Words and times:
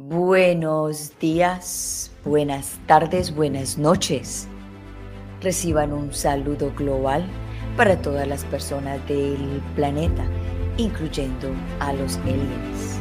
Buenos 0.00 1.18
días, 1.18 2.12
buenas 2.24 2.78
tardes, 2.86 3.34
buenas 3.34 3.78
noches. 3.78 4.46
Reciban 5.40 5.92
un 5.92 6.14
saludo 6.14 6.72
global 6.76 7.26
para 7.76 8.00
todas 8.00 8.28
las 8.28 8.44
personas 8.44 9.04
del 9.08 9.60
planeta, 9.74 10.24
incluyendo 10.76 11.52
a 11.80 11.92
los 11.94 12.16
aliens. 12.18 13.00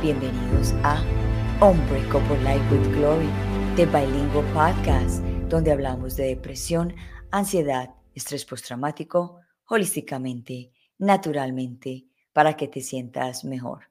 Bienvenidos 0.00 0.72
a 0.82 1.02
Unbreakable 1.60 2.38
Life 2.38 2.74
with 2.74 2.96
Glory, 2.96 3.28
de 3.76 3.84
Bilingual 3.84 4.46
Podcast, 4.54 5.22
donde 5.50 5.72
hablamos 5.72 6.16
de 6.16 6.28
depresión, 6.28 6.94
ansiedad, 7.30 7.90
estrés 8.14 8.46
postraumático, 8.46 9.40
holísticamente, 9.66 10.72
naturalmente, 10.96 12.06
para 12.32 12.56
que 12.56 12.66
te 12.66 12.80
sientas 12.80 13.44
mejor. 13.44 13.88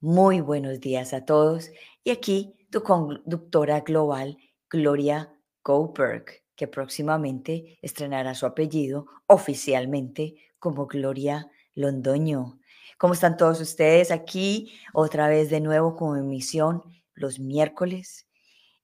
Muy 0.00 0.42
buenos 0.42 0.78
días 0.80 1.14
a 1.14 1.24
todos 1.24 1.70
y 2.04 2.10
aquí 2.10 2.54
tu 2.70 2.82
conductora 2.82 3.80
global, 3.80 4.36
Gloria 4.68 5.34
Goldberg, 5.64 6.26
que 6.54 6.68
próximamente 6.68 7.78
estrenará 7.80 8.34
su 8.34 8.44
apellido 8.44 9.06
oficialmente 9.26 10.34
como 10.58 10.86
Gloria 10.86 11.50
Londoño. 11.74 12.60
¿Cómo 12.98 13.14
están 13.14 13.38
todos 13.38 13.58
ustedes 13.62 14.10
aquí? 14.10 14.70
Otra 14.92 15.28
vez 15.28 15.48
de 15.48 15.62
nuevo 15.62 15.96
con 15.96 16.18
emisión 16.18 16.82
los 17.14 17.38
miércoles. 17.38 18.28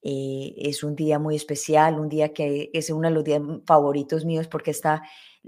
Eh, 0.01 0.55
es 0.57 0.83
un 0.83 0.95
día 0.95 1.19
muy 1.19 1.35
especial, 1.35 1.99
un 1.99 2.09
día 2.09 2.33
que 2.33 2.71
es 2.73 2.89
uno 2.89 3.07
de 3.07 3.13
los 3.13 3.23
días 3.23 3.41
favoritos 3.67 4.25
míos 4.25 4.47
porque 4.47 4.71
está 4.71 5.03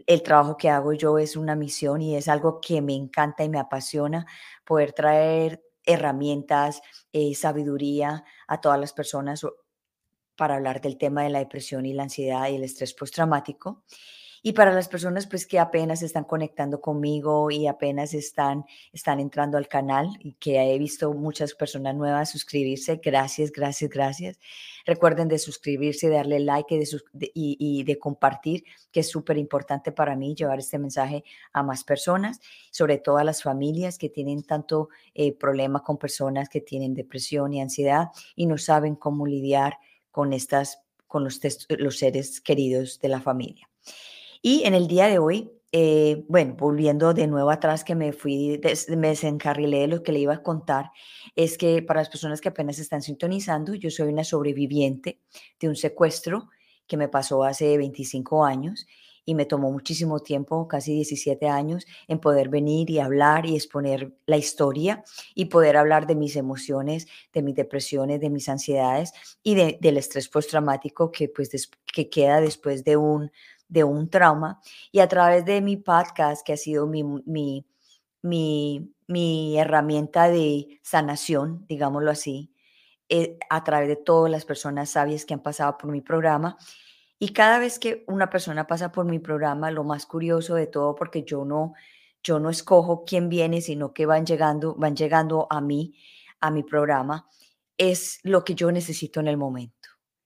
el 0.08 0.24
trabajo 0.24 0.58
que 0.58 0.70
hago 0.70 0.94
yo 0.94 1.18
es 1.18 1.36
una 1.36 1.56
misión 1.56 2.02
y 2.02 2.16
es 2.16 2.28
algo 2.28 2.60
que 2.62 2.82
me 2.82 2.94
encanta 2.94 3.44
y 3.44 3.50
me 3.50 3.60
apasiona 3.60 4.26
poder 4.66 4.94
traer 4.94 5.64
herramientas, 5.84 6.82
eh, 7.14 7.36
sabiduría 7.36 8.24
a 8.48 8.62
todas 8.62 8.80
las 8.80 8.94
personas 8.94 9.46
para 10.36 10.56
hablar 10.56 10.82
del 10.82 10.98
tema 10.98 11.24
de 11.24 11.30
la 11.30 11.40
depresión 11.40 11.86
y 11.86 11.94
la 11.94 12.04
ansiedad 12.04 12.48
y 12.50 12.56
el 12.56 12.64
estrés 12.64 12.94
postraumático. 12.94 13.84
Y 14.48 14.54
para 14.54 14.72
las 14.72 14.88
personas 14.88 15.26
pues 15.26 15.48
que 15.48 15.58
apenas 15.58 16.04
están 16.04 16.24
conectando 16.24 16.80
conmigo 16.80 17.50
y 17.50 17.66
apenas 17.66 18.14
están, 18.14 18.64
están 18.94 19.20
entrando 19.20 19.58
al 19.58 19.68
canal 19.68 20.10
y 20.20 20.34
que 20.34 20.62
he 20.62 20.78
visto 20.78 21.12
muchas 21.16 21.56
personas 21.56 21.96
nuevas 21.96 22.30
suscribirse, 22.30 23.02
gracias, 23.04 23.52
gracias, 23.52 23.90
gracias. 23.90 24.40
Recuerden 24.86 25.30
de 25.30 25.40
suscribirse, 25.40 26.10
de 26.10 26.18
darle 26.18 26.40
like 26.42 26.80
y 27.34 27.84
de, 27.86 27.98
compartir, 27.98 28.64
que 28.92 29.00
es 29.00 29.10
súper 29.10 29.40
importante 29.40 29.92
para 29.92 30.16
mí 30.16 30.36
llevar 30.36 30.60
este 30.60 30.78
mensaje 30.78 31.24
a 31.52 31.64
más 31.64 31.84
personas, 31.84 32.40
sobre 32.70 33.00
todo 33.00 33.18
a 33.18 33.24
las 33.24 33.42
familias 33.42 33.98
que 33.98 34.10
tienen 34.10 34.44
tanto 34.44 34.90
eh, 35.16 35.36
problema 35.36 35.82
con 35.82 35.98
personas 35.98 36.50
que 36.50 36.62
tienen 36.62 36.94
depresión 36.94 37.52
y 37.52 37.62
ansiedad 37.62 38.10
y 38.36 38.46
no 38.46 38.60
saben 38.60 38.96
cómo 38.96 39.26
lidiar 39.26 39.80
con 40.12 40.34
estas 40.34 40.84
con 41.08 41.24
los, 41.24 41.40
los 41.70 41.98
seres 41.98 42.42
queridos 42.42 43.00
de 43.00 43.10
la 43.10 43.22
familia. 43.22 43.68
Y 44.48 44.62
en 44.64 44.76
el 44.76 44.88
día 44.88 45.08
de 45.08 45.18
hoy, 45.18 45.52
eh, 45.72 46.24
bueno, 46.30 46.54
volviendo 46.56 47.16
de 47.16 47.26
nuevo 47.26 47.50
atrás 47.50 47.84
que 47.84 47.96
me 47.96 48.14
fui, 48.14 48.62
me 48.96 49.08
desencarrilé 49.08 49.80
de 49.80 49.88
lo 49.88 50.04
que 50.04 50.12
le 50.12 50.20
iba 50.20 50.36
a 50.36 50.44
contar, 50.44 50.92
es 51.36 51.58
que 51.58 51.82
para 51.82 52.02
las 52.02 52.10
personas 52.10 52.42
que 52.42 52.50
apenas 52.50 52.78
están 52.78 53.02
sintonizando, 53.02 53.74
yo 53.74 53.90
soy 53.90 54.10
una 54.10 54.24
sobreviviente 54.24 55.20
de 55.60 55.68
un 55.68 55.76
secuestro 55.76 56.50
que 56.86 56.96
me 56.96 57.08
pasó 57.08 57.44
hace 57.44 57.76
25 57.76 58.46
años 58.46 58.86
y 59.26 59.34
me 59.34 59.48
tomó 59.48 59.72
muchísimo 59.72 60.20
tiempo, 60.20 60.68
casi 60.68 60.94
17 60.94 61.48
años, 61.48 61.88
en 62.08 62.20
poder 62.20 62.50
venir 62.50 62.92
y 62.92 63.00
hablar 63.00 63.48
y 63.48 63.56
exponer 63.56 64.14
la 64.28 64.38
historia 64.38 65.04
y 65.34 65.46
poder 65.46 65.76
hablar 65.76 66.06
de 66.06 66.14
mis 66.14 66.36
emociones, 66.36 67.08
de 67.34 67.42
mis 67.42 67.56
depresiones, 67.56 68.22
de 68.22 68.30
mis 68.30 68.48
ansiedades 68.48 69.12
y 69.42 69.56
del 69.56 69.98
estrés 69.98 70.30
postraumático 70.30 71.12
que, 71.12 71.30
pues, 71.30 71.50
que 71.92 72.10
queda 72.12 72.40
después 72.42 72.84
de 72.84 72.98
un, 72.98 73.32
de 73.68 73.84
un 73.84 74.10
trauma 74.10 74.62
y 74.92 75.00
a 75.00 75.08
través 75.08 75.46
de 75.46 75.62
mi 75.62 75.78
podcast, 75.78 76.46
que 76.46 76.54
ha 76.54 76.58
sido 76.58 76.88
mi, 76.88 77.04
mi, 77.04 77.66
mi, 79.08 79.58
herramienta 79.58 80.30
de 80.30 80.80
sanación, 80.84 81.66
digámoslo 81.68 82.12
así, 82.12 82.54
eh, 83.10 83.38
a 83.50 83.64
través 83.64 83.88
de 83.88 83.96
todas 83.96 84.32
las 84.32 84.46
personas 84.46 84.90
sabias 84.92 85.26
que 85.26 85.34
han 85.34 85.44
pasado 85.44 85.78
por 85.78 85.92
mi 85.92 86.02
programa. 86.02 86.58
Y 87.20 87.30
cada 87.30 87.60
vez 87.60 87.80
que 87.80 88.04
una 88.08 88.30
persona 88.30 88.68
pasa 88.68 88.92
por 88.92 89.06
mi 89.06 89.20
programa, 89.20 89.72
lo 89.72 89.84
más 89.84 90.06
curioso 90.06 90.56
de 90.56 90.68
todo, 90.68 90.96
porque 90.96 91.24
yo 91.24 91.46
no, 91.46 91.74
yo 92.24 92.40
no 92.40 92.50
escojo 92.50 93.06
quién 93.06 93.30
viene, 93.30 93.62
sino 93.62 93.94
que 93.94 94.06
van 94.06 94.26
llegando, 94.26 94.76
van 94.76 94.96
llegando 94.96 95.48
a 95.50 95.62
mí, 95.62 95.96
a 96.42 96.52
mi 96.52 96.64
programa, 96.64 97.28
es 97.78 98.20
lo 98.24 98.44
que 98.44 98.56
yo 98.56 98.72
necesito 98.72 99.20
en 99.20 99.28
el 99.28 99.38
momento 99.38 99.75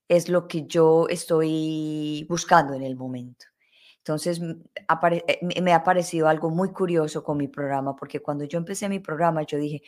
es 0.09 0.27
lo 0.27 0.47
que 0.47 0.65
yo 0.65 1.07
estoy 1.07 2.25
buscando 2.27 2.73
en 2.73 2.83
el 2.83 2.95
momento. 2.95 3.45
Entonces, 3.99 4.41
eh, 4.41 5.61
me 5.61 5.73
ha 5.73 5.83
parecido 5.83 6.27
algo 6.27 6.49
muy 6.49 6.71
curioso 6.73 7.23
con 7.23 7.37
mi 7.37 7.47
programa, 7.47 7.95
porque 7.95 8.19
cuando 8.19 8.43
yo 8.45 8.57
empecé 8.57 8.89
mi 8.89 8.99
programa, 8.99 9.43
yo 9.43 9.59
dije, 9.59 9.83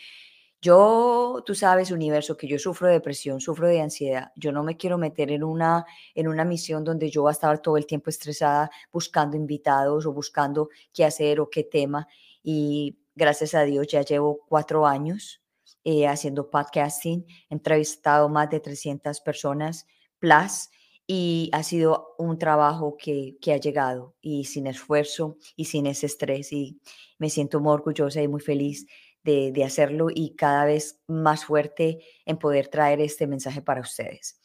yo, 0.61 1.41
tú 1.43 1.55
sabes, 1.55 1.89
universo, 1.89 2.37
que 2.37 2.47
yo 2.47 2.59
sufro 2.59 2.87
de 2.87 2.93
depresión, 2.93 3.41
sufro 3.41 3.67
de 3.67 3.81
ansiedad. 3.81 4.31
Yo 4.35 4.51
no 4.51 4.63
me 4.63 4.77
quiero 4.77 4.99
meter 4.99 5.31
en 5.31 5.43
una, 5.43 5.85
en 6.13 6.27
una 6.27 6.45
misión 6.45 6.83
donde 6.83 7.09
yo 7.09 7.23
voy 7.23 7.31
a 7.31 7.33
estar 7.33 7.59
todo 7.59 7.77
el 7.77 7.87
tiempo 7.87 8.11
estresada 8.11 8.69
buscando 8.91 9.35
invitados 9.35 10.05
o 10.05 10.13
buscando 10.13 10.69
qué 10.93 11.03
hacer 11.03 11.39
o 11.39 11.49
qué 11.49 11.63
tema. 11.63 12.07
Y 12.43 12.99
gracias 13.15 13.55
a 13.55 13.63
Dios 13.63 13.87
ya 13.87 14.03
llevo 14.03 14.39
cuatro 14.47 14.85
años 14.85 15.41
eh, 15.83 16.07
haciendo 16.07 16.51
podcasting, 16.51 17.25
he 17.49 17.55
entrevistado 17.55 18.29
más 18.29 18.51
de 18.51 18.59
300 18.59 19.19
personas 19.21 19.87
Plus 20.21 20.69
y 21.07 21.49
ha 21.51 21.63
sido 21.63 22.15
un 22.17 22.37
trabajo 22.37 22.95
que, 22.95 23.37
ha 23.47 23.57
llegado 23.57 24.15
y 24.21 24.45
sin 24.45 24.67
esfuerzo 24.67 25.37
y 25.57 25.65
sin 25.65 25.87
ese 25.87 26.05
estrés 26.05 26.53
y 26.53 26.79
me 27.17 27.29
siento 27.29 27.59
muy 27.59 27.73
orgullosa 27.73 28.21
y 28.21 28.29
muy 28.29 28.39
feliz 28.39 28.85
de, 29.23 29.63
hacerlo 29.65 30.07
y 30.13 30.35
cada 30.35 30.63
vez 30.63 31.01
más 31.07 31.43
fuerte 31.43 31.99
en 32.25 32.37
poder 32.37 32.69
traer 32.69 33.01
este 33.01 33.27
mensaje 33.27 33.61
para 33.61 33.81
ustedes. 33.81 34.39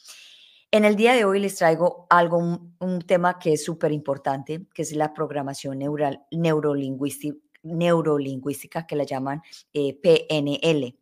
En 0.72 0.84
el 0.84 0.96
día 0.96 1.14
de 1.14 1.24
hoy 1.24 1.38
les 1.40 1.54
traigo 1.54 2.06
algo, 2.10 2.38
un, 2.38 3.00
tema 3.02 3.38
que 3.38 3.52
es 3.52 3.64
súper 3.64 3.92
importante, 3.92 4.66
que 4.74 4.82
es 4.82 4.92
la 4.92 5.14
programación 5.14 5.78
neural, 5.78 6.24
neurolingüística, 6.32 7.38
neurolingüística, 7.62 8.86
que 8.86 8.96
la 8.96 9.04
llaman 9.04 9.40
eh, 9.72 9.94
PNL. 9.94 10.98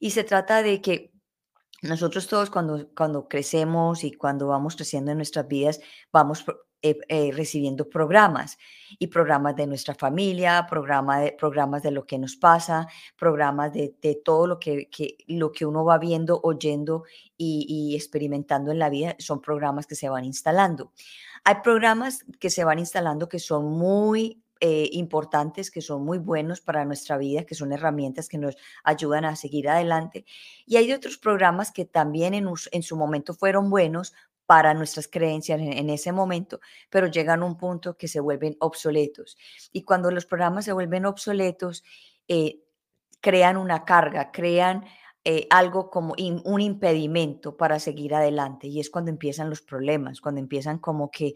Y 0.00 0.10
se 0.10 0.24
trata 0.24 0.62
de 0.62 0.80
que 0.80 1.13
nosotros 1.88 2.26
todos 2.26 2.50
cuando, 2.50 2.88
cuando 2.94 3.28
crecemos 3.28 4.04
y 4.04 4.12
cuando 4.12 4.48
vamos 4.48 4.76
creciendo 4.76 5.10
en 5.10 5.18
nuestras 5.18 5.46
vidas, 5.48 5.80
vamos 6.12 6.44
eh, 6.82 6.98
eh, 7.08 7.30
recibiendo 7.32 7.88
programas 7.88 8.58
y 8.98 9.06
programas 9.06 9.56
de 9.56 9.66
nuestra 9.66 9.94
familia, 9.94 10.66
programas 10.68 11.82
de 11.82 11.90
lo 11.90 12.04
que 12.04 12.18
nos 12.18 12.36
pasa, 12.36 12.86
programas 13.16 13.72
de, 13.72 14.20
todo 14.22 14.46
lo 14.46 14.58
que, 14.58 14.90
que, 14.90 15.16
lo 15.26 15.50
que 15.50 15.64
uno 15.64 15.82
va 15.84 15.96
viendo, 15.96 16.40
oyendo 16.42 17.04
y, 17.38 17.64
y 17.66 17.96
experimentando 17.96 18.70
en 18.70 18.78
la 18.78 18.90
vida, 18.90 19.16
son 19.18 19.40
programas 19.40 19.86
que 19.86 19.94
se 19.94 20.10
van 20.10 20.26
instalando. 20.26 20.92
Hay 21.44 21.56
programas 21.64 22.26
que 22.38 22.50
se 22.50 22.64
van 22.64 22.78
instalando 22.78 23.30
que 23.30 23.38
son 23.38 23.64
muy 23.64 24.43
eh, 24.66 24.88
importantes 24.92 25.70
que 25.70 25.82
son 25.82 26.06
muy 26.06 26.16
buenos 26.16 26.62
para 26.62 26.86
nuestra 26.86 27.18
vida, 27.18 27.44
que 27.44 27.54
son 27.54 27.70
herramientas 27.72 28.30
que 28.30 28.38
nos 28.38 28.56
ayudan 28.82 29.26
a 29.26 29.36
seguir 29.36 29.68
adelante. 29.68 30.24
Y 30.64 30.76
hay 30.76 30.90
otros 30.90 31.18
programas 31.18 31.70
que 31.70 31.84
también 31.84 32.32
en, 32.32 32.82
su 32.82 32.96
momento 32.96 33.34
fueron 33.34 33.68
buenos 33.68 34.14
para 34.46 34.72
nuestras 34.72 35.06
creencias 35.06 35.60
en, 35.60 35.90
ese 35.90 36.12
momento, 36.12 36.60
pero 36.88 37.08
llegan 37.08 37.42
a 37.42 37.44
un 37.44 37.58
punto 37.58 37.98
que 37.98 38.08
se 38.08 38.20
vuelven 38.20 38.56
obsoletos. 38.58 39.36
Y 39.70 39.82
cuando 39.82 40.10
los 40.10 40.24
programas 40.24 40.64
se 40.64 40.72
vuelven 40.72 41.04
obsoletos, 41.04 41.84
eh, 42.26 42.62
crean 43.20 43.58
una 43.58 43.84
carga, 43.84 44.32
crean 44.32 44.86
eh, 45.24 45.46
algo 45.50 45.90
como 45.90 46.14
un 46.16 46.60
impedimento 46.62 47.58
para 47.58 47.78
seguir 47.78 48.14
adelante. 48.14 48.68
Y 48.68 48.80
es 48.80 48.88
cuando 48.88 49.10
empiezan 49.10 49.50
los 49.50 49.60
problemas, 49.60 50.22
cuando 50.22 50.40
empiezan 50.40 50.78
como 50.78 51.10
que 51.10 51.34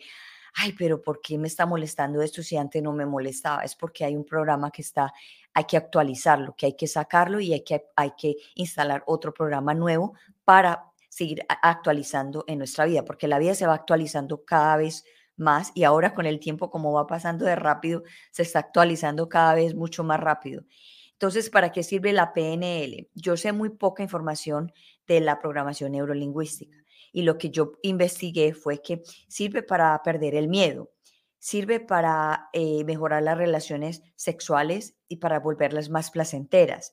ay, 0.58 0.72
pero 0.72 1.00
¿por 1.00 1.20
qué 1.20 1.38
me 1.38 1.46
está 1.46 1.66
molestando 1.66 2.20
esto 2.20 2.42
si 2.42 2.56
antes 2.56 2.82
no 2.82 2.92
me 2.92 3.06
molestaba? 3.06 3.62
Es 3.62 3.76
porque 3.76 4.04
hay 4.04 4.16
un 4.16 4.24
programa 4.24 4.70
que 4.72 4.82
está, 4.82 5.12
hay 5.54 5.64
que 5.64 5.76
actualizarlo, 5.76 6.54
que 6.56 6.66
hay 6.66 6.76
que 6.76 6.88
sacarlo 6.88 7.38
y 7.38 7.52
hay 7.52 7.62
que, 7.62 7.86
hay 7.94 8.12
que 8.18 8.36
instalar 8.56 9.04
otro 9.06 9.32
programa 9.32 9.72
nuevo 9.74 10.14
para 10.44 10.84
seguir 11.08 11.46
actualizando 11.62 12.44
en 12.48 12.58
nuestra 12.58 12.86
vida, 12.86 13.04
porque 13.04 13.28
la 13.28 13.38
vida 13.38 13.54
se 13.54 13.66
va 13.66 13.74
actualizando 13.74 14.44
cada 14.44 14.76
vez 14.76 15.04
más 15.36 15.70
y 15.74 15.84
ahora 15.84 16.12
con 16.12 16.26
el 16.26 16.40
tiempo 16.40 16.70
como 16.70 16.92
va 16.92 17.06
pasando 17.06 17.44
de 17.44 17.54
rápido, 17.54 18.02
se 18.32 18.42
está 18.42 18.58
actualizando 18.58 19.28
cada 19.28 19.54
vez 19.54 19.76
mucho 19.76 20.02
más 20.02 20.18
rápido. 20.18 20.64
Entonces, 21.12 21.50
¿para 21.50 21.70
qué 21.70 21.84
sirve 21.84 22.12
la 22.12 22.32
PNL? 22.32 23.08
Yo 23.14 23.36
sé 23.36 23.52
muy 23.52 23.70
poca 23.70 24.02
información 24.02 24.72
de 25.06 25.20
la 25.20 25.38
programación 25.38 25.92
neurolingüística 25.92 26.76
y 27.12 27.22
lo 27.22 27.38
que 27.38 27.50
yo 27.50 27.72
investigué 27.82 28.54
fue 28.54 28.82
que 28.82 29.02
sirve 29.28 29.62
para 29.62 30.02
perder 30.02 30.34
el 30.34 30.48
miedo, 30.48 30.90
sirve 31.38 31.80
para 31.80 32.48
eh, 32.52 32.84
mejorar 32.84 33.22
las 33.22 33.38
relaciones 33.38 34.02
sexuales 34.16 34.96
y 35.08 35.16
para 35.16 35.40
volverlas 35.40 35.88
más 35.90 36.10
placenteras. 36.10 36.92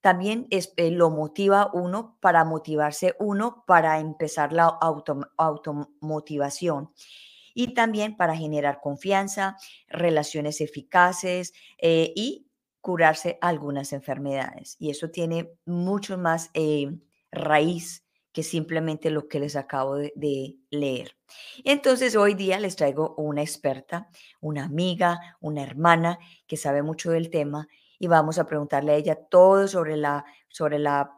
también 0.00 0.46
es, 0.50 0.72
eh, 0.76 0.90
lo 0.90 1.10
motiva 1.10 1.70
uno 1.72 2.18
para 2.20 2.44
motivarse 2.44 3.14
uno 3.20 3.64
para 3.66 4.00
empezar 4.00 4.52
la 4.52 4.66
automotivación 5.38 6.90
y 7.54 7.74
también 7.74 8.16
para 8.16 8.36
generar 8.36 8.80
confianza, 8.80 9.56
relaciones 9.88 10.60
eficaces 10.60 11.52
eh, 11.78 12.12
y 12.16 12.46
curarse 12.80 13.38
algunas 13.40 13.92
enfermedades. 13.92 14.76
Y 14.78 14.90
eso 14.90 15.10
tiene 15.10 15.52
mucho 15.64 16.18
más 16.18 16.50
eh, 16.54 16.98
raíz 17.30 18.04
que 18.32 18.42
simplemente 18.42 19.10
lo 19.10 19.28
que 19.28 19.38
les 19.38 19.56
acabo 19.56 19.96
de, 19.96 20.56
leer. 20.70 21.16
Entonces 21.64 22.16
hoy 22.16 22.34
día 22.34 22.58
les 22.58 22.76
traigo 22.76 23.14
una 23.16 23.42
experta, 23.42 24.08
una 24.40 24.64
amiga, 24.64 25.20
una 25.40 25.62
hermana 25.62 26.18
que 26.46 26.56
sabe 26.56 26.82
mucho 26.82 27.10
del 27.10 27.30
tema 27.30 27.68
y 27.98 28.08
vamos 28.08 28.38
a 28.38 28.46
preguntarle 28.46 28.92
a 28.92 28.96
ella 28.96 29.14
todo 29.14 29.68
sobre 29.68 29.96
la, 29.96 30.24
sobre 30.48 30.78
la 30.78 31.14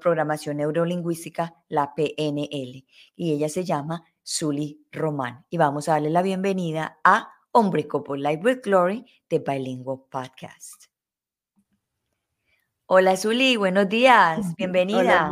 programación 0.00 0.56
neurolingüística, 0.56 1.54
la 1.68 1.94
PNL. 1.94 2.86
Y 3.16 3.32
ella 3.32 3.48
se 3.48 3.64
llama 3.64 4.04
Zully 4.24 4.86
Román. 4.90 5.44
Y 5.50 5.58
vamos 5.58 5.88
a 5.88 5.92
darle 5.92 6.10
la 6.10 6.22
bienvenida 6.22 6.98
a 7.04 7.30
Hombre 7.52 7.86
Couple 7.86 8.22
Life 8.22 8.42
with 8.42 8.60
Glory 8.62 9.04
de 9.28 9.38
Bilingual 9.40 10.00
Podcast. 10.10 10.87
Hola 12.90 13.18
Zully, 13.18 13.58
buenos 13.58 13.86
días, 13.90 14.38
bienvenida. 14.56 15.30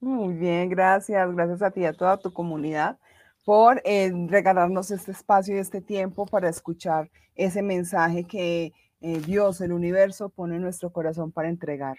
Muy 0.00 0.34
bien, 0.34 0.68
gracias, 0.68 1.32
gracias 1.32 1.62
a 1.62 1.70
ti 1.70 1.82
y 1.82 1.84
a 1.84 1.92
toda 1.92 2.16
tu 2.16 2.32
comunidad 2.32 2.98
por 3.44 3.80
eh, 3.84 4.10
regalarnos 4.26 4.90
este 4.90 5.12
espacio 5.12 5.54
y 5.54 5.60
este 5.60 5.80
tiempo 5.80 6.26
para 6.26 6.48
escuchar 6.48 7.08
ese 7.36 7.62
mensaje 7.62 8.24
que 8.24 8.72
eh, 9.00 9.20
Dios, 9.24 9.60
el 9.60 9.72
universo, 9.72 10.30
pone 10.30 10.56
en 10.56 10.62
nuestro 10.62 10.90
corazón 10.90 11.30
para 11.30 11.48
entregar. 11.48 11.98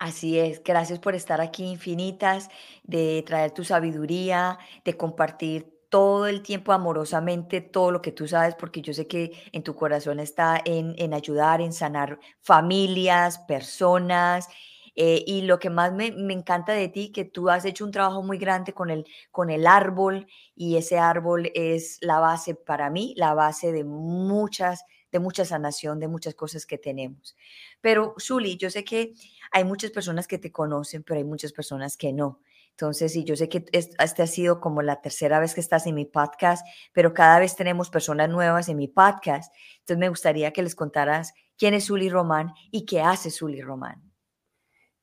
Así 0.00 0.36
es, 0.36 0.60
gracias 0.64 0.98
por 0.98 1.14
estar 1.14 1.40
aquí 1.40 1.64
infinitas, 1.64 2.48
de 2.82 3.22
traer 3.24 3.52
tu 3.52 3.62
sabiduría, 3.62 4.58
de 4.84 4.96
compartir 4.96 5.71
todo 5.92 6.26
el 6.26 6.40
tiempo 6.40 6.72
amorosamente 6.72 7.60
todo 7.60 7.90
lo 7.90 8.00
que 8.00 8.12
tú 8.12 8.26
sabes, 8.26 8.54
porque 8.54 8.80
yo 8.80 8.94
sé 8.94 9.06
que 9.06 9.30
en 9.52 9.62
tu 9.62 9.76
corazón 9.76 10.20
está 10.20 10.58
en, 10.64 11.12
ayudar, 11.12 11.60
en 11.60 11.74
sanar 11.74 12.18
familias, 12.40 13.38
personas. 13.40 14.48
Eh, 14.96 15.22
y 15.26 15.42
lo 15.42 15.58
que 15.58 15.68
más 15.68 15.92
me, 15.92 16.06
encanta 16.06 16.72
de 16.72 16.88
ti, 16.88 17.12
que 17.12 17.26
tú 17.26 17.50
has 17.50 17.66
hecho 17.66 17.84
un 17.84 17.90
trabajo 17.90 18.22
muy 18.22 18.38
grande 18.38 18.72
con 18.72 18.88
el, 18.88 19.04
con 19.30 19.50
el 19.50 19.66
árbol 19.66 20.26
y 20.56 20.76
ese 20.78 20.98
árbol 20.98 21.50
es 21.54 21.98
la 22.00 22.20
base 22.20 22.54
para 22.54 22.88
mí, 22.88 23.12
la 23.18 23.34
base 23.34 23.70
de 23.70 23.84
muchas 23.84 24.86
de 25.10 25.18
mucha 25.18 25.44
sanación, 25.44 26.00
de 26.00 26.08
muchas 26.08 26.34
cosas 26.34 26.64
que 26.64 26.78
tenemos. 26.78 27.36
Pero, 27.82 28.14
Zuli, 28.18 28.56
yo 28.56 28.70
sé 28.70 28.82
que 28.82 29.12
hay 29.50 29.64
muchas 29.64 29.90
personas 29.90 30.26
que 30.26 30.38
te 30.38 30.50
conocen, 30.50 31.02
pero 31.02 31.18
hay 31.18 31.24
muchas 31.24 31.52
personas 31.52 31.98
que 31.98 32.14
no. 32.14 32.40
Entonces, 32.82 33.14
y 33.14 33.22
yo 33.22 33.36
sé 33.36 33.48
que 33.48 33.64
este 33.70 34.22
ha 34.24 34.26
sido 34.26 34.60
como 34.60 34.82
la 34.82 35.00
tercera 35.00 35.38
vez 35.38 35.54
que 35.54 35.60
estás 35.60 35.86
en 35.86 35.94
mi 35.94 36.04
podcast, 36.04 36.66
pero 36.92 37.14
cada 37.14 37.38
vez 37.38 37.54
tenemos 37.54 37.90
personas 37.90 38.28
nuevas 38.28 38.68
en 38.68 38.76
mi 38.76 38.88
podcast. 38.88 39.54
Entonces, 39.78 39.98
me 39.98 40.08
gustaría 40.08 40.52
que 40.52 40.64
les 40.64 40.74
contaras 40.74 41.32
quién 41.56 41.74
es 41.74 41.86
Zuli 41.86 42.08
Román 42.08 42.52
y 42.72 42.84
qué 42.84 43.00
hace 43.00 43.30
Zuli 43.30 43.62
Román. 43.62 44.02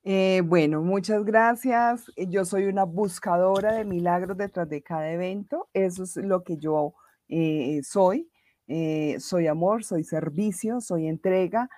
Eh, 0.02 0.42
bueno, 0.44 0.82
muchas 0.82 1.24
gracias. 1.24 2.04
Yo 2.28 2.44
soy 2.44 2.66
una 2.66 2.84
buscadora 2.84 3.72
de 3.72 3.86
milagros 3.86 4.36
detrás 4.36 4.68
de 4.68 4.82
cada 4.82 5.10
evento. 5.10 5.70
Eso 5.72 6.02
es 6.02 6.16
lo 6.16 6.44
que 6.44 6.58
yo 6.58 6.92
eh, 7.28 7.80
soy. 7.82 8.30
Eh, 8.66 9.16
soy 9.20 9.46
amor, 9.46 9.84
soy 9.84 10.04
servicio, 10.04 10.82
soy 10.82 11.08
entrega. 11.08 11.70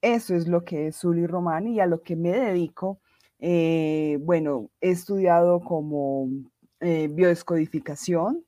Eso 0.00 0.34
es 0.34 0.48
lo 0.48 0.64
que 0.64 0.86
es 0.86 1.00
Zuli 1.00 1.26
Romani 1.26 1.74
y 1.74 1.80
a 1.80 1.86
lo 1.86 2.00
que 2.00 2.16
me 2.16 2.30
dedico. 2.30 3.02
Eh, 3.40 4.18
bueno, 4.22 4.70
he 4.80 4.90
estudiado 4.90 5.60
como 5.60 6.28
eh, 6.80 7.08
biodescodificación, 7.10 8.44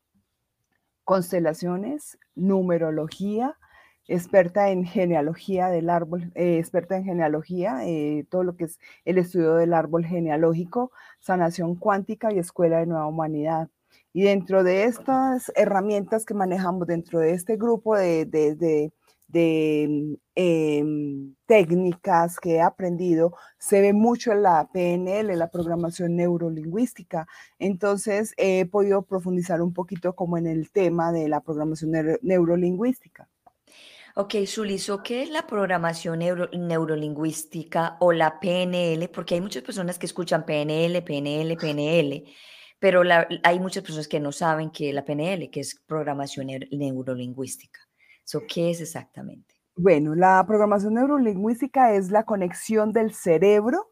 constelaciones, 1.04 2.18
numerología, 2.34 3.58
experta 4.08 4.70
en 4.70 4.84
genealogía 4.84 5.68
del 5.68 5.90
árbol, 5.90 6.32
experta 6.34 6.96
en 6.96 7.04
genealogía, 7.04 7.80
todo 8.28 8.44
lo 8.44 8.56
que 8.56 8.64
es 8.64 8.78
el 9.04 9.18
estudio 9.18 9.54
del 9.54 9.72
árbol 9.74 10.04
genealógico, 10.04 10.92
sanación 11.20 11.76
cuántica 11.76 12.32
y 12.32 12.38
escuela 12.38 12.78
de 12.78 12.86
nueva 12.86 13.06
humanidad. 13.06 13.68
Y 14.12 14.22
dentro 14.22 14.62
de 14.62 14.84
estas 14.84 15.50
herramientas 15.56 16.24
que 16.26 16.34
manejamos, 16.34 16.86
dentro 16.86 17.18
de 17.18 17.32
este 17.32 17.56
grupo 17.56 17.96
de, 17.96 18.26
de, 18.26 18.92
em, 19.34 21.34
técnicas 21.46 22.38
que 22.38 22.56
he 22.56 22.61
aprendido, 22.61 23.34
se 23.58 23.81
ve 23.81 23.93
mucho 23.93 24.32
en 24.32 24.43
la 24.43 24.69
PNL, 24.73 25.37
la 25.37 25.50
programación 25.50 26.17
neurolingüística. 26.17 27.26
Entonces 27.58 28.34
he 28.37 28.67
podido 28.67 29.02
profundizar 29.02 29.62
un 29.62 29.73
poquito 29.73 30.14
como 30.14 30.38
en 30.38 30.46
el 30.46 30.70
tema 30.70 31.12
de 31.12 31.29
la 31.29 31.40
programación 31.40 31.93
neurolingüística. 32.23 33.29
Ok, 34.14 34.34
Sulizo, 34.46 35.02
¿qué 35.02 35.23
es 35.23 35.31
la 35.31 35.46
programación 35.46 36.19
neurolingüística 36.19 37.96
o 38.00 38.12
la 38.12 38.40
PNL? 38.40 39.08
Porque 39.08 39.37
hay 39.37 39.40
muchas 39.40 39.62
personas 39.62 39.99
que 39.99 40.06
escuchan 40.06 40.44
PNL, 40.44 41.02
PNL, 41.02 41.56
PNL 41.56 42.25
pero 42.82 43.02
hay 43.44 43.61
muchas 43.61 43.85
personas 43.85 44.08
que 44.08 44.19
no 44.19 44.32
saben 44.32 44.73
que 44.73 44.93
la 44.93 45.05
PNL, 45.05 45.50
que 45.50 45.61
es 45.61 45.81
programación 45.87 46.49
neurolingüística. 46.73 47.78
¿Qué 48.48 48.70
es 48.70 48.80
exactamente? 48.80 49.54
Bueno, 49.76 50.14
la 50.14 50.44
programación 50.46 50.94
neurolingüística 50.94 51.94
es 51.94 52.10
la 52.10 52.24
conexión 52.24 52.92
del 52.92 53.14
cerebro, 53.14 53.88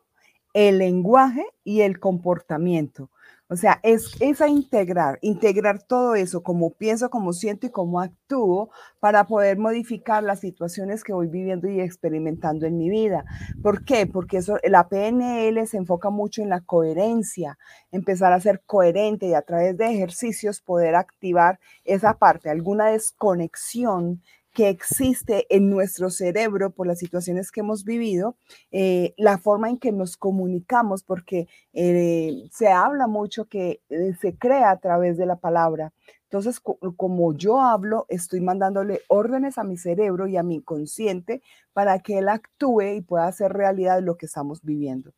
el 0.53 0.79
lenguaje 0.79 1.47
y 1.65 1.81
el 1.83 2.01
comportamiento. 2.01 3.11
O 3.51 3.57
sea, 3.57 3.81
es, 3.83 4.17
esa 4.21 4.47
integrar, 4.47 5.19
integrar 5.23 5.83
todo 5.83 6.15
eso, 6.15 6.41
como 6.45 6.71
pienso, 6.71 7.11
como 7.11 7.33
siento 7.33 7.67
y 7.67 7.71
como 7.71 8.01
actúo, 8.01 8.71
para 9.01 9.27
poder 9.27 9.59
modificar 9.59 10.23
las 10.23 10.39
situaciones 10.39 11.03
que 11.03 11.13
voy 11.13 11.27
viviendo 11.27 11.69
y 11.69 11.81
experimentando 11.81 12.67
en 12.67 12.79
mi 12.79 12.89
vida. 12.89 13.25
¿Por 13.61 13.85
qué? 13.85 14.07
Porque 14.07 14.37
eso, 14.37 14.59
la 14.63 14.89
PNL 14.89 15.67
se 15.67 15.79
enfoca 15.79 16.11
mucho 16.11 16.43
en 16.43 16.49
la 16.49 16.61
coherencia, 16.61 17.59
empezar 17.91 18.33
a 18.33 18.41
ser 18.41 18.63
coherente 18.65 19.27
y 19.27 19.35
a 19.35 19.43
través 19.43 19.77
de 19.77 19.91
ejercicios 19.91 20.61
poder 20.61 20.95
activar 20.95 21.59
esa 21.85 22.19
parte, 22.19 22.51
alguna 22.51 22.87
desconexión 22.87 24.23
que 24.53 24.69
existe 24.69 25.47
en 25.55 25.71
nuestro 25.71 26.11
cerebro 26.11 26.71
por 26.71 26.87
las 26.87 26.99
situaciones 26.99 27.53
que 27.53 27.61
hemos 27.61 27.85
vivido, 27.85 28.37
eh, 28.73 29.15
la 29.17 29.39
forma 29.39 29.69
en 29.69 29.79
que 29.79 29.93
nos 29.93 30.17
comunicamos, 30.17 31.03
porque 31.03 31.49
eh, 31.73 32.49
se 32.51 32.69
habla 32.69 33.07
mucho 33.07 33.47
que 33.47 33.81
eh, 33.89 34.15
se 34.21 34.37
crea 34.37 34.71
a 34.71 34.79
través 34.79 35.17
de 35.17 35.27
la 35.27 35.37
palabra. 35.37 35.93
Entonces, 36.25 36.61
como 36.61 37.35
yo 37.35 37.61
hablo, 37.61 38.07
estoy 38.09 38.41
mandándole 38.41 39.01
órdenes 39.09 39.59
a 39.59 39.65
mi 39.65 39.77
cerebro 39.77 40.29
y 40.29 40.37
a 40.37 40.45
mi 40.45 40.57
inconsciente 40.57 41.43
para 41.73 41.99
que 41.99 42.19
él 42.19 42.29
actúe 42.29 42.83
y 42.83 43.01
pueda 43.01 43.27
hacer 43.27 43.53
realidad 43.53 44.01
lo 44.01 44.17
que 44.17 44.27
estamos 44.27 44.63
viviendo. 44.63 45.13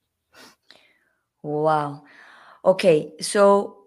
Wow. 1.42 2.04
Ok, 2.62 2.84
so 3.18 3.81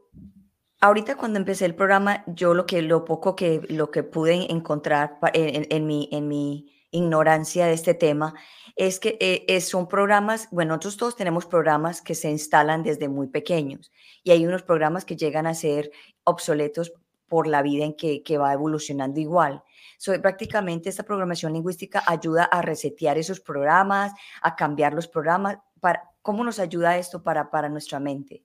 ahorita 0.85 1.15
cuando 1.15 1.39
empecé 1.39 1.65
el 1.65 1.75
programa, 1.75 2.23
yo 2.27 2.53
lo 2.53 2.65
que 2.65 2.81
lo 2.81 3.05
poco 3.05 3.35
que 3.35 3.61
lo 3.69 3.89
que 3.89 4.03
pude 4.03 4.51
encontrar 4.51 5.17
en, 5.33 5.87
mi, 5.87 6.07
en 6.11 6.27
mi 6.27 6.71
ignorancia 6.91 7.65
de 7.65 7.73
este 7.73 7.95
tema 7.95 8.35
es 8.75 8.99
que 8.99 9.17
eh, 9.19 9.61
son 9.61 9.87
programas, 9.87 10.47
bueno, 10.51 10.75
nosotros 10.75 10.97
todos 10.97 11.15
tenemos 11.15 11.45
programas 11.45 12.01
que 12.01 12.13
se 12.13 12.29
instalan 12.29 12.83
desde 12.83 13.07
muy 13.07 13.27
pequeños 13.27 13.91
y 14.23 14.31
hay 14.31 14.45
unos 14.45 14.63
programas 14.63 15.05
que 15.05 15.15
llegan 15.15 15.47
a 15.47 15.53
ser 15.53 15.91
obsoletos 16.23 16.93
por 17.27 17.47
la 17.47 17.63
vida 17.63 17.85
en 17.85 17.95
que, 17.95 18.21
que 18.21 18.37
va 18.37 18.53
evolucionando 18.53 19.19
igual. 19.19 19.63
So, 19.97 20.13
prácticamente 20.21 20.89
esta 20.89 21.03
programación 21.03 21.53
lingüística 21.53 22.03
ayuda 22.05 22.43
a 22.43 22.61
resetear 22.61 23.17
esos 23.17 23.39
programas, 23.39 24.13
a 24.41 24.55
cambiar 24.55 24.93
los 24.93 25.07
programas. 25.07 25.57
Para, 25.79 26.11
¿Cómo 26.21 26.43
nos 26.43 26.59
ayuda 26.59 26.97
esto 26.97 27.23
para, 27.23 27.49
para 27.49 27.69
nuestra 27.69 27.99
mente? 27.99 28.43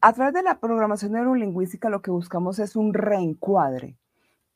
A 0.00 0.12
través 0.12 0.34
de 0.34 0.42
la 0.42 0.58
programación 0.58 1.12
neurolingüística 1.12 1.88
lo 1.88 2.02
que 2.02 2.10
buscamos 2.10 2.58
es 2.58 2.74
un 2.74 2.92
reencuadre, 2.92 3.96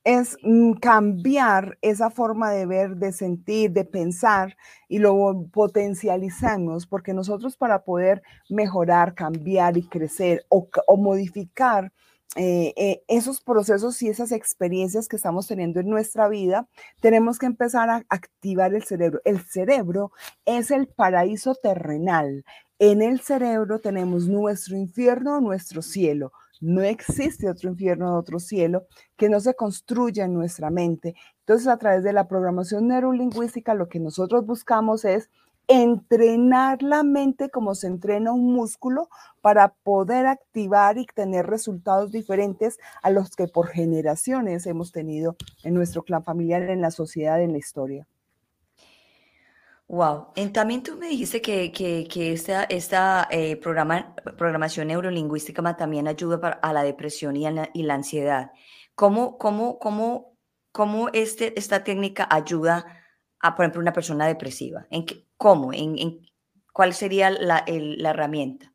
es 0.03 0.39
mm, 0.43 0.73
cambiar 0.75 1.79
esa 1.83 2.11
forma 2.11 2.51
de 2.51 2.67
ver, 2.67 2.97
de 2.97 3.13
sentir, 3.13 3.73
de 3.73 3.85
pensar 3.85 4.57
y 4.89 4.99
lo 4.99 5.47
potencializamos 5.53 6.87
porque 6.87 7.15
nosotros 7.15 7.57
para 7.57 7.85
poder 7.85 8.23
mejorar, 8.49 9.15
cambiar 9.15 9.77
y 9.77 9.83
crecer 9.87 10.47
o, 10.49 10.69
modificar 10.97 11.93
eh, 12.37 12.73
eh, 12.77 13.03
esos 13.07 13.41
procesos 13.41 14.01
y 14.03 14.09
esas 14.09 14.33
experiencias 14.33 15.09
que 15.09 15.17
estamos 15.17 15.47
teniendo 15.47 15.81
en 15.81 15.89
nuestra 15.89 16.29
vida, 16.29 16.69
tenemos 17.01 17.39
que 17.39 17.47
empezar 17.47 17.89
a 17.91 18.05
activar 18.09 18.75
el 18.75 18.85
cerebro. 18.85 19.21
El 19.25 19.41
cerebro 19.41 20.13
es 20.45 20.71
el 20.71 20.89
paraíso 20.89 21.55
terrenal, 21.55 22.45
en 22.79 23.03
el 23.03 23.21
cerebro 23.21 23.81
tenemos 23.81 24.29
nuestro 24.29 24.77
infierno, 24.77 25.41
nuestro 25.41 25.83
cielo. 25.83 26.33
No 26.61 26.83
existe 26.83 27.49
otro 27.49 27.71
infierno, 27.71 28.17
otro 28.17 28.39
cielo 28.39 28.87
que 29.17 29.29
no 29.29 29.41
se 29.41 29.55
construya 29.55 30.25
en 30.25 30.35
nuestra 30.35 30.71
mente. 30.71 31.15
Entonces, 31.41 31.69
a 31.69 31.77
través 31.77 32.03
de 32.03 32.13
la 32.13 32.29
programación 32.29 32.89
neurolingüística, 32.89 33.75
lo 33.75 33.89
que 33.89 34.01
nosotros 34.01 34.45
buscamos 34.45 35.05
es 35.05 35.31
entrenar 35.69 36.83
la 36.83 37.03
mente 37.03 37.51
como 37.51 37.75
se 37.75 37.89
entrena 37.89 38.33
un 38.33 38.55
músculo 38.55 39.09
para 39.43 39.75
poder 39.83 40.27
activar 40.27 40.97
y 40.97 41.07
tener 41.07 41.47
resultados 41.47 42.11
diferentes 42.11 42.79
a 43.03 43.11
los 43.11 43.37
que 43.37 43.49
por 43.49 43.69
generaciones 43.69 44.67
hemos 44.67 44.93
tenido 44.93 45.37
en 45.63 45.75
nuestro 45.75 46.03
clan 46.03 46.25
familiar, 46.25 46.63
en 46.63 46.81
la 46.81 46.91
sociedad, 46.91 47.41
en 47.43 47.53
la 47.53 47.59
historia. 47.59 48.07
Wow. 49.89 50.35
también 50.53 50.83
tú 50.83 50.97
me 50.99 51.09
dijiste 51.09 51.41
que, 51.41 51.73
que, 51.73 52.33
esta, 52.33 52.65
esta 52.65 53.27
eh, 53.31 53.57
programa, 53.57 54.15
programación 54.37 54.89
neurolingüística 54.89 55.77
también 55.77 56.07
ayuda 56.07 56.39
para, 56.39 56.57
a 56.57 56.75
la 56.75 56.83
depresión 56.83 57.37
y, 57.37 57.51
la, 57.51 57.71
y 57.73 57.85
la 57.85 57.95
ansiedad. 57.95 58.51
¿Cómo, 58.95 59.39
cómo, 59.39 59.79
cómo, 59.79 60.37
cómo 60.73 61.09
este, 61.15 61.59
esta 61.59 61.85
técnica 61.85 62.29
ayuda 62.31 62.85
a, 63.41 63.57
por 63.57 63.65
ejemplo, 63.65 63.81
una 63.81 63.95
persona 63.95 64.27
depresiva? 64.27 64.87
¿En 64.91 65.07
qué, 65.07 65.27
¿Cómo? 65.39 65.73
¿En, 65.73 65.99
en, 65.99 66.21
cuál 66.75 66.93
sería 66.93 67.31
la, 67.31 67.65
la 67.67 68.11
herramienta? 68.11 68.75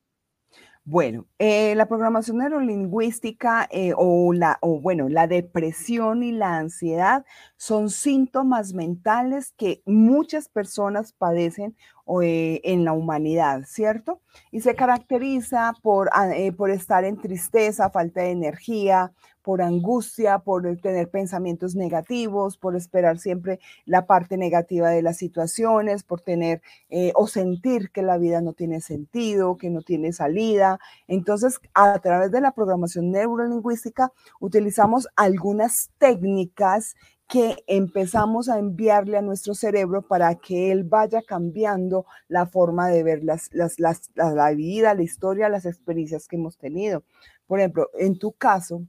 Bueno, 0.86 1.28
eh, 1.40 1.76
la 1.76 1.86
programación 1.88 2.40
neurolingüística 2.40 3.70
eh, 3.72 3.94
o, 3.96 4.34
la, 4.34 4.58
o 4.62 4.82
bueno, 4.82 5.08
la 5.08 5.28
depresión 5.28 6.24
y 6.24 6.34
la 6.34 6.58
ansiedad 6.58 7.24
son 7.56 7.90
síntomas 7.90 8.74
mentales 8.74 9.54
que 9.56 9.82
muchas 9.86 10.50
personas 10.50 11.14
padecen 11.14 11.78
eh, 12.22 12.62
en 12.64 12.84
la 12.86 12.94
humanidad, 12.94 13.64
¿cierto? 13.66 14.22
Y 14.52 14.62
se 14.62 14.76
caracteriza 14.76 15.74
por, 15.82 16.10
ah, 16.14 16.30
por 16.58 16.70
estar 16.70 17.06
en 17.06 17.20
tristeza, 17.20 17.90
falta 17.90 18.22
de 18.22 18.32
energía, 18.32 19.14
por 19.44 19.62
angustia, 19.62 20.40
por 20.40 20.64
tener 20.78 21.10
pensamientos 21.10 21.76
negativos, 21.76 22.58
por 22.58 22.76
esperar 22.76 23.20
siempre 23.20 23.60
la 23.86 24.08
parte 24.08 24.38
negativa 24.38 24.90
de 24.90 25.02
las 25.02 25.18
situaciones, 25.18 26.04
por 26.04 26.22
tener 26.22 26.62
eh, 26.90 27.12
o 27.16 27.28
sentir 27.28 27.92
que 27.92 28.02
la 28.02 28.18
vida 28.18 28.42
no 28.42 28.54
tiene 28.54 28.82
sentido, 28.82 29.58
que 29.58 29.70
no 29.70 29.82
tiene 29.82 30.14
salida. 30.14 30.80
Entonces, 31.08 31.60
a 31.74 32.00
través 32.00 32.32
de 32.32 32.42
la 32.42 32.54
programación 32.54 33.12
neurolingüística 33.12 34.12
utilizamos 34.40 35.08
algunas 35.16 35.92
técnicas 35.98 36.96
que 37.28 37.64
empezamos 37.68 38.50
a 38.50 38.60
enviarle 38.60 39.18
a 39.18 39.22
nuestro 39.22 39.56
cerebro 39.56 40.02
para 40.08 40.36
que 40.36 40.72
él 40.72 40.84
vaya 40.84 41.22
cambiando 41.22 42.06
la 42.28 42.46
forma 42.46 42.90
de 42.90 43.04
ver 43.04 43.24
las, 43.24 43.50
la 43.52 44.52
vida, 44.52 44.94
la 44.94 45.04
historia, 45.04 45.50
las 45.50 45.66
experiencias 45.66 46.28
que 46.28 46.36
hemos 46.36 46.58
tenido. 46.58 47.04
Por 47.48 47.60
ejemplo, 47.60 47.90
en 47.98 48.20
tu 48.20 48.34
caso, 48.34 48.86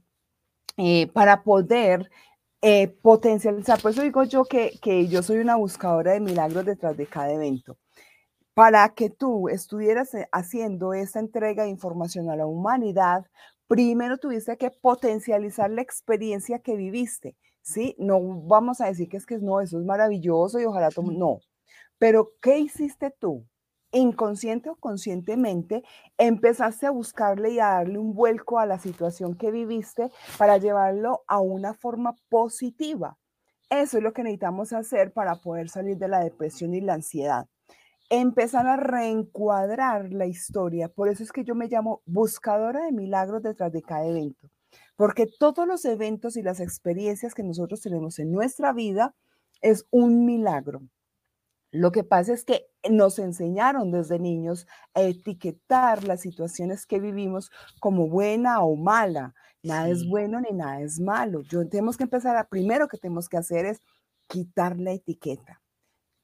eh, 0.77 1.07
para 1.13 1.43
poder 1.43 2.09
eh, 2.61 2.87
potencializar. 3.01 3.81
Por 3.81 3.91
eso 3.91 4.01
digo 4.01 4.23
yo 4.23 4.43
que, 4.43 4.77
que 4.81 5.07
yo 5.07 5.23
soy 5.23 5.37
una 5.37 5.55
buscadora 5.55 6.13
de 6.13 6.19
milagros 6.19 6.65
detrás 6.65 6.97
de 6.97 7.05
cada 7.05 7.31
evento. 7.31 7.77
Para 8.53 8.89
que 8.89 9.09
tú 9.09 9.49
estuvieras 9.49 10.13
eh, 10.15 10.27
haciendo 10.31 10.93
esta 10.93 11.19
entrega 11.19 11.63
de 11.63 11.69
información 11.69 12.29
a 12.29 12.35
la 12.35 12.47
humanidad, 12.47 13.25
primero 13.67 14.17
tuviste 14.17 14.57
que 14.57 14.71
potencializar 14.71 15.69
la 15.69 15.81
experiencia 15.81 16.59
que 16.59 16.75
viviste, 16.75 17.35
¿sí? 17.65 17.95
No 17.99 18.21
vamos 18.21 18.79
a 18.81 18.87
decir 18.87 19.09
que 19.09 19.17
es 19.17 19.25
que 19.25 19.39
no, 19.39 19.59
eso 19.59 19.79
es 19.79 19.85
maravilloso 19.85 20.59
y 20.59 20.65
ojalá 20.65 20.89
todo, 20.91 21.11
no. 21.11 21.39
Pero, 21.97 22.33
¿qué 22.41 22.59
hiciste 22.59 23.11
tú? 23.19 23.45
inconsciente 23.91 24.69
o 24.69 24.75
conscientemente, 24.75 25.83
empezaste 26.17 26.85
a 26.85 26.91
buscarle 26.91 27.51
y 27.51 27.59
a 27.59 27.67
darle 27.67 27.97
un 27.97 28.13
vuelco 28.13 28.59
a 28.59 28.65
la 28.65 28.77
situación 28.77 29.35
que 29.35 29.51
viviste 29.51 30.11
para 30.37 30.57
llevarlo 30.57 31.23
a 31.27 31.39
una 31.39 31.73
forma 31.73 32.13
positiva. 32.27 33.17
Eso 33.69 33.97
es 33.97 34.03
lo 34.03 34.11
que 34.11 34.23
necesitamos 34.23 34.73
hacer 34.73 35.13
para 35.13 35.35
poder 35.35 35.69
salir 35.69 35.97
de 35.97 36.09
la 36.09 36.19
depresión 36.19 36.73
y 36.73 36.81
la 36.81 36.95
ansiedad. 36.95 37.47
Empezar 38.09 38.67
a 38.67 38.75
reencuadrar 38.75 40.11
la 40.11 40.25
historia. 40.25 40.89
Por 40.89 41.07
eso 41.07 41.23
es 41.23 41.31
que 41.31 41.45
yo 41.45 41.55
me 41.55 41.67
llamo 41.67 42.01
buscadora 42.05 42.85
de 42.85 42.91
milagros 42.91 43.43
detrás 43.43 43.71
de 43.71 43.81
cada 43.81 44.05
evento. 44.05 44.49
Porque 44.95 45.27
todos 45.27 45.67
los 45.67 45.85
eventos 45.85 46.37
y 46.37 46.41
las 46.41 46.59
experiencias 46.59 47.33
que 47.33 47.43
nosotros 47.43 47.81
tenemos 47.81 48.19
en 48.19 48.31
nuestra 48.31 48.73
vida 48.73 49.13
es 49.61 49.85
un 49.91 50.25
milagro. 50.25 50.81
Lo 51.71 51.91
que 51.91 52.05
pasa 52.05 52.33
es 52.33 52.45
que 52.45 52.67
nos 52.89 53.19
enseñaron 53.19 53.91
desde 53.91 54.17
niños 54.17 54.65
a 54.93 55.01
etiquetar 55.01 56.05
las 56.05 56.21
situaciones 56.21 56.85
que 56.85 57.01
vivimos 57.01 57.51
como 57.81 58.07
buena 58.07 58.61
o 58.61 58.77
mala. 58.77 59.33
Nada 59.61 59.89
es 59.89 60.07
bueno 60.07 60.39
ni 60.39 60.55
nada 60.55 60.79
es 60.79 61.01
malo. 61.01 61.41
Yo 61.41 61.67
tenemos 61.67 61.97
que 61.97 62.03
empezar 62.03 62.37
a 62.37 62.47
primero 62.47 62.87
que 62.87 62.97
tenemos 62.97 63.27
que 63.27 63.37
hacer 63.37 63.65
es 63.65 63.81
quitar 64.27 64.79
la 64.79 64.93
etiqueta. 64.93 65.61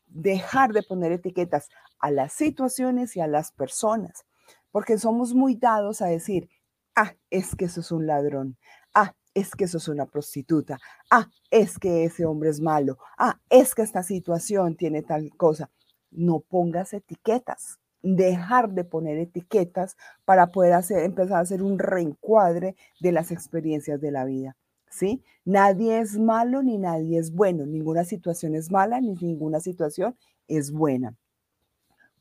Dejar 0.05 0.71
de 0.71 0.83
poner 0.83 1.11
etiquetas 1.11 1.67
a 1.99 2.11
las 2.11 2.31
situaciones 2.31 3.15
y 3.17 3.21
a 3.21 3.27
las 3.27 3.51
personas, 3.51 4.25
porque 4.71 4.97
somos 4.97 5.33
muy 5.33 5.55
dados 5.55 6.01
a 6.01 6.07
decir, 6.07 6.49
ah, 6.95 7.13
es 7.29 7.55
que 7.55 7.65
eso 7.65 7.81
es 7.81 7.91
un 7.91 8.07
ladrón, 8.07 8.57
ah, 8.93 9.13
es 9.33 9.55
que 9.55 9.65
eso 9.65 9.77
es 9.77 9.87
una 9.87 10.05
prostituta, 10.05 10.79
ah, 11.09 11.27
es 11.49 11.79
que 11.79 12.05
ese 12.05 12.25
hombre 12.25 12.49
es 12.49 12.59
malo, 12.59 12.97
ah, 13.17 13.39
es 13.49 13.75
que 13.75 13.81
esta 13.81 14.03
situación 14.03 14.75
tiene 14.75 15.01
tal 15.01 15.29
cosa. 15.37 15.69
No 16.11 16.41
pongas 16.41 16.93
etiquetas, 16.93 17.79
dejar 18.01 18.71
de 18.71 18.83
poner 18.83 19.17
etiquetas 19.17 19.95
para 20.25 20.47
poder 20.47 20.73
hacer, 20.73 21.03
empezar 21.03 21.37
a 21.37 21.41
hacer 21.41 21.63
un 21.63 21.79
reencuadre 21.79 22.75
de 22.99 23.11
las 23.11 23.31
experiencias 23.31 24.01
de 24.01 24.11
la 24.11 24.25
vida. 24.25 24.57
¿Sí? 24.89 25.23
Nadie 25.45 25.99
es 25.99 26.19
malo 26.19 26.61
ni 26.63 26.77
nadie 26.77 27.17
es 27.17 27.31
bueno, 27.31 27.65
ninguna 27.65 28.03
situación 28.03 28.55
es 28.55 28.69
mala 28.71 28.99
ni 28.99 29.15
ninguna 29.15 29.61
situación 29.61 30.17
es 30.49 30.71
buena. 30.71 31.15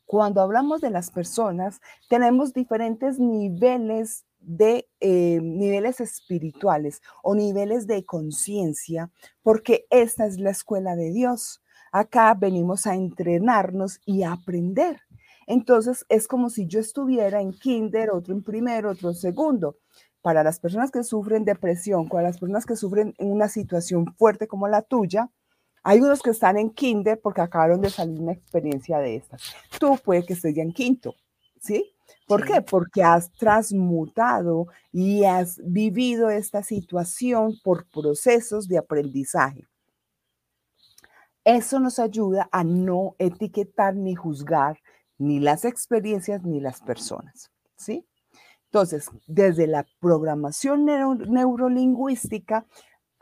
Cuando 0.07 0.41
hablamos 0.41 0.81
de 0.81 0.91
las 0.91 1.11
personas, 1.11 1.81
tenemos 2.09 2.53
diferentes 2.53 3.19
niveles 3.19 4.25
de 4.41 4.89
eh, 5.01 5.39
niveles 5.43 6.01
espirituales 6.01 7.03
o 7.23 7.35
niveles 7.35 7.87
de 7.87 8.05
conciencia, 8.05 9.11
porque 9.43 9.87
esta 9.91 10.27
es 10.27 10.39
la 10.39 10.51
escuela 10.51 10.97
de 10.97 11.13
Dios. 11.13 11.63
Acá 11.93 12.35
venimos 12.35 12.87
a 12.87 12.95
entrenarnos 12.95 14.01
y 14.05 14.23
a 14.23 14.33
aprender. 14.33 15.01
Entonces 15.47 16.07
es 16.09 16.29
como 16.29 16.49
si 16.49 16.67
yo 16.67 16.81
estuviera 16.81 17.41
en 17.41 17.53
kinder, 17.53 18.11
otro 18.11 18.35
en 18.35 18.43
primero, 18.43 18.91
otro 18.91 19.11
en 19.11 19.17
segundo. 19.17 19.77
Para 20.23 20.45
las 20.45 20.61
personas 20.61 20.91
que 20.91 21.03
sufren 21.03 21.45
depresión, 21.45 22.09
para 22.09 22.29
las 22.29 22.39
personas 22.39 22.67
que 22.67 22.77
sufren 22.77 23.15
en 23.19 23.33
una 23.33 23.49
situación 23.49 24.15
fuerte 24.17 24.47
como 24.47 24.69
la 24.69 24.83
tuya, 24.83 25.31
hay 25.83 26.01
unos 26.01 26.23
que 26.23 26.31
están 26.31 26.59
en 26.59 26.71
kinder 26.71 27.21
porque 27.21 27.41
acabaron 27.41 27.81
de 27.81 27.91
salir 27.91 28.21
una 28.21 28.33
experiencia 28.33 28.99
de 28.99 29.17
estas. 29.17 29.43
Tú 29.79 29.99
puede 30.05 30.25
que 30.25 30.35
estés 30.35 30.55
ya 30.55 30.63
en 30.63 30.73
quinto, 30.73 31.15
¿sí? 31.59 31.95
¿Por 32.27 32.45
qué? 32.45 32.63
Porque 32.63 33.03
has 33.03 33.31
transmutado 33.33 34.69
y 34.93 35.25
has 35.25 35.61
vivido 35.65 36.31
esta 36.31 36.63
situación 36.63 37.55
por 37.63 37.87
procesos 37.87 38.69
de 38.69 38.79
aprendizaje. 38.79 39.67
Eso 41.45 41.81
nos 41.81 41.99
ayuda 41.99 42.49
a 42.53 42.65
no 42.65 43.17
etiquetar 43.19 43.97
ni 43.97 44.15
juzgar 44.15 44.79
ni 45.19 45.41
las 45.41 45.65
experiencias 45.65 46.43
ni 46.45 46.61
las 46.61 46.81
personas, 46.81 47.51
¿sí? 47.77 48.07
Entonces, 48.67 49.11
desde 49.27 49.67
la 49.67 49.85
programación 49.99 50.85
neurolingüística 50.85 52.67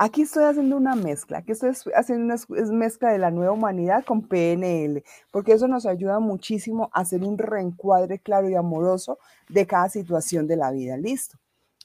Aquí 0.01 0.23
estoy 0.23 0.45
haciendo 0.45 0.77
una 0.77 0.95
mezcla, 0.95 1.39
aquí 1.39 1.51
estoy 1.51 1.71
haciendo 1.93 2.33
una 2.49 2.73
mezcla 2.73 3.11
de 3.11 3.19
la 3.19 3.33
nueva 3.33 3.53
humanidad 3.53 4.05
con 4.05 4.23
PNL, 4.23 5.03
porque 5.33 5.53
eso 5.53 5.67
nos 5.67 5.87
ayuda 5.87 6.21
muchísimo 6.21 6.89
a 6.93 7.01
hacer 7.01 7.25
un 7.25 7.37
reencuadre 7.37 8.21
claro 8.21 8.49
y 8.49 8.55
amoroso 8.55 9.19
de 9.49 9.67
cada 9.67 9.89
situación 9.89 10.47
de 10.47 10.57
la 10.57 10.71
vida. 10.71 10.97
Listo. 10.97 11.39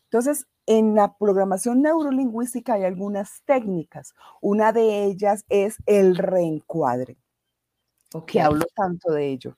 Entonces, 0.04 0.46
en 0.68 0.94
la 0.94 1.18
programación 1.18 1.82
neurolingüística 1.82 2.76
hay 2.76 2.84
algunas 2.84 3.42
técnicas. 3.46 4.14
Una 4.42 4.72
de 4.72 5.06
ellas 5.06 5.44
es 5.50 5.78
el 5.88 6.16
reencuadre. 6.16 7.18
Que 8.28 8.42
hablo 8.42 8.66
tanto 8.76 9.12
de 9.12 9.28
ello. 9.28 9.58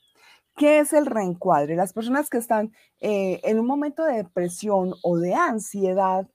¿Qué 0.56 0.80
es 0.80 0.94
el 0.94 1.06
reencuadre? 1.06 1.76
Las 1.76 1.92
personas 1.92 2.30
que 2.30 2.38
están 2.38 2.72
eh, 3.02 3.42
en 3.44 3.60
un 3.60 3.68
momento 3.68 4.06
de 4.06 4.16
depresión 4.16 4.94
o 5.04 5.18
de 5.18 5.34
ansiedad 5.34 6.26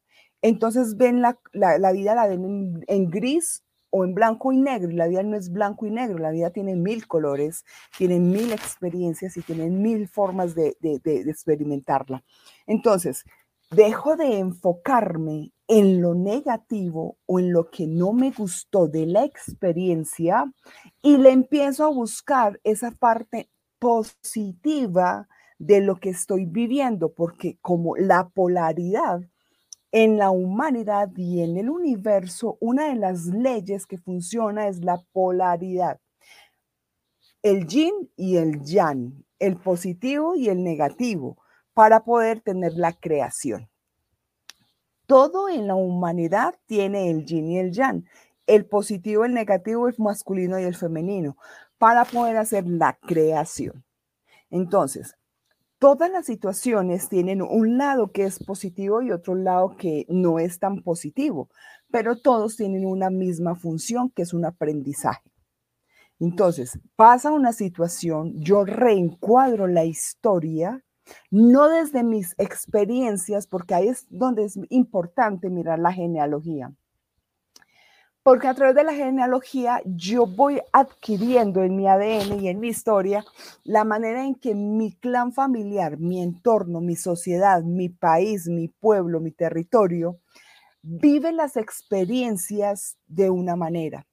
entonces 0.43 0.97
ven 0.97 1.21
la, 1.21 1.39
vida, 1.93 2.15
la 2.15 2.27
ven 2.27 2.83
en, 2.87 3.11
gris 3.11 3.63
o 3.91 4.05
en 4.05 4.15
blanco 4.15 4.53
y 4.53 4.59
negro. 4.59 4.91
La 4.93 5.09
vida 5.09 5.23
no 5.23 5.37
es 5.37 5.51
blanco 5.51 5.87
y 5.87 5.91
negro, 5.91 6.19
la 6.19 6.31
vida 6.31 6.51
tiene 6.51 6.77
mil 6.77 7.07
colores, 7.07 7.65
tiene 7.99 8.19
mil 8.21 8.53
experiencias 8.53 9.37
y 9.37 9.43
tiene 9.43 9.69
mil 9.69 10.09
formas 10.09 10.55
de, 10.55 10.77
experimentarla. 11.05 12.25
Entonces, 12.67 13.25
dejo 13.71 14.17
de 14.17 14.39
enfocarme 14.39 15.53
en 15.69 16.01
lo 16.01 16.15
negativo 16.15 17.19
o 17.27 17.39
en 17.39 17.53
lo 17.53 17.71
que 17.71 17.87
no 17.87 18.13
me 18.13 18.31
gustó 18.31 18.89
de 18.89 19.07
la 19.07 19.25
experiencia 19.25 20.53
y 21.03 21.19
le 21.19 21.31
empiezo 21.31 21.85
a 21.85 21.89
buscar 21.89 22.61
esa 22.65 22.91
parte 22.91 23.51
positiva 23.79 25.29
de 25.59 25.81
lo 25.81 25.97
que 25.97 26.09
estoy 26.09 26.47
viviendo, 26.47 27.13
porque 27.13 27.59
como 27.61 27.95
la 27.97 28.31
polaridad 28.31 29.21
en 29.93 30.19
la 30.19 30.31
humanidad 30.31 31.11
y 31.17 31.43
en 31.43 31.57
el 31.57 31.71
universo, 31.71 32.57
una 32.61 32.89
de 32.89 32.97
las 32.97 33.27
leyes 33.27 33.87
que 33.87 33.99
funciona 33.99 34.69
es 34.69 34.85
la 34.85 35.03
polaridad. 35.13 36.01
el 37.43 37.67
yin 37.67 38.11
y 38.17 38.37
el 38.37 38.63
yang, 38.65 39.25
el 39.39 39.57
positivo 39.57 40.35
y 40.37 40.49
el 40.49 40.63
negativo, 40.63 41.39
para 41.75 42.05
poder 42.05 42.41
tener 42.41 42.75
la 42.75 42.93
creación. 42.93 43.69
Todo 45.07 45.49
en 45.49 45.67
la 45.67 45.75
humanidad 45.75 46.55
tiene 46.67 47.11
el 47.11 47.25
yin 47.25 47.51
y 47.51 47.59
el 47.59 47.73
yang, 47.73 48.05
el 48.47 48.67
positivo, 48.67 49.25
el 49.25 49.35
negativo, 49.35 49.89
el 49.89 49.95
masculino 49.99 50.59
y 50.61 50.65
el 50.65 50.77
femenino, 50.77 51.37
para 51.79 52.05
poder 52.05 52.37
hacer 52.37 52.67
la 52.67 52.99
creación. 53.01 53.85
Entonces, 54.51 55.17
todas 55.81 56.11
las 56.11 56.27
situaciones 56.27 57.09
tienen 57.09 57.43
un 57.43 57.79
lado 57.79 58.13
que 58.13 58.25
es 58.25 58.39
positivo 58.39 59.03
y 59.03 59.11
otro 59.11 59.35
lado 59.35 59.77
que 59.77 60.05
no 60.09 60.39
es 60.39 60.59
tan 60.61 60.83
positivo, 60.83 61.49
pero 61.91 62.17
todos 62.17 62.57
tienen 62.57 62.85
una 62.85 63.11
misma 63.11 63.57
función 63.57 64.11
que 64.11 64.23
es 64.23 64.35
un 64.35 64.45
aprendizaje. 64.45 65.33
Entonces, 66.21 66.79
pasa 66.97 67.33
una 67.33 67.55
situación, 67.55 68.35
yo 68.37 68.65
reencuadro 68.65 69.67
la 69.67 69.87
historia, 69.87 70.85
no 71.31 71.69
desde 71.71 72.05
mis 72.05 72.35
experiencias, 72.37 73.47
porque 73.47 73.75
ahí 73.75 73.89
es 73.89 74.07
donde 74.11 74.45
es 74.45 74.59
importante 74.69 75.49
mirar 75.49 75.79
la 75.79 75.93
genealogía. 75.93 76.75
Porque 78.23 78.49
a 78.49 78.55
través 78.55 78.75
de 78.75 78.85
la 78.85 78.93
genealogía 78.95 79.81
yo 79.87 80.27
voy 80.27 80.61
adquiriendo 80.73 81.63
en 81.63 81.77
mi 81.77 81.89
ADN 81.89 82.41
y 82.41 82.49
en 82.49 82.61
mi 82.61 82.69
historia 82.69 83.25
la 83.65 83.85
manera 83.85 84.25
en 84.25 84.35
que 84.35 84.55
mi 84.55 84.93
clan 84.93 85.33
familiar, 85.33 85.99
mi 85.99 86.23
entorno, 86.23 86.81
mi 86.83 86.97
sociedad, 86.97 87.63
mi 87.63 87.89
país, 87.89 88.47
mi 88.47 88.69
pueblo, 88.69 89.21
mi 89.21 89.31
territorio, 89.31 90.19
vive 90.83 91.33
las 91.33 91.57
experiencias 91.57 92.99
de 93.07 93.31
una 93.31 93.57
manera. 93.57 94.07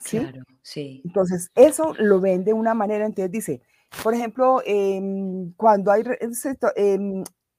¿sí? 0.00 0.18
Claro, 0.18 0.42
sí. 0.62 1.02
Entonces, 1.04 1.50
eso 1.54 1.94
lo 1.98 2.20
ven 2.20 2.44
de 2.44 2.54
una 2.54 2.74
manera, 2.74 3.06
entonces 3.06 3.30
dice, 3.32 3.62
por 4.02 4.14
ejemplo, 4.14 4.62
em, 4.64 5.52
cuando 5.54 5.92
hay 5.92 6.02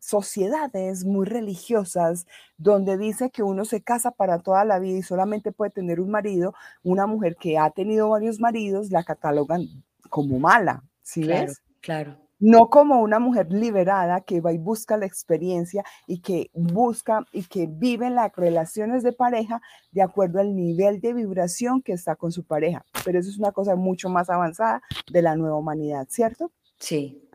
sociedades 0.02 1.06
muy 1.06 1.26
religiosas 1.26 2.26
donde 2.58 2.98
dice 2.98 3.30
que 3.30 3.44
uno 3.44 3.64
se 3.64 3.82
casa 3.82 4.12
para 4.12 4.40
toda 4.40 4.66
la 4.66 4.80
vida 4.80 4.98
y 4.98 5.04
solamente 5.04 5.54
puede 5.54 5.72
tener 5.72 6.02
un 6.02 6.12
marido, 6.12 6.54
una 6.84 7.08
mujer 7.08 7.38
que 7.38 7.58
ha 7.58 7.70
tenido 7.70 8.10
varios 8.10 8.42
maridos 8.42 8.92
la 8.92 9.04
catalogan 9.04 9.66
como 10.10 10.40
mala, 10.40 10.84
¿sí 11.02 11.22
claro, 11.22 11.54
Claro 11.80 12.18
no 12.42 12.72
como 12.72 13.02
una 13.02 13.20
mujer 13.20 13.54
liberada 13.54 14.22
que 14.22 14.42
va 14.42 14.52
y 14.52 14.58
busca 14.58 14.98
la 14.98 15.06
experiencia 15.06 15.84
y 16.08 16.22
que 16.22 16.50
busca 16.54 17.24
y 17.32 17.44
que 17.44 17.68
vive 17.68 18.10
las 18.10 18.36
relaciones 18.36 19.04
de 19.04 19.14
pareja 19.14 19.62
de 19.92 20.02
acuerdo 20.02 20.40
al 20.40 20.56
nivel 20.56 21.00
de 21.00 21.14
vibración 21.14 21.84
que 21.84 21.94
está 21.94 22.16
con 22.16 22.32
su 22.32 22.44
pareja. 22.44 22.84
Pero 23.06 23.20
eso 23.20 23.30
es 23.30 23.38
una 23.38 23.52
cosa 23.52 23.76
mucho 23.76 24.10
más 24.10 24.30
avanzada 24.32 24.82
de 25.12 25.22
la 25.22 25.36
nueva 25.36 25.56
humanidad, 25.56 26.08
¿cierto? 26.10 26.52
Sí. 26.80 27.30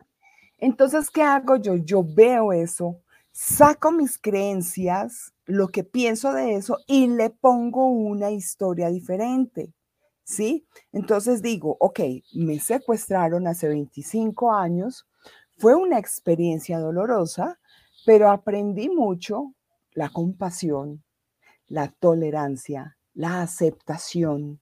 Entonces, 0.57 1.09
¿qué 1.09 1.21
hago 1.23 1.57
yo? 1.57 1.75
Yo 1.75 2.03
veo 2.03 2.53
eso, 2.53 3.01
saco 3.31 3.91
mis 3.91 4.17
creencias, 4.17 5.33
lo 5.45 5.69
que 5.69 5.83
pienso 5.83 6.33
de 6.33 6.55
eso 6.55 6.77
y 6.87 7.07
le 7.07 7.29
pongo 7.29 7.87
una 7.87 8.31
historia 8.31 8.89
diferente. 8.89 9.73
¿sí? 10.27 10.67
Entonces 10.91 11.41
digo, 11.41 11.77
ok, 11.79 12.01
me 12.33 12.59
secuestraron 12.59 13.47
hace 13.47 13.69
25 13.69 14.53
años, 14.53 15.07
fue 15.57 15.73
una 15.73 15.97
experiencia 15.97 16.79
dolorosa, 16.79 17.59
pero 18.05 18.29
aprendí 18.29 18.89
mucho 18.89 19.53
la 19.93 20.09
compasión, 20.09 21.03
la 21.67 21.87
tolerancia, 21.87 22.97
la 23.13 23.41
aceptación 23.41 24.59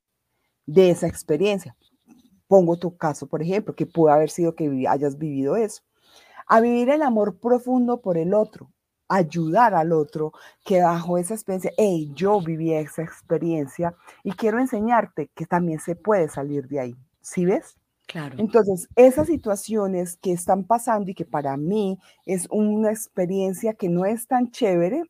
de 0.66 0.92
esa 0.92 1.08
experiencia. 1.08 1.76
Pongo 2.48 2.78
tu 2.78 2.96
caso, 2.98 3.28
por 3.28 3.42
ejemplo, 3.42 3.76
que 3.76 3.86
puede 3.86 4.14
haber 4.16 4.30
sido 4.30 4.56
que 4.56 4.86
hayas 4.88 5.18
vivido 5.18 5.56
eso. 5.56 5.82
A 6.48 6.62
vivir 6.62 6.90
el 6.90 7.02
amor 7.02 7.40
profundo 7.40 8.02
por 8.02 8.18
el 8.18 8.34
otro, 8.34 8.72
ayudar 9.08 9.74
al 9.74 9.92
otro 9.92 10.34
que 10.64 10.82
bajo 10.82 11.18
esa 11.18 11.34
experiencia, 11.34 11.72
hey, 11.78 12.12
yo 12.16 12.42
viví 12.42 12.74
esa 12.74 13.04
experiencia 13.04 13.96
y 14.24 14.32
quiero 14.34 14.60
enseñarte 14.60 15.30
que 15.36 15.46
también 15.46 15.80
se 15.80 15.96
puede 15.96 16.30
salir 16.30 16.68
de 16.68 16.80
ahí. 16.80 16.96
¿Sí 17.22 17.46
ves? 17.46 17.78
Claro. 18.08 18.36
Entonces, 18.38 18.88
esas 18.96 19.28
situaciones 19.28 20.18
que 20.18 20.32
están 20.32 20.64
pasando 20.64 21.10
y 21.10 21.16
que 21.16 21.26
para 21.26 21.58
mí 21.58 22.00
es 22.26 22.48
una 22.52 22.92
experiencia 22.92 23.74
que 23.74 23.90
no 23.90 24.06
es 24.06 24.28
tan 24.28 24.52
chévere, 24.52 25.04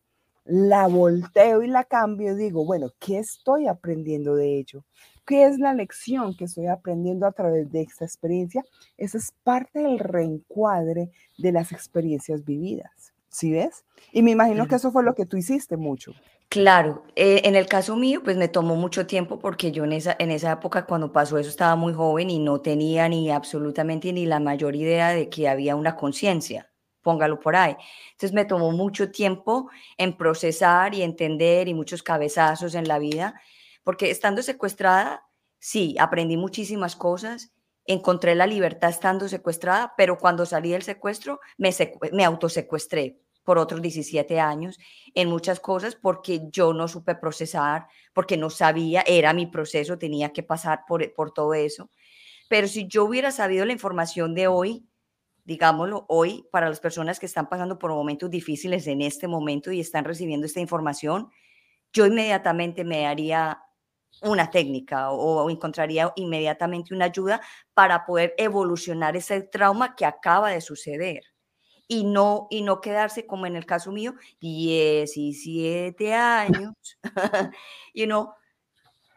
la 0.46 0.88
volteo 0.88 1.64
y 1.64 1.68
la 1.68 1.84
cambio 1.84 2.34
y 2.34 2.36
digo, 2.36 2.66
bueno, 2.66 2.92
¿qué 3.00 3.18
estoy 3.18 3.68
aprendiendo 3.68 4.36
de 4.36 4.60
ello? 4.60 4.86
¿Qué 5.26 5.46
es 5.46 5.58
la 5.58 5.74
lección 5.74 6.38
que 6.38 6.46
estoy 6.46 6.68
aprendiendo 6.68 7.26
a 7.26 7.32
través 7.32 7.72
de 7.72 7.82
esta 7.82 8.06
experiencia? 8.06 8.64
Esa 8.98 9.18
es 9.18 9.34
parte 9.44 9.80
del 9.80 9.98
reencuadre 9.98 11.10
de 11.38 11.52
las 11.52 11.72
experiencias 11.72 12.46
vividas. 12.46 13.14
¿Sí 13.30 13.52
ves? 13.52 13.84
Y 14.14 14.22
me 14.22 14.32
imagino 14.32 14.68
que 14.68 14.76
eso 14.76 14.92
fue 14.92 15.04
lo 15.04 15.16
que 15.16 15.26
tú 15.26 15.36
hiciste 15.36 15.76
mucho. 15.78 16.14
Claro, 16.48 17.04
eh, 17.16 17.42
en 17.44 17.56
el 17.56 17.66
caso 17.66 17.96
mío, 17.98 18.22
pues 18.24 18.38
me 18.38 18.48
tomó 18.48 18.76
mucho 18.76 19.08
tiempo 19.08 19.40
porque 19.40 19.72
yo 19.72 19.84
en 19.84 19.92
esa, 19.92 20.16
en 20.20 20.32
esa 20.32 20.54
época 20.54 20.86
cuando 20.86 21.12
pasó 21.12 21.38
eso 21.38 21.50
estaba 21.50 21.76
muy 21.76 21.94
joven 21.94 22.30
y 22.30 22.40
no 22.40 22.62
tenía 22.62 23.10
ni 23.10 23.30
absolutamente 23.32 24.14
ni 24.14 24.26
la 24.26 24.40
mayor 24.40 24.76
idea 24.76 25.10
de 25.10 25.28
que 25.28 25.50
había 25.50 25.76
una 25.76 25.96
conciencia, 25.98 26.72
póngalo 27.06 27.40
por 27.40 27.56
ahí. 27.56 27.78
Entonces 28.14 28.34
me 28.34 28.46
tomó 28.46 28.72
mucho 28.72 29.12
tiempo 29.12 29.70
en 29.96 30.18
procesar 30.18 30.96
y 30.96 31.04
entender 31.04 31.68
y 31.68 31.76
muchos 31.76 32.02
cabezazos 32.02 32.74
en 32.74 32.88
la 32.88 32.98
vida, 32.98 33.40
porque 33.84 34.10
estando 34.10 34.42
secuestrada, 34.42 35.24
sí, 35.60 35.96
aprendí 36.00 36.36
muchísimas 36.36 36.96
cosas, 36.96 37.54
encontré 37.86 38.34
la 38.34 38.48
libertad 38.48 38.90
estando 38.90 39.30
secuestrada, 39.30 39.94
pero 39.96 40.18
cuando 40.18 40.48
salí 40.48 40.72
del 40.72 40.82
secuestro 40.82 41.40
me, 41.60 41.70
me 42.12 42.26
autosecuestré 42.26 43.20
por 43.44 43.60
otros 43.60 43.84
17 43.84 44.40
años 44.40 44.80
en 45.14 45.30
muchas 45.30 45.60
cosas 45.60 45.96
porque 45.96 46.42
yo 46.52 46.74
no 46.74 46.88
supe 46.88 47.14
procesar, 47.14 47.86
porque 48.14 48.36
no 48.36 48.50
sabía, 48.50 49.04
era 49.06 49.32
mi 49.34 49.46
proceso, 49.46 50.00
tenía 50.00 50.34
que 50.34 50.42
pasar 50.42 50.86
por, 50.88 51.14
por 51.14 51.32
todo 51.32 51.54
eso. 51.54 51.92
Pero 52.50 52.68
si 52.68 52.88
yo 52.88 53.06
hubiera 53.06 53.30
sabido 53.32 53.64
la 53.64 53.74
información 53.74 54.34
de 54.34 54.48
hoy, 54.48 54.88
digámoslo, 55.46 56.06
hoy, 56.10 56.48
para 56.52 56.68
las 56.68 56.80
personas 56.80 57.20
que 57.20 57.28
están 57.28 57.48
pasando 57.48 57.80
por 57.80 57.92
momentos 57.92 58.30
difíciles 58.30 58.88
en 58.88 59.02
este 59.02 59.28
momento 59.28 59.72
y 59.72 59.80
están 59.80 60.04
recibiendo 60.04 60.46
esta 60.46 60.60
información, 60.60 61.30
yo 61.94 62.06
inmediatamente 62.06 62.84
me 62.84 63.04
daría 63.04 63.62
una 64.22 64.50
técnica 64.50 65.12
o, 65.12 65.50
encontraría 65.50 66.12
inmediatamente 66.16 66.94
una 66.94 67.06
ayuda 67.06 67.42
para 67.74 68.06
poder 68.06 68.34
evolucionar 68.38 69.16
ese 69.16 69.42
trauma 69.42 69.96
que 69.96 70.06
acaba 70.06 70.50
de 70.50 70.62
suceder 70.62 71.22
y 71.88 72.04
no, 72.04 72.48
y 72.50 72.64
no 72.64 72.82
quedarse 72.82 73.28
como 73.28 73.46
en 73.46 73.56
el 73.56 73.66
caso 73.66 73.92
mío, 73.92 74.16
17 74.40 76.14
años, 76.14 76.74
you 77.94 78.06
know, 78.06 78.34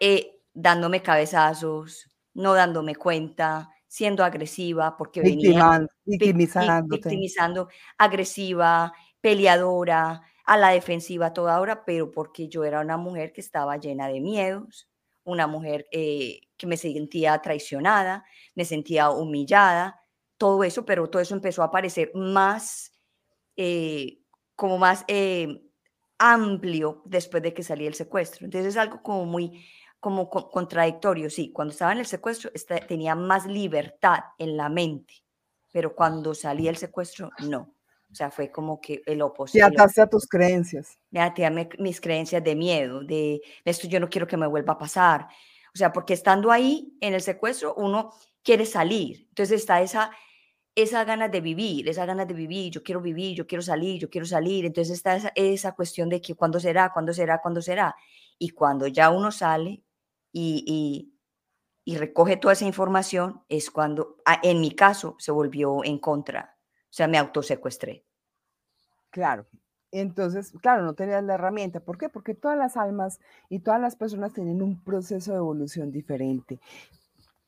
eh, 0.01 0.39
dándome 0.53 1.01
cabezazos, 1.01 2.07
no 2.35 2.53
dándome 2.53 2.95
cuenta, 2.95 3.71
siendo 3.89 4.23
agresiva 4.23 4.97
porque 4.97 5.23
venía 5.23 5.89
victimizando, 6.05 7.69
agresiva, 7.97 8.93
peleadora, 9.21 10.23
a 10.45 10.57
la 10.57 10.71
defensiva 10.71 11.35
toda 11.35 11.61
hora, 11.61 11.85
pero 11.85 12.11
porque 12.11 12.49
yo 12.49 12.65
era 12.65 12.81
una 12.81 12.97
mujer 12.97 13.35
que 13.35 13.43
estaba 13.43 13.77
llena 13.77 14.09
de 14.09 14.21
miedos, 14.21 14.89
una 15.25 15.47
mujer 15.47 15.87
eh, 15.93 16.41
que 16.57 16.67
me 16.67 16.79
sentía 16.79 17.39
traicionada, 17.43 18.25
me 18.55 18.65
sentía 18.65 19.11
humillada, 19.11 20.01
todo 20.39 20.65
eso, 20.65 20.87
pero 20.87 21.11
todo 21.11 21.21
eso 21.21 21.35
empezó 21.35 21.63
a 21.63 21.67
aparecer 21.67 22.13
más, 22.15 22.93
eh, 23.57 24.21
como 24.57 24.79
más 24.79 25.05
eh, 25.07 25.61
amplio 26.17 27.03
después 27.05 27.43
de 27.43 27.53
que 27.53 27.63
salí 27.63 27.85
del 27.85 27.95
secuestro. 27.95 28.47
Entonces 28.47 28.71
es 28.71 28.77
algo 28.79 29.03
como 29.03 29.27
muy 29.27 29.67
como 30.01 30.31
contradictorio, 30.31 31.29
sí, 31.29 31.51
cuando 31.53 31.73
estaba 31.73 31.93
en 31.93 31.99
el 31.99 32.07
secuestro 32.07 32.51
tenía 32.87 33.15
más 33.15 33.47
libertad 33.47 34.21
en 34.39 34.57
la 34.57 34.69
mente, 34.69 35.15
pero 35.73 35.95
cuando 35.95 36.35
salí 36.35 36.65
del 36.65 36.77
secuestro, 36.77 37.31
no. 37.41 37.75
O 38.11 38.15
sea, 38.15 38.31
fue 38.31 38.51
como 38.51 38.81
que 38.81 39.03
el 39.05 39.21
opositor. 39.21 39.71
Te 39.71 39.77
ataste 39.77 40.01
a 40.01 40.07
tus 40.07 40.27
creencias. 40.27 40.99
Me 41.11 41.21
até 41.21 41.45
a 41.45 41.51
mis 41.51 42.01
creencias 42.01 42.43
de 42.43 42.57
miedo, 42.57 43.03
de 43.03 43.43
esto 43.65 43.87
yo 43.87 44.01
no 44.01 44.09
quiero 44.09 44.27
que 44.27 44.37
me 44.37 44.47
vuelva 44.47 44.75
a 44.75 44.79
pasar. 44.79 45.29
O 45.75 45.77
sea, 45.77 45.93
porque 45.93 46.15
estando 46.15 46.51
ahí 46.51 46.97
en 47.01 47.13
el 47.13 47.21
secuestro, 47.21 47.75
uno 47.75 48.13
quiere 48.43 48.65
salir. 48.65 49.27
Entonces 49.29 49.61
está 49.61 49.83
esa, 49.83 50.11
esa 50.75 51.05
ganas 51.05 51.31
de 51.31 51.43
vivir, 51.43 51.87
esa 51.89 52.07
ganas 52.07 52.27
de 52.27 52.35
vivir, 52.35 52.73
yo 52.73 52.83
quiero 52.83 53.03
vivir, 53.03 53.37
yo 53.37 53.47
quiero 53.47 53.63
salir, 53.63 54.01
yo 54.01 54.09
quiero 54.09 54.27
salir. 54.27 54.65
Entonces 54.65 54.95
está 54.97 55.17
esa, 55.17 55.33
esa 55.35 55.73
cuestión 55.73 56.09
de 56.09 56.23
que 56.23 56.35
cuándo 56.35 56.59
será, 56.59 56.91
cuándo 56.93 57.13
será, 57.13 57.43
cuándo 57.43 57.61
será. 57.61 57.95
Y 58.39 58.51
cuando 58.51 58.87
ya 58.87 59.11
uno 59.11 59.31
sale 59.31 59.83
y, 60.33 60.65
y, 60.67 61.15
y 61.85 61.97
recoge 61.97 62.37
toda 62.37 62.53
esa 62.55 62.67
información, 62.67 63.43
es 63.49 63.71
cuando, 63.71 64.17
ah, 64.27 64.41
en 64.43 64.61
mi 64.61 64.73
caso, 64.73 65.17
se 65.19 65.33
volvió 65.33 65.85
en 65.85 65.99
contra. 65.99 66.57
O 66.85 66.93
sea, 66.93 67.09
me 67.09 67.19
autosecuestré. 67.19 68.05
Claro. 69.11 69.47
Entonces, 69.91 70.53
claro, 70.61 70.83
no 70.85 70.95
tenías 70.95 71.25
la 71.25 71.35
herramienta. 71.35 71.81
¿Por 71.81 71.97
qué? 71.99 72.09
Porque 72.09 72.35
todas 72.35 72.59
las 72.59 72.77
almas 72.77 73.21
y 73.49 73.61
todas 73.61 73.81
las 73.81 73.97
personas 73.97 74.35
tienen 74.35 74.61
un 74.63 74.83
proceso 74.85 75.33
de 75.33 75.39
evolución 75.39 75.91
diferente. 75.93 76.61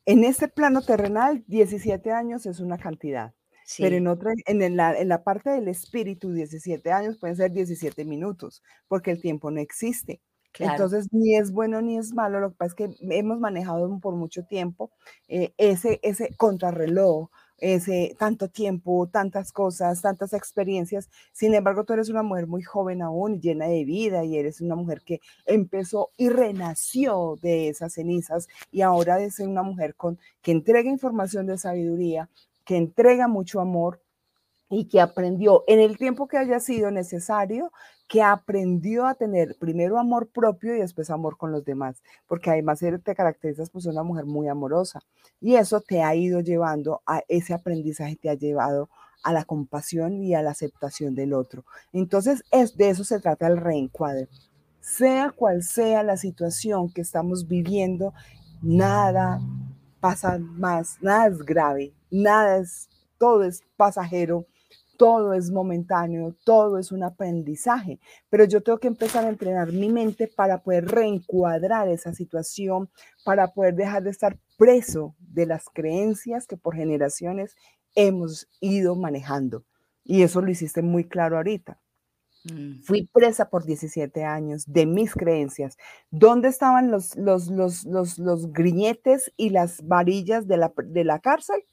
en 0.07 0.25
este 0.25 0.49
plano 0.49 0.83
terrenal, 0.83 1.45
17 1.47 2.11
años 2.13 2.47
es 2.47 2.61
una 2.61 2.79
cantidad. 2.79 3.35
Pero 3.79 3.97
en, 3.97 4.09
otra, 4.09 4.33
en, 4.47 4.77
la, 4.77 4.99
en 4.99 5.09
la 5.09 5.23
parte 5.23 5.51
del 5.51 5.69
espíritu, 5.69 6.33
17 6.33 6.91
años 6.93 7.19
pueden 7.19 7.37
ser 7.37 7.53
17 7.53 8.05
minutos, 8.05 8.63
porque 8.89 9.13
el 9.13 9.21
tiempo 9.21 9.51
no 9.51 9.61
existe. 9.61 10.21
Entonces, 10.59 11.09
ni 11.13 11.37
es 11.37 11.53
bueno 11.53 11.81
ni 11.81 11.97
es 11.97 12.13
malo, 12.13 12.41
lo 12.41 12.51
que 12.51 12.57
pasa 12.57 12.69
es 12.69 12.75
que 12.75 12.97
hemos 13.17 13.39
manejado 13.39 13.99
por 14.01 14.15
mucho 14.15 14.45
tiempo 14.45 14.91
eh, 15.29 15.53
ese, 15.57 16.01
ese 16.03 16.35
contrarreloj, 16.37 17.29
ese 17.59 18.17
tanto 18.19 18.49
tiempo, 18.49 19.09
tantas 19.09 19.53
cosas, 19.53 20.03
tantas 20.03 20.33
experiencias. 20.33 21.09
Sin 21.33 21.55
embargo, 21.55 21.85
tú 21.85 21.93
eres 21.93 22.09
una 22.09 22.23
mujer 22.23 22.47
muy 22.47 22.63
joven 22.63 23.03
aún, 23.03 23.41
llena 23.41 23.67
de 23.67 23.85
vida, 23.85 24.25
y 24.25 24.37
eres 24.37 24.61
una 24.61 24.75
mujer 24.75 25.03
que 25.05 25.21
empezó 25.47 26.11
y 26.17 26.31
renació 26.31 27.39
de 27.43 27.69
esas 27.69 27.95
cenizas, 27.95 28.49
y 28.73 28.83
ahora 28.83 29.17
de 29.17 29.31
ser 29.31 29.49
una 29.49 29.63
mujer 29.63 29.95
con, 29.95 30.19
que 30.43 30.53
entrega 30.53 30.91
información 30.91 31.47
de 31.47 31.59
sabiduría, 31.59 32.29
que 32.65 32.77
entrega 32.77 33.29
mucho 33.29 33.61
amor, 33.61 34.01
y 34.71 34.87
que 34.87 35.01
aprendió 35.01 35.65
en 35.67 35.81
el 35.81 35.99
tiempo 35.99 36.29
que 36.29 36.39
haya 36.39 36.61
sido 36.61 36.91
necesario, 36.93 37.73
que 38.09 38.23
aprendió 38.23 39.07
a 39.07 39.15
tener 39.15 39.57
primero 39.59 39.99
amor 39.99 40.29
propio 40.29 40.75
y 40.75 40.81
después 40.81 41.11
amor 41.11 41.37
con 41.37 41.53
los 41.53 41.65
demás, 41.65 42.03
porque 42.27 42.51
además 42.51 42.79
te 42.79 43.15
caracterizas 43.15 43.71
ser 43.77 43.93
una 43.93 44.05
mujer 44.05 44.27
muy 44.27 44.49
amorosa 44.49 45.01
y 45.41 45.57
eso 45.57 45.81
te 45.81 46.03
ha 46.03 46.15
ido 46.15 46.41
llevando 46.41 47.03
a 47.05 47.21
ese 47.29 47.53
aprendizaje, 47.53 48.17
te 48.17 48.31
ha 48.31 48.35
llevado 48.35 48.89
a 49.23 49.33
la 49.33 49.45
compasión 49.45 50.23
y 50.23 50.35
a 50.35 50.43
la 50.43 50.51
aceptación 50.51 51.15
del 51.15 51.35
otro. 51.35 51.65
Entonces, 51.93 52.43
es, 52.51 52.77
de 52.77 52.91
eso 52.91 53.05
se 53.05 53.21
trata 53.21 53.47
el 53.47 53.59
reencuadre. 53.59 54.29
Sea 54.81 55.31
cual 55.31 55.63
sea 55.63 56.03
la 56.03 56.17
situación 56.17 56.93
que 56.93 57.03
estamos 57.03 57.47
viviendo, 57.47 58.15
nada 58.63 59.41
pasa 60.01 60.39
más, 60.39 60.97
nada 61.03 61.27
es 61.27 61.39
grave, 61.39 61.93
nada 62.11 62.57
es, 62.57 62.89
todo 63.19 63.45
es 63.45 63.63
pasajero, 63.77 64.47
todo 65.01 65.33
es 65.33 65.51
momentáneo, 65.51 66.37
todo 66.45 66.77
es 66.77 66.93
un 66.93 67.03
aprendizaje, 67.03 67.99
pero 68.29 68.45
yo 68.45 68.63
tengo 68.63 68.77
que 68.77 68.89
empezar 68.89 69.25
a 69.25 69.31
entrenar 69.31 69.73
mi 69.73 69.89
mente 69.89 70.29
para 70.29 70.63
poder 70.63 70.89
reencuadrar 70.89 71.89
esa 71.89 72.13
situación, 72.13 72.91
para 73.25 73.49
poder 73.55 73.75
dejar 73.77 74.03
de 74.03 74.11
estar 74.11 74.39
preso 74.59 75.15
de 75.19 75.47
las 75.47 75.71
creencias 75.73 76.47
que 76.47 76.59
por 76.59 76.77
generaciones 76.77 77.57
hemos 77.95 78.47
ido 78.61 78.95
manejando. 78.95 79.65
Y 80.05 80.21
eso 80.21 80.43
lo 80.43 80.51
hiciste 80.51 80.83
muy 80.83 81.09
claro 81.09 81.39
ahorita. 81.39 81.81
Mm. 82.45 82.83
Fui 82.83 83.09
presa 83.11 83.49
por 83.49 83.65
17 83.65 84.23
años 84.25 84.71
de 84.71 84.85
mis 84.85 85.15
creencias. 85.15 85.79
¿Dónde 86.11 86.49
estaban 86.49 86.91
los, 86.91 87.17
los, 87.17 87.47
los, 87.47 87.87
los, 87.87 88.19
los 88.19 88.53
griñetes 88.53 89.33
y 89.39 89.49
las 89.49 89.83
varillas 89.83 90.47
de 90.47 90.59
la, 90.59 90.75
de 90.77 91.05
la 91.05 91.21
cárcel? 91.21 91.65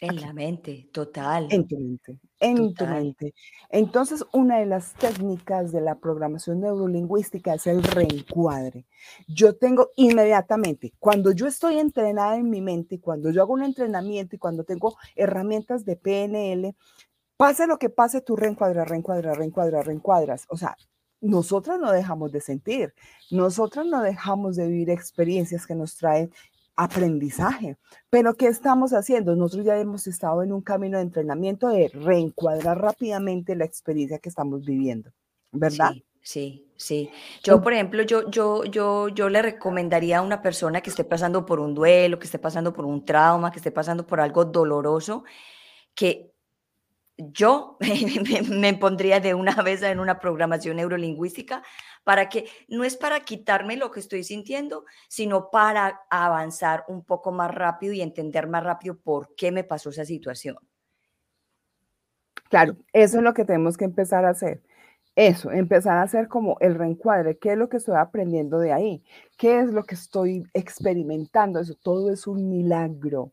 En 0.00 0.20
la 0.20 0.32
mente, 0.32 0.88
total. 0.92 1.48
En 1.50 1.66
tu 1.66 1.78
mente, 1.78 2.18
en 2.44 2.74
tu 2.74 2.86
mente. 2.86 3.34
Entonces, 3.70 4.24
una 4.32 4.58
de 4.58 4.66
las 4.66 4.92
técnicas 4.94 5.72
de 5.72 5.80
la 5.80 5.98
programación 5.98 6.60
neurolingüística 6.60 7.54
es 7.54 7.66
el 7.66 7.82
reencuadre. 7.82 8.86
Yo 9.26 9.56
tengo 9.56 9.90
inmediatamente, 9.96 10.92
cuando 10.98 11.32
yo 11.32 11.46
estoy 11.46 11.78
entrenada 11.78 12.36
en 12.36 12.50
mi 12.50 12.60
mente, 12.60 13.00
cuando 13.00 13.30
yo 13.30 13.42
hago 13.42 13.54
un 13.54 13.62
entrenamiento 13.62 14.36
y 14.36 14.38
cuando 14.38 14.64
tengo 14.64 14.96
herramientas 15.16 15.84
de 15.84 15.96
PNL, 15.96 16.76
pase 17.36 17.66
lo 17.66 17.78
que 17.78 17.90
pase, 17.90 18.20
tú 18.20 18.36
reencuadras, 18.36 18.88
reencuadras, 18.88 19.36
reencuadras, 19.36 19.86
reencuadras. 19.86 20.46
O 20.48 20.56
sea, 20.56 20.76
nosotras 21.20 21.80
no 21.80 21.90
dejamos 21.90 22.30
de 22.32 22.42
sentir, 22.42 22.94
nosotras 23.30 23.86
no 23.86 24.02
dejamos 24.02 24.56
de 24.56 24.68
vivir 24.68 24.90
experiencias 24.90 25.66
que 25.66 25.74
nos 25.74 25.96
traen 25.96 26.30
aprendizaje. 26.76 27.76
Pero 28.10 28.34
¿qué 28.34 28.46
estamos 28.46 28.92
haciendo? 28.92 29.36
Nosotros 29.36 29.66
ya 29.66 29.78
hemos 29.78 30.06
estado 30.06 30.42
en 30.42 30.52
un 30.52 30.62
camino 30.62 30.98
de 30.98 31.04
entrenamiento 31.04 31.68
de 31.68 31.88
reencuadrar 31.88 32.80
rápidamente 32.80 33.56
la 33.56 33.64
experiencia 33.64 34.18
que 34.18 34.28
estamos 34.28 34.64
viviendo, 34.64 35.10
¿verdad? 35.52 35.92
Sí, 36.22 36.66
sí, 36.76 37.10
Yo, 37.42 37.60
por 37.60 37.74
ejemplo, 37.74 38.02
yo, 38.02 38.30
yo, 38.30 38.64
yo, 38.64 39.08
yo 39.08 39.28
le 39.28 39.42
recomendaría 39.42 40.18
a 40.18 40.22
una 40.22 40.40
persona 40.40 40.80
que 40.80 40.88
esté 40.88 41.04
pasando 41.04 41.44
por 41.44 41.60
un 41.60 41.74
duelo, 41.74 42.18
que 42.18 42.24
esté 42.24 42.38
pasando 42.38 42.72
por 42.72 42.86
un 42.86 43.04
trauma, 43.04 43.52
que 43.52 43.58
esté 43.58 43.70
pasando 43.70 44.06
por 44.06 44.20
algo 44.20 44.46
doloroso, 44.46 45.24
que 45.94 46.33
yo 47.16 47.76
me, 48.50 48.74
pondría 48.74 49.20
de 49.20 49.34
una 49.34 49.54
vez 49.62 49.82
en 49.82 50.00
una 50.00 50.18
programación 50.18 50.76
neurolingüística 50.76 51.62
para 52.02 52.28
que 52.28 52.46
no 52.68 52.84
es 52.84 52.96
para 52.96 53.20
quitarme 53.20 53.76
lo 53.76 53.90
que 53.90 54.00
estoy 54.00 54.24
sintiendo, 54.24 54.84
sino 55.08 55.50
para 55.50 56.02
avanzar 56.10 56.84
un 56.88 57.04
poco 57.04 57.32
más 57.32 57.54
rápido 57.54 57.92
y 57.92 58.02
entender 58.02 58.48
más 58.48 58.64
rápido 58.64 58.98
por 58.98 59.34
qué 59.36 59.52
me 59.52 59.64
pasó 59.64 59.90
esa 59.90 60.04
situación. 60.04 60.56
Claro, 62.48 62.76
eso 62.92 63.18
es 63.18 63.22
lo 63.22 63.34
que 63.34 63.44
tenemos 63.44 63.76
que 63.76 63.84
empezar 63.84 64.24
a 64.24 64.30
hacer. 64.30 64.62
Eso, 65.16 65.52
empezar 65.52 65.98
a 65.98 66.02
hacer 66.02 66.26
como 66.26 66.56
el 66.58 66.74
reencuadre, 66.74 67.38
qué 67.38 67.52
es 67.52 67.58
lo 67.58 67.68
que 67.68 67.76
estoy 67.76 67.94
aprendiendo 67.96 68.58
de 68.58 68.72
ahí, 68.72 69.04
qué 69.38 69.60
es 69.60 69.72
lo 69.72 69.84
que 69.84 69.94
estoy 69.94 70.44
experimentando, 70.54 71.60
eso 71.60 71.74
todo 71.80 72.12
es 72.12 72.26
un 72.26 72.48
milagro. 72.48 73.32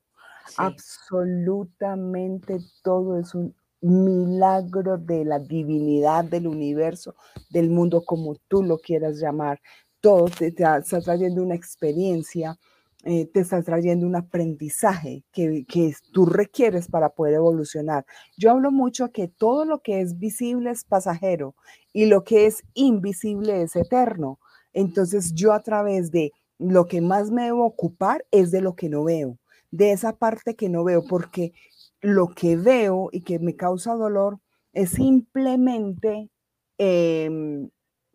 Absolutamente 0.57 2.59
todo 2.83 3.17
es 3.17 3.33
un 3.33 3.55
milagro 3.81 4.97
de 4.97 5.25
la 5.25 5.39
divinidad 5.39 6.23
del 6.25 6.47
universo, 6.47 7.15
del 7.49 7.69
mundo, 7.69 8.03
como 8.05 8.35
tú 8.47 8.63
lo 8.63 8.77
quieras 8.79 9.19
llamar. 9.19 9.59
Todo 9.99 10.25
te, 10.25 10.47
está 10.47 10.81
trayendo 11.01 11.43
una 11.43 11.55
experiencia, 11.55 12.57
eh, 13.03 13.25
te 13.25 13.41
está 13.41 13.61
trayendo 13.63 14.05
un 14.05 14.15
aprendizaje 14.15 15.23
que, 15.31 15.65
que 15.67 15.93
tú 16.11 16.25
requieres 16.25 16.87
para 16.87 17.09
poder 17.09 17.35
evolucionar. 17.35 18.05
Yo 18.37 18.51
hablo 18.51 18.71
mucho 18.71 19.11
que 19.11 19.27
todo 19.27 19.65
lo 19.65 19.79
que 19.81 20.01
es 20.01 20.17
visible 20.19 20.71
es 20.71 20.83
pasajero 20.85 21.55
y 21.93 22.05
lo 22.05 22.23
que 22.23 22.45
es 22.45 22.63
invisible 22.73 23.63
es 23.63 23.75
eterno. 23.75 24.39
Entonces 24.73 25.33
yo 25.33 25.53
a 25.53 25.61
través 25.61 26.11
de 26.11 26.31
lo 26.61 26.85
que 26.85 27.01
más 27.01 27.31
me 27.31 27.45
debo 27.45 27.65
ocupar 27.65 28.25
es 28.31 28.51
de 28.51 28.61
lo 28.61 28.75
que 28.75 28.87
no 28.87 29.03
veo, 29.03 29.39
de 29.71 29.91
esa 29.91 30.15
parte 30.15 30.55
que 30.55 30.69
no 30.69 30.83
veo, 30.83 31.03
porque 31.03 31.53
lo 32.01 32.29
que 32.29 32.57
veo 32.57 33.09
y 33.11 33.21
que 33.21 33.39
me 33.39 33.55
causa 33.55 33.93
dolor 33.93 34.39
es 34.73 34.91
simplemente 34.91 36.29
em, 36.77 37.69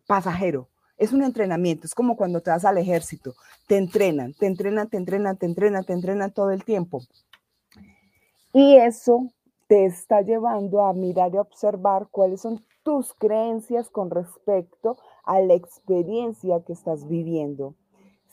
pasajero. 0.07 0.69
Es 0.97 1.13
un 1.13 1.23
entrenamiento, 1.23 1.85
es 1.85 1.93
como 1.93 2.17
cuando 2.17 2.41
te 2.41 2.49
vas 2.49 2.65
al 2.65 2.77
ejército, 2.77 3.33
te 3.67 3.77
entrenan, 3.77 4.33
te 4.33 4.47
entrenan, 4.47 4.89
te 4.89 4.97
entrenan, 4.97 5.37
te 5.37 5.45
entrenan, 5.45 5.83
te 5.83 5.93
entrenan 5.93 6.33
todo 6.33 6.51
el 6.51 6.63
tiempo. 6.63 7.01
Y 8.53 8.77
eso 8.77 9.29
te 9.67 9.85
está 9.85 10.21
llevando 10.21 10.81
a 10.81 10.93
mirar 10.93 11.33
y 11.33 11.37
observar 11.37 12.07
cuáles 12.09 12.41
son 12.41 12.65
tus 12.83 13.13
creencias 13.13 13.89
con 13.89 14.09
respecto 14.09 14.97
a 15.23 15.39
la 15.41 15.53
experiencia 15.53 16.63
que 16.65 16.73
estás 16.73 17.07
viviendo. 17.07 17.75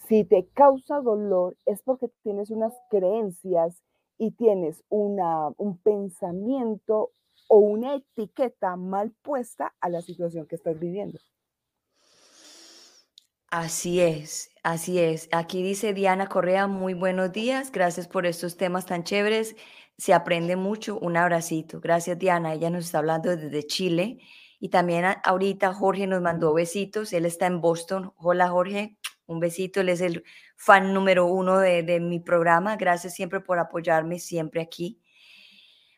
Si 0.08 0.24
te 0.24 0.46
causa 0.54 1.00
dolor 1.00 1.56
es 1.66 1.82
porque 1.82 2.08
tienes 2.22 2.50
unas 2.50 2.72
creencias 2.88 3.82
y 4.18 4.32
tienes 4.32 4.82
una, 4.88 5.48
un 5.56 5.78
pensamiento 5.78 7.12
o 7.48 7.58
una 7.58 7.96
etiqueta 7.96 8.76
mal 8.76 9.12
puesta 9.22 9.74
a 9.80 9.88
la 9.88 10.00
situación 10.02 10.46
que 10.46 10.56
estás 10.56 10.78
viviendo. 10.78 11.18
Así 13.50 14.00
es, 14.00 14.50
así 14.64 14.98
es. 14.98 15.28
Aquí 15.30 15.62
dice 15.62 15.94
Diana 15.94 16.26
Correa, 16.26 16.66
muy 16.66 16.92
buenos 16.92 17.30
días, 17.30 17.70
gracias 17.70 18.08
por 18.08 18.26
estos 18.26 18.56
temas 18.56 18.86
tan 18.86 19.04
chéveres, 19.04 19.54
se 19.96 20.12
aprende 20.12 20.56
mucho, 20.56 20.98
un 20.98 21.16
abracito. 21.16 21.80
Gracias 21.80 22.18
Diana, 22.18 22.52
ella 22.52 22.70
nos 22.70 22.86
está 22.86 22.98
hablando 22.98 23.36
desde 23.36 23.64
Chile 23.64 24.18
y 24.58 24.70
también 24.70 25.04
ahorita 25.22 25.72
Jorge 25.72 26.08
nos 26.08 26.20
mandó 26.20 26.52
besitos, 26.52 27.12
él 27.12 27.26
está 27.26 27.46
en 27.46 27.60
Boston. 27.60 28.12
Hola 28.16 28.48
Jorge, 28.48 28.96
un 29.26 29.40
besito, 29.40 29.80
él 29.80 29.88
es 29.88 30.00
el 30.00 30.24
fan 30.56 30.92
número 30.92 31.26
uno 31.26 31.58
de, 31.58 32.00
mi 32.00 32.20
programa. 32.20 32.76
Gracias 32.76 33.14
siempre 33.14 33.40
por 33.40 33.58
apoyarme, 33.58 34.18
siempre 34.18 34.60
aquí. 34.60 35.00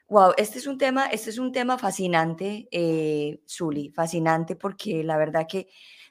Wow, 0.09 0.35
este 0.37 0.59
es 0.59 0.67
un 0.67 0.79
tema, 0.79 1.07
este 1.07 1.31
es 1.31 1.39
un 1.39 1.51
tema 1.51 1.79
fascinante, 1.79 2.69
eh, 2.71 3.41
Zuli, 3.49 3.91
fascinante 3.91 4.55
porque 4.55 5.03
la 5.03 5.17
verdad 5.17 5.47
que 5.49 5.69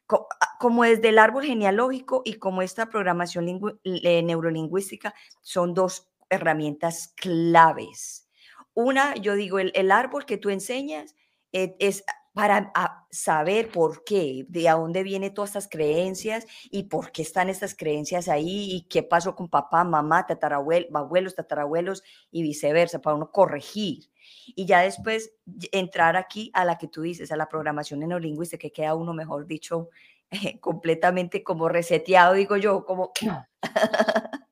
ah, 0.09 0.57
como 0.59 0.83
desde 0.83 1.09
el 1.09 1.17
árbol 1.17 1.45
genealógico 1.45 2.21
y 2.25 2.33
como 2.33 2.61
esta 2.61 2.89
programación 2.89 3.45
neurolingüística 3.85 5.13
son 5.41 5.73
dos 5.73 6.09
herramientas 6.29 7.13
claves. 7.15 8.27
Una, 8.73 9.15
yo 9.15 9.35
digo, 9.35 9.59
el, 9.59 9.71
el 9.75 9.91
árbol 9.91 10.25
que 10.25 10.37
tú 10.37 10.49
enseñas 10.49 11.15
eh, 11.53 11.77
es 11.79 12.03
para 12.35 12.69
ah, 12.75 13.07
saber 13.09 13.71
por 13.71 14.03
qué, 14.03 14.45
de 14.49 14.69
dónde 14.69 15.03
vienen 15.03 15.33
todas 15.33 15.51
estas 15.51 15.69
creencias 15.69 16.45
y 16.69 16.83
por 16.83 17.13
qué 17.13 17.21
están 17.21 17.47
estas 17.49 17.73
creencias 17.73 18.27
ahí 18.27 18.75
y 18.75 18.81
qué 18.89 19.03
pasó 19.03 19.37
con 19.37 19.47
papá, 19.47 19.85
mamá, 19.85 20.27
tatarabuelos, 20.27 20.93
abuelos, 20.93 21.33
tatarabuelos 21.33 22.03
y 22.31 22.43
viceversa, 22.43 22.99
para 22.99 23.15
uno 23.15 23.31
corregir. 23.31 24.09
Y 24.47 24.65
ya 24.65 24.81
después 24.81 25.33
entrar 25.71 26.17
aquí 26.17 26.51
a 26.53 26.65
la 26.65 26.77
que 26.77 26.89
tú 26.89 27.03
dices, 27.03 27.31
a 27.31 27.37
la 27.37 27.47
programación 27.47 28.01
neurolingüística, 28.01 28.59
que 28.59 28.73
queda 28.73 28.95
uno, 28.95 29.13
mejor 29.13 29.47
dicho, 29.47 29.87
completamente 30.59 31.41
como 31.41 31.69
reseteado, 31.69 32.33
digo 32.33 32.57
yo, 32.57 32.85
como... 32.85 33.13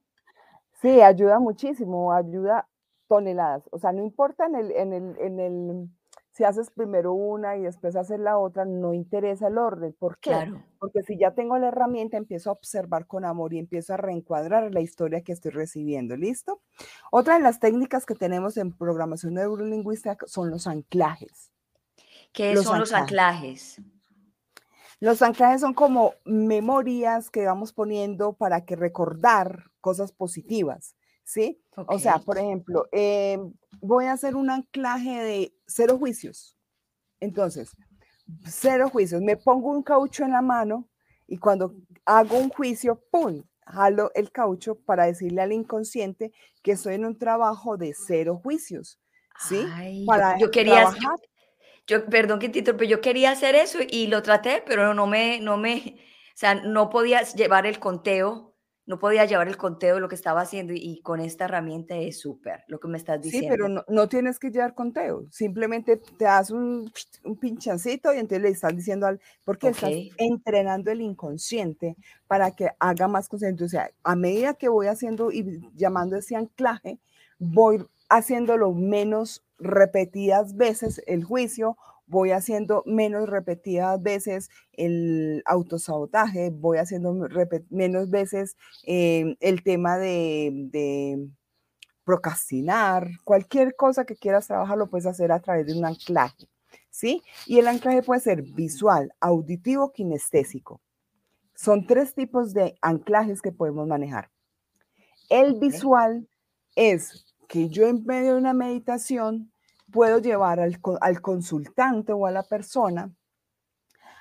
Sí, 0.82 1.02
ayuda 1.02 1.40
muchísimo, 1.40 2.12
ayuda 2.12 2.68
toneladas. 3.08 3.64
O 3.72 3.78
sea, 3.78 3.94
no 3.94 4.04
importa 4.04 4.48
en 4.48 4.56
el, 4.56 4.72
en 4.74 5.40
el 5.40 5.90
si 6.34 6.44
haces 6.44 6.72
primero 6.72 7.14
una 7.14 7.58
y 7.58 7.62
después 7.62 7.96
haces 7.96 8.20
la 8.20 8.40
otra, 8.40 8.66
no 8.66 8.96
interesa 8.96 9.48
el 9.48 9.60
orden. 9.60 9.94
¿Por 9.94 10.18
qué? 10.18 10.32
Claro. 10.32 10.64
Porque 10.80 11.04
si 11.04 11.16
ya 11.16 11.36
tengo 11.36 11.60
la 11.60 11.68
herramienta, 11.68 12.18
empiezo 12.18 12.50
a 12.50 12.54
observar 12.54 13.06
con 13.06 13.24
amor 13.24 13.54
y 13.54 13.60
empiezo 13.60 13.94
a 13.94 13.98
reencuadrar 13.98 14.74
la 14.74 14.82
historia 14.82 15.22
que 15.22 15.32
estoy 15.32 15.52
recibiendo. 15.52 16.18
¿Listo? 16.18 16.62
Otra 17.12 17.36
de 17.36 17.42
las 17.42 17.60
técnicas 17.60 18.08
que 18.08 18.16
tenemos 18.16 18.58
en 18.58 18.76
programación 18.76 19.36
neurolingüística 19.36 20.26
son 20.26 20.50
los 20.50 20.66
anclajes. 20.66 21.52
¿Qué 22.32 22.58
son 22.58 22.80
los 22.80 22.94
anclajes? 22.94 23.80
Los 25.00 25.22
anclajes 25.22 25.62
son 25.62 25.76
como 25.76 26.16
memorias 26.26 27.30
que 27.30 27.46
vamos 27.46 27.74
poniendo 27.74 28.34
para 28.34 28.66
que 28.66 28.76
recordar 28.76 29.66
cosas 29.82 30.12
positivas. 30.12 30.96
¿Sí? 31.24 31.62
O 31.88 32.00
sea, 32.00 32.20
por 32.20 32.38
ejemplo, 32.38 32.88
em, 32.92 33.54
voy 33.82 34.06
a 34.06 34.14
hacer 34.14 34.36
un 34.36 34.50
anclaje 34.50 35.24
de 35.24 35.54
cero 35.66 35.98
juicios. 35.98 36.58
Entonces, 37.20 37.72
cero 38.46 38.90
juicios. 38.90 39.22
Me 39.22 39.38
pongo 39.38 39.72
un 39.72 39.84
caucho 39.84 40.24
en 40.24 40.32
la 40.32 40.42
mano 40.42 40.90
y 41.28 41.38
cuando 41.38 41.74
hago 42.06 42.38
un 42.38 42.50
juicio, 42.50 43.02
¡pum! 43.12 43.44
Jalo 43.66 44.12
el 44.14 44.32
caucho 44.32 44.76
para 44.76 45.06
decirle 45.06 45.42
al 45.42 45.54
inconsciente 45.54 46.34
que 46.62 46.74
estoy 46.74 46.96
en 46.96 47.06
un 47.06 47.18
trabajo 47.18 47.78
de 47.78 47.94
cero 47.94 48.40
juicios. 48.44 49.00
¿Sí? 49.40 49.66
para 50.06 50.38
yo, 50.38 50.52
quería, 50.52 50.94
yo, 51.88 52.06
perdón 52.06 52.38
que 52.38 52.50
pero 52.50 52.84
yo 52.84 53.02
quería 53.02 53.32
hacer 53.32 53.56
eso 53.56 53.80
y 53.82 54.06
lo 54.06 54.22
traté, 54.22 54.64
pero 54.64 54.94
no 54.94 55.08
me, 55.08 55.40
no 55.40 55.58
me, 55.58 55.98
o 55.98 56.38
sea, 56.38 56.54
no 56.54 56.92
podía 56.92 57.24
llevar 57.24 57.66
el 57.66 57.80
conteo 57.80 58.53
no 58.86 59.00
podía 59.00 59.26
llevar 59.26 59.48
el 59.48 59.56
conteo 59.56 59.96
de 59.96 60.02
lo 60.02 60.10
que 60.10 60.16
estaba 60.16 60.42
haciendo 60.42 60.74
y, 60.74 61.00
con 61.02 61.22
esta 61.22 61.46
herramienta 61.46 61.96
es 61.96 62.20
súper 62.20 62.64
lo 62.68 62.80
que 62.80 62.88
me 62.88 62.98
estás 62.98 63.22
diciendo. 63.22 63.48
Sí, 63.48 63.50
pero 63.50 63.84
no, 63.88 64.10
tienes 64.10 64.40
que 64.40 64.52
llevar 64.52 64.76
conteo, 64.76 65.26
simplemente 65.32 65.98
te 65.98 66.26
das 66.26 66.52
un, 66.52 66.92
un 67.24 67.38
pinchancito 67.38 68.14
y 68.14 68.18
entonces 68.18 68.42
le 68.42 68.50
estás 68.50 68.76
diciendo 68.76 69.08
al, 69.08 69.22
porque 69.46 69.70
estás 69.70 69.92
entrenando 70.18 70.92
el 70.92 71.02
inconsciente 71.02 71.96
para 72.28 72.52
que 72.52 72.72
haga 72.80 73.08
más 73.08 73.30
consciente. 73.30 73.64
O 73.64 73.70
sea, 73.70 73.90
a 74.04 74.16
medida 74.16 74.54
que 74.54 74.70
voy 74.70 74.88
haciendo 74.88 75.32
y 75.32 75.62
llamando 75.76 76.18
ese 76.18 76.36
anclaje, 76.36 77.00
voy 77.40 77.86
haciéndolo 78.10 78.74
menos 78.74 79.44
repetidas 79.60 80.56
veces 80.56 81.02
el 81.08 81.24
juicio 81.24 81.78
voy 82.06 82.32
haciendo 82.32 82.84
menos 82.86 83.30
repetidas 83.30 84.02
veces 84.02 84.50
el 84.74 85.42
autosabotaje, 85.46 86.50
voy 86.50 86.78
haciendo 86.78 87.14
menos 87.70 88.10
veces 88.10 88.58
em, 88.84 89.36
el 89.40 89.64
tema 89.64 89.98
de, 89.98 91.30
procrastinar, 92.04 93.08
cualquier 93.24 93.78
cosa 93.78 94.04
que 94.04 94.18
quieras 94.18 94.48
trabajar 94.48 94.78
lo 94.78 94.90
puedes 94.90 95.06
hacer 95.06 95.32
a 95.32 95.40
través 95.40 95.66
de 95.66 95.78
un 95.78 95.86
anclaje, 95.86 96.50
¿sí? 96.90 97.22
Y 97.48 97.60
el 97.60 97.68
anclaje 97.70 98.04
puede 98.04 98.20
ser 98.20 98.42
visual, 98.42 99.14
auditivo, 99.22 99.94
kinestésico. 99.94 100.82
Son 101.56 101.88
tres 101.88 102.14
tipos 102.14 102.54
de 102.54 102.76
anclajes 102.82 103.42
que 103.42 103.54
podemos 103.54 103.88
manejar. 103.88 104.30
El 105.30 105.60
visual 105.60 106.28
es 106.76 107.26
que 107.48 107.70
yo 107.70 107.88
en 107.88 108.04
medio 108.06 108.34
de 108.34 108.40
una 108.40 108.54
meditación 108.54 109.53
puedo 109.94 110.20
llevar 110.20 110.60
al, 110.60 111.22
consultante 111.22 112.12
o 112.12 112.26
a 112.26 112.32
la 112.32 112.44
persona 112.44 113.14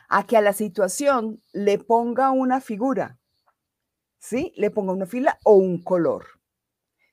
a 0.08 0.26
que 0.26 0.36
a 0.36 0.42
la 0.42 0.52
situación 0.52 1.42
le 1.52 1.78
ponga 1.78 2.30
una 2.30 2.60
figura, 2.60 3.18
¿sí? 4.18 4.52
Le 4.56 4.70
ponga 4.70 4.92
una 4.92 5.06
fila 5.06 5.38
o 5.44 5.54
un 5.54 5.82
color, 5.82 6.26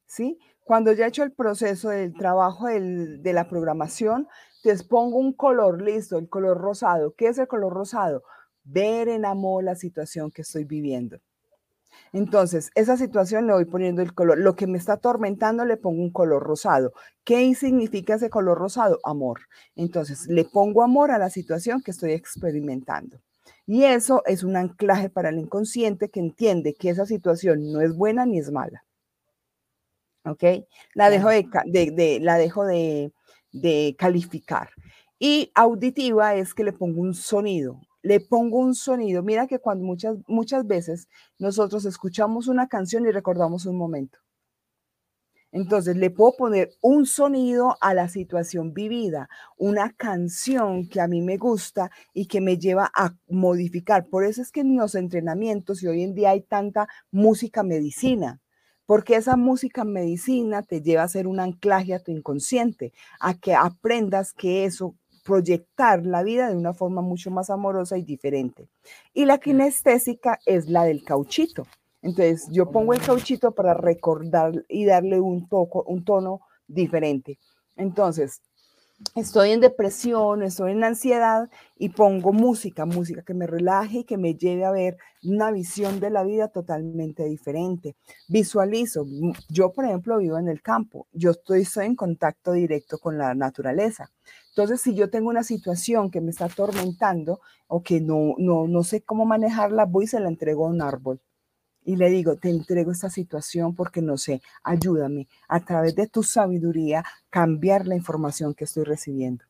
¿sí? 0.06 0.38
Cuando 0.66 0.92
ya 0.92 1.06
he 1.06 1.08
hecho 1.08 1.24
el 1.24 1.32
proceso 1.32 1.90
del 1.90 2.14
trabajo 2.14 2.68
de 2.68 3.34
la 3.34 3.48
programación, 3.48 4.28
te 4.62 4.76
pongo 4.84 5.18
un 5.18 5.34
color, 5.34 5.82
listo, 5.82 6.18
el 6.18 6.30
color 6.30 6.58
rosado. 6.58 7.16
¿Qué 7.16 7.28
es 7.28 7.38
el 7.38 7.48
color 7.48 7.74
rosado? 7.74 8.24
Ver 8.64 9.08
en 9.08 9.26
amor 9.26 9.64
la 9.64 9.76
situación 9.76 10.30
que 10.30 10.42
estoy 10.42 10.66
viviendo. 10.66 11.20
Entonces, 12.14 12.72
esa 12.76 12.98
situación 12.98 13.48
le 13.48 13.54
voy 13.54 13.66
poniendo 13.66 14.02
el 14.02 14.14
color. 14.14 14.38
Lo 14.40 14.56
que 14.56 14.68
me 14.68 14.78
está 14.78 14.94
atormentando 14.94 15.66
le 15.66 15.78
pongo 15.78 16.02
un 16.02 16.12
color 16.12 16.44
rosado. 16.44 16.94
¿Qué 17.24 17.54
significa 17.56 18.16
ese 18.16 18.30
color 18.30 18.58
rosado? 18.58 19.00
Amor. 19.04 19.42
Entonces, 19.76 20.28
le 20.28 20.46
pongo 20.46 20.84
amor 20.84 21.12
a 21.12 21.18
la 21.18 21.30
situación 21.30 21.82
que 21.82 21.92
estoy 21.92 22.14
experimentando. 22.14 23.20
Y 23.66 23.84
eso 23.84 24.24
es 24.26 24.44
un 24.44 24.56
anclaje 24.56 25.10
para 25.10 25.30
el 25.30 25.38
inconsciente 25.38 26.10
que 26.10 26.20
entiende 26.20 26.74
que 26.74 26.90
esa 26.90 27.06
situación 27.06 27.72
no 27.72 27.82
es 27.82 27.96
buena 27.96 28.26
ni 28.26 28.40
es 28.40 28.52
mala. 28.52 28.84
¿Ok? 30.26 30.44
La 30.96 31.10
dejo 31.10 31.30
de, 31.30 32.20
la 32.22 32.38
dejo 32.38 32.66
de, 32.66 33.14
de 33.52 33.96
calificar. 33.98 34.70
Y 35.20 35.52
auditiva 35.54 36.36
es 36.36 36.54
que 36.54 36.64
le 36.64 36.74
pongo 36.74 37.02
un 37.02 37.14
sonido, 37.14 37.82
le 38.02 38.20
pongo 38.20 38.60
un 38.60 38.76
sonido. 38.76 39.24
Mira 39.24 39.48
que 39.48 39.60
cuando 39.60 39.86
muchas, 39.86 40.18
muchas 40.28 40.66
veces 40.66 41.08
nosotros 41.38 41.86
escuchamos 41.86 42.48
una 42.48 42.68
canción 42.68 43.06
y 43.06 43.12
recordamos 43.12 43.66
un 43.66 43.78
momento. 43.78 44.20
Entonces 45.52 45.98
le 45.98 46.12
puedo 46.12 46.34
poner 46.38 46.70
un 46.82 47.08
sonido 47.08 47.76
a 47.82 47.96
la 47.96 48.08
situación 48.08 48.74
vivida, 48.74 49.30
una 49.58 49.92
canción 49.94 50.88
que 50.88 51.02
a 51.02 51.08
mí 51.08 51.22
me 51.22 51.38
gusta 51.38 51.90
y 52.14 52.28
que 52.28 52.40
me 52.40 52.58
lleva 52.58 52.92
a 52.94 53.16
modificar. 53.28 54.08
Por 54.08 54.26
eso 54.26 54.44
es 54.44 54.52
que 54.52 54.62
en 54.62 54.78
los 54.78 54.94
entrenamientos 54.94 55.82
y 55.82 55.88
hoy 55.88 56.04
en 56.04 56.14
día 56.14 56.32
hay 56.32 56.42
tanta 56.42 56.88
música 57.10 57.64
medicina, 57.64 58.42
porque 58.86 59.16
esa 59.16 59.38
música 59.38 59.84
medicina 59.86 60.62
te 60.62 60.82
lleva 60.82 61.02
a 61.02 61.06
hacer 61.06 61.26
un 61.26 61.40
anclaje 61.40 61.96
a 61.96 62.00
tu 62.00 62.12
inconsciente, 62.12 62.94
a 63.20 63.34
que 63.34 63.56
aprendas 63.56 64.34
que 64.34 64.66
eso 64.66 64.96
proyectar 65.30 66.04
la 66.08 66.24
vida 66.24 66.50
de 66.50 66.58
una 66.58 66.74
forma 66.74 67.04
mucho 67.04 67.30
más 67.30 67.52
amorosa 67.52 68.00
y 68.00 68.02
diferente. 68.02 68.68
Y 69.14 69.26
la 69.26 69.38
kinestésica 69.38 70.40
es 70.44 70.68
la 70.68 70.86
del 70.86 71.04
cauchito. 71.04 71.68
Entonces, 72.02 72.48
yo 72.50 72.72
pongo 72.72 72.94
el 72.94 73.02
cauchito 73.02 73.52
para 73.52 73.76
recordar 73.76 74.66
y 74.68 74.86
darle 74.86 75.20
un, 75.20 75.48
toco, 75.48 75.84
un 75.84 76.04
tono 76.04 76.42
diferente. 76.68 77.38
Entonces, 77.76 78.42
estoy 79.16 79.52
en 79.52 79.60
depresión, 79.60 80.42
estoy 80.42 80.72
en 80.72 80.84
ansiedad 80.84 81.48
y 81.78 81.90
pongo 81.90 82.34
música, 82.34 82.88
música 82.88 83.22
que 83.22 83.36
me 83.36 83.46
relaje 83.46 84.00
y 84.00 84.04
que 84.06 84.18
me 84.18 84.34
lleve 84.34 84.66
a 84.66 84.72
ver 84.72 84.98
una 85.24 85.52
visión 85.52 86.00
de 86.00 86.10
la 86.10 86.24
vida 86.24 86.48
totalmente 86.48 87.26
diferente. 87.26 87.96
Visualizo, 88.28 89.06
yo 89.48 89.72
por 89.74 89.86
ejemplo 89.86 90.18
vivo 90.18 90.40
en 90.40 90.48
el 90.48 90.64
campo, 90.64 91.06
yo 91.12 91.32
estoy, 91.32 91.62
estoy 91.62 91.86
en 91.86 91.96
contacto 91.96 92.54
directo 92.54 92.98
con 92.98 93.20
la 93.20 93.36
naturaleza. 93.36 94.10
Entonces, 94.60 94.82
si 94.82 94.94
yo 94.94 95.10
tengo 95.10 95.30
una 95.30 95.46
situación 95.46 96.12
que 96.12 96.20
me 96.20 96.32
está 96.32 96.44
atormentando 96.44 97.40
o 97.68 97.82
que 97.82 98.02
no, 98.02 98.36
no, 98.38 98.68
no 98.68 98.84
sé 98.84 99.02
cómo 99.02 99.24
manejarla, 99.24 99.86
voy 99.86 100.04
y 100.04 100.08
se 100.08 100.20
la 100.20 100.28
entrego 100.28 100.66
a 100.66 100.70
un 100.70 100.82
árbol 100.82 101.22
y 101.86 101.96
le 101.96 102.10
digo, 102.10 102.36
te 102.36 102.50
entrego 102.50 102.92
esta 102.92 103.10
situación 103.10 103.74
porque 103.74 104.02
no 104.02 104.18
sé, 104.18 104.42
ayúdame 104.62 105.30
a 105.48 105.62
través 105.62 105.96
de 105.96 106.08
tu 106.08 106.24
sabiduría 106.24 107.06
cambiar 107.30 107.88
la 107.88 107.96
información 107.96 108.54
que 108.54 108.66
estoy 108.66 108.84
recibiendo. 108.84 109.46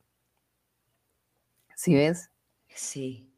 ¿Sí 1.74 1.92
ves? 1.96 2.30
Sí. 2.72 3.28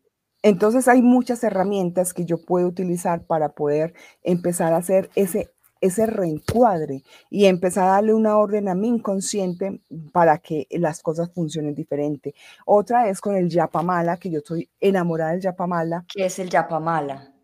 Entonces 0.42 0.88
hay 0.88 1.00
muchas 1.00 1.42
herramientas 1.42 2.12
que 2.12 2.26
yo 2.26 2.36
puedo 2.36 2.68
utilizar 2.68 3.24
para 3.24 3.54
poder 3.54 3.94
empezar 4.22 4.74
a 4.74 4.76
hacer 4.76 5.08
ese, 5.14 5.50
ese 5.82 6.06
reencuadre 6.06 7.02
y 7.28 7.46
empezar 7.46 7.88
a 7.88 7.92
darle 7.92 8.14
una 8.14 8.38
orden 8.38 8.68
a 8.68 8.74
mi 8.74 8.88
inconsciente 8.88 9.82
para 10.12 10.38
que 10.38 10.66
las 10.70 11.02
cosas 11.02 11.30
funcionen 11.34 11.74
diferente. 11.74 12.34
Otra 12.64 13.08
es 13.08 13.20
con 13.20 13.36
el 13.36 13.50
yapamala, 13.50 14.16
que 14.16 14.30
yo 14.30 14.38
estoy 14.38 14.70
enamorada 14.80 15.32
del 15.32 15.40
yapamala. 15.40 16.06
¿Qué 16.08 16.26
es 16.26 16.38
el 16.38 16.48
yapamala? 16.48 17.34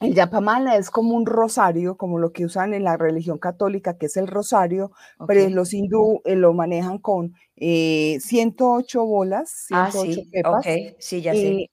El 0.00 0.14
yapamala 0.14 0.76
es 0.76 0.90
como 0.90 1.16
un 1.16 1.26
rosario, 1.26 1.96
como 1.96 2.20
lo 2.20 2.32
que 2.32 2.44
usan 2.44 2.72
en 2.72 2.84
la 2.84 2.96
religión 2.96 3.38
católica, 3.38 3.98
que 3.98 4.06
es 4.06 4.16
el 4.16 4.28
rosario, 4.28 4.92
pero 5.26 5.48
los 5.50 5.74
hindú 5.74 6.20
eh, 6.24 6.36
lo 6.36 6.54
manejan 6.54 6.98
con 6.98 7.34
108 7.56 9.00
eh, 9.02 9.04
bolas, 9.04 9.50
108 9.66 9.98
ah, 10.44 10.62
sí, 10.62 10.94
sí, 11.00 11.22
ya. 11.22 11.32
Sí, 11.32 11.68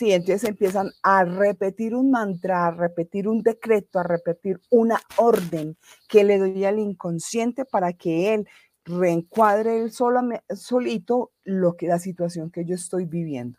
entonces 0.00 0.44
empiezan 0.44 0.90
a 1.02 1.24
repetir 1.24 1.94
un 1.94 2.10
mantra, 2.10 2.66
a 2.66 2.70
repetir 2.70 3.28
un 3.28 3.42
decreto, 3.42 3.98
a 3.98 4.02
repetir 4.02 4.60
una 4.70 5.00
orden 5.16 5.76
que 6.08 6.24
le 6.24 6.38
doy 6.38 6.64
al 6.64 6.78
inconsciente 6.78 7.64
para 7.64 7.92
que 7.92 8.34
él 8.34 8.48
reencuadre 8.84 9.80
él 9.82 9.92
solito 9.92 11.32
lo 11.44 11.76
que 11.76 11.88
la 11.88 11.98
situación 11.98 12.50
que 12.50 12.64
yo 12.64 12.74
estoy 12.74 13.04
viviendo. 13.04 13.58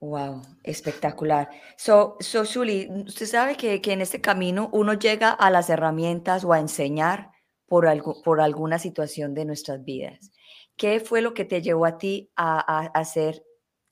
Wow, 0.00 0.42
espectacular. 0.64 1.48
So, 1.76 2.16
so 2.18 2.44
Shuli, 2.44 2.88
usted 3.06 3.26
sabe 3.26 3.56
que, 3.56 3.80
que, 3.80 3.92
en 3.92 4.00
este 4.00 4.20
camino 4.20 4.68
uno 4.72 4.94
llega 4.94 5.30
a 5.30 5.48
las 5.48 5.70
herramientas 5.70 6.44
o 6.44 6.52
a 6.52 6.58
enseñar 6.58 7.30
por, 7.66 7.86
algo, 7.86 8.20
por 8.22 8.40
alguna 8.40 8.78
situación 8.78 9.32
de 9.32 9.44
nuestras 9.44 9.84
vidas. 9.84 10.32
¿Qué 10.76 10.98
fue 10.98 11.22
lo 11.22 11.34
que 11.34 11.44
te 11.44 11.62
llevó 11.62 11.86
a 11.86 11.98
ti 11.98 12.30
a, 12.36 13.04
ser 13.04 13.44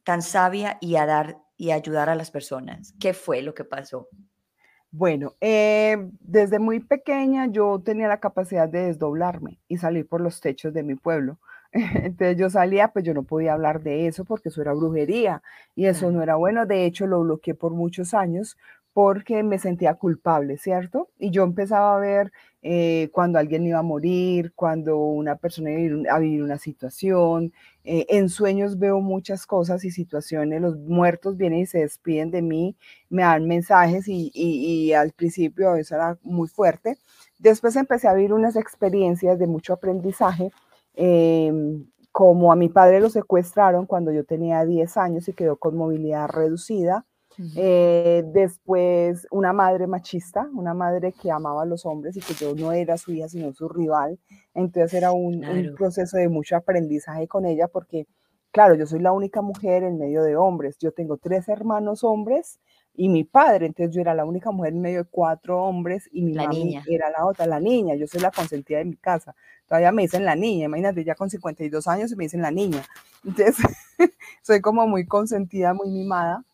tan 0.04 0.22
sabia 0.22 0.78
y 0.80 0.96
a 0.96 1.06
dar 1.06 1.38
y 1.56 1.72
ayudar 1.72 2.08
a 2.08 2.14
las 2.14 2.30
personas? 2.30 2.94
¿Qué 2.98 3.12
fue 3.12 3.42
lo 3.42 3.54
que 3.54 3.64
pasó? 3.64 4.08
Bueno, 4.92 5.36
eh, 5.40 5.96
desde 6.20 6.58
muy 6.58 6.80
pequeña 6.80 7.46
yo 7.46 7.80
tenía 7.84 8.08
la 8.08 8.18
capacidad 8.18 8.68
de 8.68 8.86
desdoblarme 8.86 9.60
y 9.68 9.78
salir 9.78 10.08
por 10.08 10.20
los 10.20 10.40
techos 10.40 10.74
de 10.74 10.82
mi 10.82 10.96
pueblo. 10.96 11.38
Entonces 11.72 12.36
yo 12.36 12.50
salía, 12.50 12.88
pues 12.88 13.04
yo 13.04 13.14
no 13.14 13.22
podía 13.22 13.52
hablar 13.52 13.82
de 13.82 14.08
eso 14.08 14.24
porque 14.24 14.48
eso 14.48 14.60
era 14.60 14.72
brujería 14.72 15.42
y 15.76 15.86
eso 15.86 16.10
no 16.10 16.22
era 16.22 16.34
bueno. 16.34 16.66
De 16.66 16.86
hecho, 16.86 17.06
lo 17.06 17.20
bloqueé 17.20 17.54
por 17.54 17.72
muchos 17.72 18.14
años 18.14 18.56
porque 18.92 19.42
me 19.42 19.58
sentía 19.58 19.94
culpable, 19.94 20.58
¿cierto? 20.58 21.08
Y 21.18 21.30
yo 21.30 21.44
empezaba 21.44 21.96
a 21.96 22.00
ver 22.00 22.32
eh, 22.62 23.08
cuando 23.12 23.38
alguien 23.38 23.64
iba 23.66 23.78
a 23.78 23.82
morir, 23.82 24.52
cuando 24.54 24.98
una 24.98 25.36
persona 25.36 25.70
iba 25.70 26.12
a 26.12 26.18
vivir 26.18 26.42
una 26.42 26.58
situación. 26.58 27.52
Eh, 27.84 28.06
en 28.08 28.28
sueños 28.28 28.78
veo 28.78 29.00
muchas 29.00 29.46
cosas 29.46 29.84
y 29.84 29.90
situaciones, 29.90 30.60
los 30.60 30.76
muertos 30.76 31.36
vienen 31.36 31.60
y 31.60 31.66
se 31.66 31.78
despiden 31.78 32.30
de 32.30 32.42
mí, 32.42 32.76
me 33.08 33.22
dan 33.22 33.46
mensajes 33.46 34.08
y, 34.08 34.30
y 34.34 34.92
al 34.92 35.12
principio 35.12 35.76
eso 35.76 35.94
era 35.94 36.18
muy 36.22 36.48
fuerte. 36.48 36.98
Después 37.38 37.76
empecé 37.76 38.08
a 38.08 38.14
vivir 38.14 38.32
unas 38.34 38.56
experiencias 38.56 39.38
de 39.38 39.46
mucho 39.46 39.72
aprendizaje. 39.72 40.50
Em, 40.94 41.86
como 42.12 42.52
a 42.52 42.56
mi 42.56 42.68
padre 42.68 43.00
lo 43.00 43.08
secuestraron 43.08 43.86
cuando 43.86 44.12
yo 44.12 44.24
tenía 44.24 44.64
10 44.64 44.96
años 44.96 45.28
y 45.28 45.32
quedó 45.32 45.56
con 45.56 45.76
movilidad 45.76 46.28
reducida, 46.28 47.06
eh, 47.56 48.22
después, 48.26 49.26
una 49.30 49.52
madre 49.52 49.86
machista, 49.86 50.48
una 50.52 50.74
madre 50.74 51.12
que 51.12 51.30
amaba 51.30 51.62
a 51.62 51.66
los 51.66 51.86
hombres 51.86 52.16
y 52.16 52.20
que 52.20 52.34
yo 52.34 52.54
no 52.54 52.72
era 52.72 52.98
su 52.98 53.12
hija, 53.12 53.28
sino 53.28 53.52
su 53.52 53.68
rival. 53.68 54.18
Entonces 54.54 54.94
era 54.94 55.12
un, 55.12 55.44
un, 55.44 55.74
proceso 55.74 56.16
de 56.16 56.28
mucho 56.28 56.56
aprendizaje 56.56 57.28
con 57.28 57.46
ella 57.46 57.68
porque, 57.68 58.06
claro, 58.50 58.74
yo 58.74 58.86
soy 58.86 59.00
la 59.00 59.12
única 59.12 59.42
mujer 59.42 59.84
en 59.84 59.98
medio 59.98 60.22
de 60.22 60.36
hombres. 60.36 60.76
Yo 60.78 60.92
tengo 60.92 61.16
tres 61.16 61.48
hermanos 61.48 62.04
hombres 62.04 62.58
y 62.94 63.08
mi 63.08 63.24
padre, 63.24 63.66
entonces 63.66 63.94
yo 63.94 64.00
era 64.00 64.14
la 64.14 64.24
única 64.24 64.50
mujer 64.50 64.74
en 64.74 64.82
medio 64.82 65.04
de 65.04 65.08
cuatro 65.10 65.62
hombres 65.62 66.08
y 66.12 66.22
mi 66.22 66.34
mamá 66.34 66.52
era 66.86 67.10
la 67.10 67.24
otra, 67.24 67.46
la 67.46 67.60
niña. 67.60 67.94
Yo 67.94 68.06
soy 68.06 68.20
la 68.20 68.30
consentida 68.30 68.78
de 68.78 68.84
mi 68.84 68.96
casa. 68.96 69.34
Todavía 69.66 69.92
me 69.92 70.02
dicen 70.02 70.24
la 70.24 70.34
niña, 70.34 70.66
imagínate, 70.66 71.04
ya 71.04 71.14
con 71.14 71.30
52 71.30 71.86
años 71.86 72.12
y 72.12 72.16
me 72.16 72.24
dicen 72.24 72.42
la 72.42 72.50
niña. 72.50 72.84
Entonces, 73.24 73.56
soy 74.42 74.60
como 74.60 74.86
muy 74.86 75.06
consentida, 75.06 75.72
muy 75.72 75.90
mimada. 75.90 76.44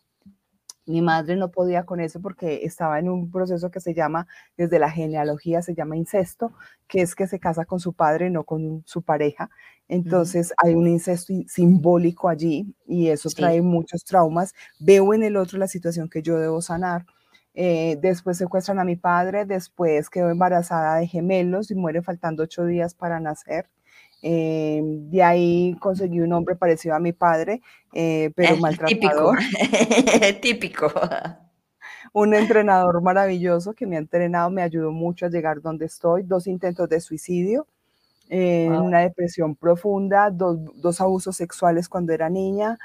Mi 0.87 1.01
madre 1.01 1.35
no 1.35 1.51
podía 1.51 1.85
con 1.85 1.99
eso 1.99 2.21
porque 2.21 2.61
estaba 2.63 2.97
en 2.99 3.09
un 3.09 3.29
proceso 3.29 3.69
que 3.71 3.79
se 3.81 3.93
llama, 3.93 4.27
desde 4.57 4.79
la 4.79 4.89
genealogía, 4.89 5.61
se 5.61 5.75
llama 5.75 5.97
incesto, 5.97 6.53
que 6.87 7.01
es 7.01 7.13
que 7.15 7.27
se 7.27 7.39
casa 7.39 7.65
con 7.65 7.79
su 7.79 7.93
padre, 7.93 8.29
no 8.29 8.43
con 8.45 8.83
su 8.85 9.01
pareja. 9.01 9.49
Entonces 9.89 10.53
hay 10.57 10.75
un 10.75 10.87
incesto 10.87 11.33
simbólico 11.47 12.29
allí 12.29 12.73
y 12.85 13.07
eso 13.09 13.29
trae 13.29 13.61
muchos 13.61 14.03
traumas. 14.03 14.53
Veo 14.79 15.13
en 15.13 15.23
el 15.23 15.37
otro 15.37 15.59
la 15.59 15.67
situación 15.67 16.09
que 16.09 16.21
yo 16.21 16.37
debo 16.39 16.61
sanar. 16.61 17.05
Eh, 17.53 17.97
después 18.01 18.37
secuestran 18.37 18.79
a 18.79 18.83
mi 18.85 18.95
padre, 18.95 19.45
después 19.45 20.09
quedó 20.09 20.29
embarazada 20.29 20.97
de 20.97 21.07
gemelos 21.07 21.71
y 21.71 21.75
muere 21.75 22.01
faltando 22.01 22.43
ocho 22.43 22.65
días 22.65 22.93
para 22.93 23.19
nacer. 23.19 23.67
Eh, 24.29 24.81
de 24.83 25.23
ahí 25.23 25.73
conseguí 25.79 26.19
un 26.19 26.33
hombre 26.33 26.57
parecido 26.57 26.93
a 26.93 26.99
mi 26.99 27.13
padre, 27.13 27.61
eh, 27.93 28.29
pero 28.35 28.57
maltratador. 28.57 29.37
Típico. 29.39 30.41
Típico. 30.41 30.91
Un 32.11 32.33
entrenador 32.33 33.01
maravilloso 33.01 33.73
que 33.73 33.87
me 33.87 33.95
ha 33.95 33.99
entrenado, 33.99 34.49
me 34.49 34.63
ayudó 34.63 34.91
mucho 34.91 35.25
a 35.25 35.29
llegar 35.29 35.61
donde 35.61 35.85
estoy. 35.85 36.23
Dos 36.23 36.45
intentos 36.47 36.89
de 36.89 36.99
suicidio, 36.99 37.67
eh, 38.27 38.67
una 38.69 38.99
depresión 38.99 39.55
profunda, 39.55 40.29
dos, 40.29 40.59
dos, 40.75 40.99
abusos 40.99 41.37
sexuales 41.37 41.87
cuando 41.87 42.11
era 42.11 42.29
niña. 42.29 42.77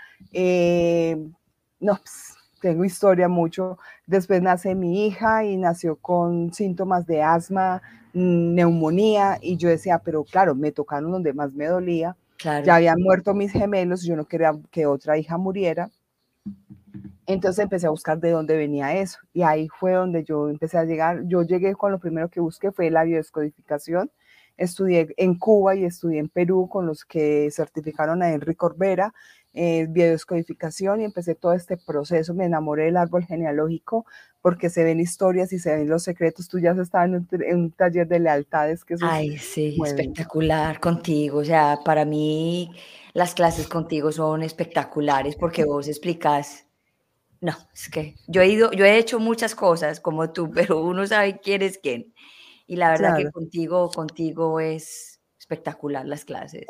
no, 1.81 1.97
pues, 1.97 2.37
tengo 2.61 2.85
historia 2.85 3.27
mucho. 3.27 3.79
Después 4.07 4.41
nace 4.43 4.77
mi 4.77 5.09
hija 5.09 5.45
y 5.45 5.57
nació 5.57 5.97
con 5.97 6.53
síntomas 6.55 7.05
de 7.05 7.21
asma, 7.21 7.83
neumonía 8.13 9.39
y 9.41 9.57
yo 9.57 9.69
decía, 9.69 9.99
pero 9.99 10.25
claro, 10.25 10.55
me 10.55 10.73
tocaron 10.73 11.11
donde 11.13 11.33
más 11.33 11.53
me 11.53 11.67
dolía. 11.67 12.17
Ya 12.65 12.75
habían 12.75 13.01
muerto 13.01 13.35
mis 13.35 13.53
gemelos, 13.53 14.03
yo 14.03 14.17
no 14.17 14.25
quería 14.25 14.53
que 14.71 14.87
otra 14.87 15.17
hija 15.17 15.39
muriera. 15.39 15.91
Entonces 17.27 17.63
empecé 17.63 17.87
a 17.87 17.91
buscar 17.91 18.19
de 18.19 18.31
dónde 18.31 18.57
venía 18.57 18.97
eso 18.97 19.19
y 19.33 19.43
ahí 19.43 19.69
fue 19.69 19.93
donde 19.93 20.25
yo 20.25 20.49
empecé 20.49 20.77
a 20.77 20.85
llegar. 20.85 21.23
Yo 21.27 21.43
llegué 21.43 21.75
con 21.75 21.93
lo 21.93 22.01
primero 22.01 22.29
que 22.29 22.41
busqué 22.41 22.73
fue 22.73 22.91
la 22.91 23.05
biodescodificación. 23.05 24.11
Estudié 24.57 25.15
en 25.17 25.39
Cuba 25.39 25.77
y 25.77 25.85
estudié 25.85 26.19
en 26.19 26.29
Perú 26.29 26.69
con 26.69 26.85
los 26.87 27.05
que 27.05 27.49
certificaron 27.53 28.23
a 28.23 28.33
Enrique 28.33 28.57
Corbera 28.57 29.15
eh, 29.55 29.87
biodescodificación 29.89 31.01
y 31.01 31.05
empecé 31.05 31.35
todo 31.35 31.53
este 31.53 31.77
proceso. 31.77 32.33
Me 32.33 32.47
enamoré 32.47 32.85
del 32.85 32.97
árbol 32.97 33.25
genealógico 33.25 34.07
porque 34.41 34.71
se 34.71 34.83
ven 34.83 34.99
historias 34.99 35.53
y 35.53 35.59
se 35.59 35.77
ven 35.77 35.89
los 35.89 36.03
secretos. 36.03 36.49
Tú 36.49 36.59
ya 36.59 36.73
has 36.73 36.79
estado 36.79 37.05
en 37.05 37.27
un, 37.55 37.71
taller 37.71 38.09
de 38.09 38.19
lealtades 38.19 38.85
que 38.85 38.97
Ay, 39.03 39.39
sí, 39.39 39.77
espectacular 39.85 40.81
contigo. 40.81 41.39
O 41.39 41.45
sea, 41.45 41.79
para 41.85 42.05
mí 42.05 42.73
las 43.13 43.35
clases 43.35 43.69
contigo 43.69 44.11
son 44.11 44.43
espectaculares 44.43 45.37
porque 45.37 45.65
vos 45.65 45.87
explicas. 45.87 46.67
No, 47.41 47.55
es 47.75 47.89
que 47.89 48.17
yo 48.27 48.41
he 48.41 48.49
ido, 48.49 48.73
yo 48.73 48.85
he 48.85 48.97
hecho 48.97 49.19
muchas 49.19 49.55
cosas 49.55 50.01
como 50.01 50.31
tú, 50.31 50.51
pero 50.55 50.83
uno 50.83 51.07
sabe 51.07 51.41
quién 51.41 51.63
es 51.63 51.79
quién. 51.79 52.13
Y 52.67 52.77
la 52.77 52.91
verdad 52.91 53.17
que 53.19 53.31
contigo, 53.31 53.91
contigo 53.91 54.61
es 54.61 55.21
espectacular 55.39 56.07
las 56.07 56.25
clases. 56.25 56.67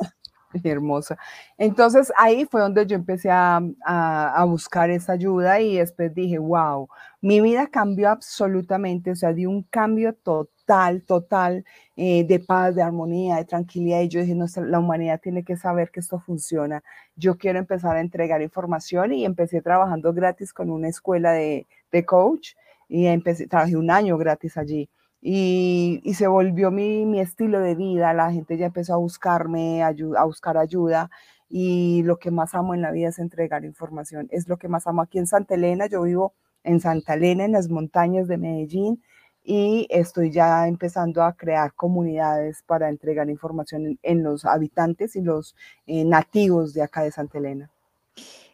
hermosa. 0.65 1.19
Entonces 1.59 2.13
ahí 2.17 2.47
fue 2.51 2.61
donde 2.61 2.87
yo 2.87 2.97
empecé 2.97 3.31
a, 3.31 3.61
a, 3.85 4.45
buscar 4.45 4.91
esa 4.91 5.13
ayuda 5.13 5.61
y 5.61 5.77
después 5.77 6.15
dije, 6.15 6.39
wow, 6.39 6.89
mi 7.21 7.41
vida 7.41 7.67
cambió 7.67 8.11
absolutamente, 8.11 9.11
o 9.13 9.17
sea, 9.17 9.33
di 9.33 9.47
un 9.47 9.63
cambio 9.63 10.15
total, 10.15 11.03
total 11.03 11.65
eh, 11.97 12.25
de 12.25 12.41
paz, 12.41 12.75
de 12.75 12.83
armonía, 12.83 13.37
de 13.37 13.45
tranquilidad. 13.45 14.01
Y 14.03 14.09
yo 14.09 14.21
dije, 14.21 14.35
no, 14.35 14.47
la 14.67 14.79
humanidad 14.79 15.21
tiene 15.21 15.45
que 15.45 15.57
saber 15.57 15.91
que 15.91 16.01
esto 16.01 16.19
funciona. 16.21 16.83
Yo 17.17 17.37
quiero 17.39 17.59
empezar 17.59 17.97
a 17.97 18.01
entregar 18.01 18.43
información 18.43 19.13
y 19.13 19.25
empecé 19.25 19.63
trabajando 19.63 20.13
gratis 20.13 20.53
con 20.53 20.71
una 20.71 20.89
escuela 20.89 21.33
de, 21.33 21.67
de 21.91 22.05
coach 22.05 22.55
y 22.89 23.07
empecé, 23.07 23.47
trabajé 23.47 23.77
un 23.77 23.91
año 23.91 24.19
gratis 24.19 24.57
allí 24.57 24.89
y, 25.25 26.03
se 26.15 26.27
volvió 26.27 26.71
mi, 26.73 27.07
mi, 27.07 27.21
estilo 27.21 27.61
de 27.61 27.77
vida, 27.77 28.13
la 28.13 28.33
gente 28.33 28.57
ya 28.59 28.67
empezó 28.67 28.95
a 28.95 28.97
buscarme, 28.97 29.83
a, 29.85 29.95
a, 30.19 30.25
buscar 30.25 30.59
ayuda 30.59 31.11
y 31.49 32.03
lo 32.03 32.19
que 32.19 32.31
más 32.33 32.55
amo 32.55 32.75
en 32.75 32.83
la 32.83 32.91
vida 32.91 33.09
es 33.09 33.19
entregar 33.21 33.65
información, 33.65 34.29
es 34.33 34.49
lo 34.49 34.59
que 34.59 34.69
más 34.69 34.87
amo. 34.87 35.03
Aquí 35.03 35.19
en 35.19 35.29
Santa 35.29 35.55
Elena, 35.55 35.87
yo 35.87 36.03
vivo 36.03 36.35
en 36.65 36.81
Santa 36.81 37.15
Elena, 37.15 37.45
en 37.45 37.53
las 37.53 37.69
montañas 37.69 38.29
de 38.29 38.39
Medellín 38.39 39.03
y 39.45 39.87
estoy 39.91 40.31
ya 40.33 40.69
empezando 40.69 41.23
a 41.23 41.35
crear 41.35 41.73
comunidades 41.75 42.63
para 42.67 42.89
entregar 42.89 43.29
información 43.31 43.99
en, 44.03 44.23
los 44.23 44.45
habitantes 44.45 45.17
y 45.17 45.23
los 45.23 45.57
eh, 45.87 46.05
nativos 46.05 46.75
de 46.75 46.83
acá 46.83 47.03
de 47.03 47.13
Santa 47.13 47.39
Elena. 47.39 47.72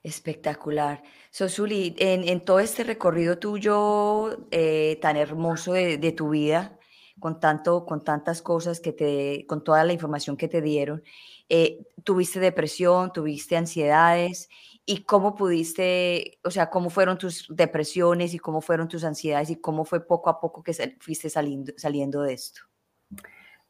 Espectacular. 0.09 1.03
Sosuli, 1.31 1.95
en, 1.99 2.43
todo 2.43 2.61
este 2.61 2.83
recorrido 2.83 3.39
tuyo 3.39 4.47
eh, 4.51 4.99
tan 5.03 5.17
hermoso 5.19 5.75
de, 5.75 5.99
de, 5.99 6.13
tu 6.13 6.31
vida, 6.31 6.79
con, 7.21 7.41
tanto, 7.41 7.85
con 7.85 8.03
tantas 8.03 8.41
cosas 8.41 8.81
que 8.81 8.93
te, 8.95 9.45
con 9.47 9.63
toda 9.63 9.85
la 9.85 9.93
información 9.93 10.39
que 10.39 10.49
te 10.49 10.63
dieron, 10.63 11.03
eh, 11.51 11.85
tuviste 12.05 12.41
depresión, 12.41 13.13
tuviste 13.13 13.59
ansiedades 13.59 14.49
y 14.87 15.05
cómo 15.05 15.35
pudiste, 15.35 16.39
o 16.43 16.51
sea, 16.51 16.71
cómo 16.71 16.89
fueron 16.89 17.19
tus 17.19 17.47
depresiones 17.51 18.33
y 18.33 18.39
cómo 18.39 18.63
fueron 18.63 18.89
tus 18.89 19.05
ansiedades 19.05 19.51
y 19.51 19.57
cómo 19.57 19.85
fue 19.85 20.07
poco 20.07 20.31
a 20.31 20.41
poco 20.41 20.63
que 20.63 20.73
fuiste 21.01 21.29
saliendo, 21.29 21.75
saliendo 21.77 22.23
de 22.23 22.33
esto. 22.33 22.68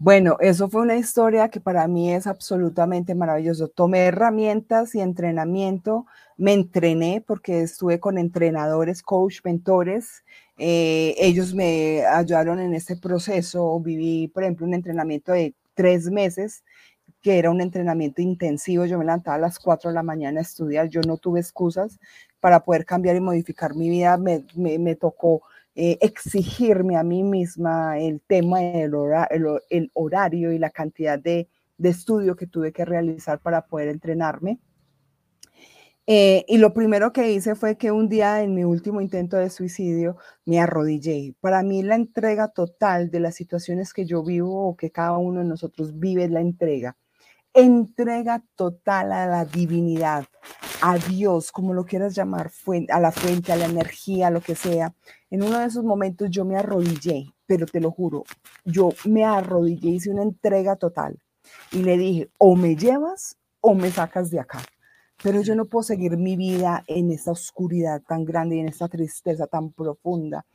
Bueno, 0.01 0.37
eso 0.41 0.69
fue 0.69 0.83
una 0.83 0.97
historia 0.97 1.49
que 1.49 1.61
para 1.61 1.89
mí 1.89 2.13
es 2.13 2.29
absolutamente 2.29 3.17
maravilloso. 3.17 3.67
Tomé 3.67 4.07
herramientas 4.07 4.95
y 4.95 5.01
entrenamiento, 5.01 6.07
me 6.37 6.53
entrené 6.53 7.21
porque 7.27 7.63
estuve 7.63 7.99
con 7.99 8.17
entrenadores, 8.17 9.03
coach, 9.03 9.41
mentores. 9.43 10.25
Eh, 10.57 11.17
ellos 11.19 11.53
me 11.53 12.07
ayudaron 12.07 12.61
en 12.61 12.75
este 12.75 12.97
proceso. 12.97 13.81
Viví, 13.81 14.29
por 14.29 14.45
ejemplo, 14.45 14.67
un 14.67 14.75
entrenamiento 14.75 15.33
de 15.33 15.55
tres 15.75 16.09
meses 16.11 16.63
que 17.23 17.39
era 17.39 17.51
un 17.51 17.61
entrenamiento 17.61 18.23
intensivo. 18.23 18.87
Yo 18.87 18.99
me 18.99 19.05
levantaba 19.05 19.37
a 19.37 19.41
las 19.41 19.59
cuatro 19.59 19.91
de 19.91 19.95
la 19.95 20.03
mañana 20.05 20.41
a 20.41 20.43
estudiar. 20.43 20.89
Yo 20.89 21.01
no 21.07 21.17
tuve 21.17 21.41
excusas 21.41 21.99
para 22.41 22.65
poder 22.65 22.85
cambiar 22.85 23.17
y 23.17 23.21
modificar 23.21 23.75
mi 23.75 23.89
vida. 23.89 24.17
Me, 24.19 24.95
tocó 24.97 25.43
eh, 25.81 25.97
exigirme 26.01 26.97
a 26.97 27.05
mí 27.05 27.23
misma 27.23 28.01
el 28.01 28.21
tema 28.21 28.61
el, 28.61 28.93
horario 29.95 30.51
y 30.53 30.59
la 30.59 30.71
cantidad 30.71 31.21
de, 31.21 31.49
estudio 31.81 32.35
que 32.35 32.49
tuve 32.49 32.73
que 32.73 32.85
realizar 32.85 33.39
para 33.39 33.65
poder 33.65 33.87
entrenarme. 33.87 34.59
Eh, 36.09 36.45
y 36.49 36.59
lo 36.59 36.75
primero 36.75 37.13
que 37.13 37.31
hice 37.31 37.55
fue 37.55 37.77
que 37.77 37.93
un 37.93 38.09
día 38.09 38.43
en 38.43 38.57
mi 38.57 38.65
último 38.65 39.01
intento 39.01 39.37
de 39.37 39.51
suicidio 39.51 40.17
me 40.45 40.59
arrodillé. 40.59 41.37
Para 41.41 41.63
mí 41.63 41.85
la 41.85 41.95
entrega 41.95 42.49
total 42.49 43.13
de 43.13 43.21
las 43.21 43.37
situaciones 43.37 43.93
que 43.93 44.05
yo 44.05 44.25
vivo 44.25 44.67
o 44.69 44.77
que 44.77 44.91
cada 44.91 45.17
uno 45.19 45.39
de 45.43 45.47
nosotros 45.47 45.97
vive 45.97 46.25
es 46.25 46.33
la 46.33 46.41
entrega. 46.41 46.97
Entrega 47.61 48.41
total 48.55 49.11
a 49.11 49.27
la 49.27 49.45
divinidad, 49.45 50.27
a 50.81 50.97
Dios, 50.97 51.51
como 51.51 51.75
lo 51.75 51.85
quieras 51.85 52.15
llamar, 52.15 52.53
a 52.89 53.01
la 53.01 53.11
fuente, 53.11 53.51
a 53.51 53.57
la 53.57 53.65
energía, 53.65 54.31
lo 54.31 54.41
que 54.41 54.55
sea. 54.55 54.95
En 55.29 55.43
uno 55.43 55.59
de 55.59 55.67
esos 55.67 55.83
momentos 55.83 56.31
yo 56.31 56.45
me 56.45 56.57
arrodillé, 56.57 57.35
pero 57.47 57.67
te 57.67 57.81
lo 57.81 57.91
juro, 57.91 58.23
yo 58.65 58.91
me 59.07 59.25
arrodillé, 59.25 59.91
hice 59.91 60.11
una 60.11 60.23
entrega 60.23 60.77
total 60.77 61.19
y 61.73 61.83
le 61.83 61.99
dije, 61.99 62.31
o 62.39 62.55
me 62.55 62.77
llevas 62.77 63.37
o 63.61 63.75
me 63.75 63.91
sacas 63.91 64.31
de 64.31 64.39
acá. 64.39 64.61
Pero 65.21 65.43
yo 65.43 65.57
no 65.57 65.65
puedo 65.65 65.83
seguir 65.83 66.17
mi 66.17 66.37
vida 66.37 66.85
en 66.87 67.11
esta 67.11 67.33
oscuridad 67.33 68.03
tan 68.03 68.25
grande 68.25 68.55
y 68.55 68.61
en 68.61 68.69
esta 68.69 68.87
tristeza 68.87 69.49
tan 69.49 69.73
profunda 69.73 70.47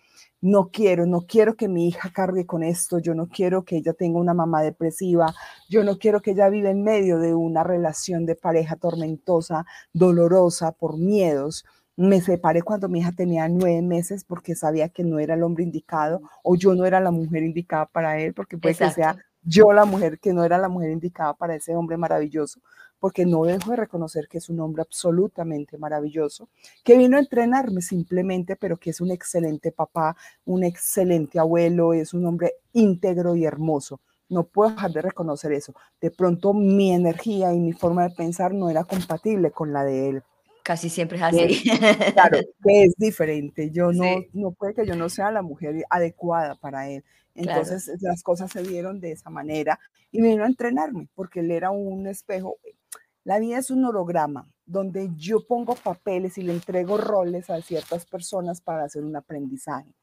no 0.43 0.71
quiero, 0.71 1.05
no 1.05 1.21
quiero 1.21 1.55
que 1.55 1.69
mi 1.69 1.87
hija 1.87 2.11
cargue 2.13 2.45
con 2.45 2.63
esto, 2.63 2.99
yo 2.99 3.15
no 3.15 3.29
quiero 3.29 3.63
que 3.63 3.77
ella 3.77 3.93
tenga 3.93 4.19
una 4.19 4.33
mamá 4.33 4.61
depresiva, 4.61 5.33
yo 5.69 5.85
no 5.85 5.97
quiero 5.97 6.21
que 6.21 6.31
ella 6.31 6.49
viva 6.49 6.69
en 6.69 6.83
medio 6.83 7.17
de 7.17 7.33
una 7.33 7.63
relación 7.63 8.25
de 8.25 8.35
pareja 8.35 8.75
tormentosa, 8.75 9.65
dolorosa, 9.93 10.73
por 10.73 10.97
miedos. 10.97 11.63
Me 11.95 12.19
separé 12.19 12.61
cuando 12.61 12.89
mi 12.89 12.99
hija 12.99 13.13
tenía 13.13 13.47
nueve 13.47 13.81
meses 13.83 14.25
porque 14.25 14.53
sabía 14.53 14.89
que 14.89 15.05
no 15.05 15.17
era 15.17 15.35
el 15.35 15.43
hombre 15.43 15.63
indicado 15.63 16.21
o 16.43 16.57
yo 16.57 16.75
no 16.75 16.85
era 16.85 16.99
la 16.99 17.11
mujer 17.11 17.43
indicada 17.43 17.85
para 17.85 18.19
él, 18.19 18.33
porque 18.33 18.57
puede 18.57 18.75
que 18.75 18.91
sea 18.91 19.15
yo 19.43 19.71
la 19.71 19.85
mujer 19.85 20.19
que 20.19 20.33
no 20.33 20.43
era 20.43 20.57
la 20.57 20.67
mujer 20.67 20.91
indicada 20.91 21.33
para 21.35 21.55
ese 21.55 21.73
hombre 21.73 21.95
maravilloso 21.95 22.59
porque 23.03 23.25
no 23.25 23.43
dejo 23.43 23.71
de 23.71 23.75
reconocer 23.75 24.29
que 24.29 24.37
es 24.37 24.47
un 24.47 24.61
hombre 24.61 24.81
absolutamente 24.81 25.77
maravilloso, 25.77 26.47
que 26.85 26.97
vino 26.97 27.17
a 27.17 27.19
entrenarme 27.19 27.81
simplemente, 27.81 28.55
pero 28.55 28.77
que 28.77 28.91
es 28.91 29.01
un 29.01 29.11
excelente 29.11 29.73
papá, 29.73 30.15
un 30.45 30.63
excelente 30.63 31.37
abuelo, 31.37 31.93
es 31.93 32.13
un 32.13 32.25
hombre 32.25 32.53
íntegro 32.71 33.35
y 33.35 33.43
hermoso. 33.43 33.99
No 34.29 34.45
puedo 34.45 34.71
dejar 34.71 34.91
de 34.91 35.01
reconocer 35.01 35.51
eso. 35.51 35.75
De 35.99 36.11
pronto 36.11 36.53
mi 36.53 36.93
energía 36.93 37.51
y 37.51 37.59
mi 37.59 37.73
forma 37.73 38.07
de 38.07 38.15
pensar 38.15 38.53
no 38.53 38.69
era 38.69 38.85
compatible 38.85 39.51
con 39.51 39.73
la 39.73 39.83
de 39.83 40.07
él. 40.07 40.23
Casi 40.63 40.87
siempre 40.87 41.17
es 41.17 41.23
así. 41.23 41.69
claro, 42.13 42.39
que 42.63 42.83
es 42.83 42.93
diferente. 42.95 43.69
Yo 43.69 43.91
no, 43.91 44.05
no 44.31 44.51
puede 44.51 44.75
que 44.75 44.87
yo 44.87 44.95
no 44.95 45.09
sea 45.09 45.29
la 45.29 45.41
mujer 45.41 45.83
adecuada 45.89 46.55
para 46.55 46.87
él. 46.89 47.03
Entonces 47.35 47.91
las 47.99 48.23
cosas 48.23 48.49
se 48.49 48.63
dieron 48.63 49.01
de 49.01 49.11
esa 49.11 49.29
manera 49.29 49.77
y 50.09 50.21
vino 50.21 50.45
a 50.45 50.47
entrenarme 50.47 51.09
porque 51.15 51.41
él 51.41 51.51
era 51.51 51.71
un 51.71 52.07
espejo 52.07 52.55
la 53.23 53.39
vida 53.39 53.57
es 53.57 53.71
un 53.71 53.85
holograma 53.85 54.49
donde 54.65 55.09
yo 55.15 55.45
pongo 55.47 55.75
papeles 55.75 56.37
y 56.37 56.43
le 56.43 56.53
entrego 56.53 56.97
roles 56.97 57.49
a 57.49 57.61
ciertas 57.61 58.05
personas 58.05 58.61
para 58.61 58.83
hacer 58.83 59.03
un 59.03 59.15
aprendizaje. 59.15 59.93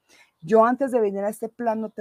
Yo 0.41 0.65
antes 0.65 0.91
de 0.91 0.99
venir 0.99 1.23
a 1.23 1.29
este 1.29 1.49
plano 1.49 1.91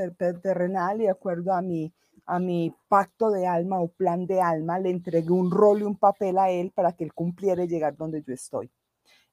terrenal 0.43 1.01
y 1.01 1.05
de 1.05 1.11
acuerdo 1.11 1.53
a 1.53 1.61
mi, 1.61 1.93
a 2.27 2.39
mi 2.39 2.75
pacto 2.89 3.31
de 3.31 3.47
alma 3.47 3.81
o 3.81 3.89
plan 3.89 4.27
de 4.27 4.41
alma, 4.41 4.79
le 4.79 4.91
entregué 4.91 5.31
un 5.31 5.51
rol 5.51 5.81
y 5.81 5.85
un 5.85 5.97
papel 5.97 6.39
a 6.39 6.51
él 6.51 6.73
para 6.75 6.93
que 6.93 7.05
él 7.05 7.13
cumpliera 7.13 7.65
y 7.65 7.69
llegar 7.69 7.97
donde 7.97 8.23
yo 8.23 8.33
estoy. 8.33 8.71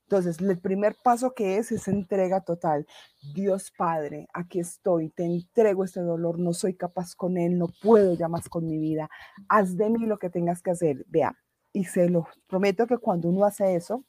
Entonces, 0.03 0.39
el 0.39 0.57
primer 0.59 0.95
paso 1.03 1.33
que 1.33 1.57
es 1.57 1.71
es 1.73 1.87
entrega 1.89 2.39
total. 2.41 2.87
Dios 3.33 3.71
Padre, 3.77 4.27
aquí 4.33 4.59
estoy, 4.59 5.09
te 5.09 5.25
entrego 5.25 5.83
este 5.83 5.99
dolor, 5.99 6.39
no 6.39 6.53
soy 6.53 6.75
capaz 6.75 7.13
con 7.13 7.37
él, 7.37 7.57
no 7.57 7.67
puedo 7.81 8.13
ya 8.13 8.29
más 8.29 8.47
con 8.47 8.65
mi 8.65 8.77
vida. 8.77 9.09
Haz 9.49 9.75
de 9.75 9.89
mí 9.89 10.05
lo 10.05 10.17
que 10.17 10.29
tengas 10.29 10.61
que 10.61 10.71
hacer. 10.71 11.05
Vea, 11.09 11.35
y 11.77 11.83
se 11.83 12.09
lo 12.09 12.27
prometo 12.47 12.87
que 12.87 12.97
cuando 12.97 13.29
uno 13.29 13.45
hace 13.45 13.75
eso, 13.75 14.03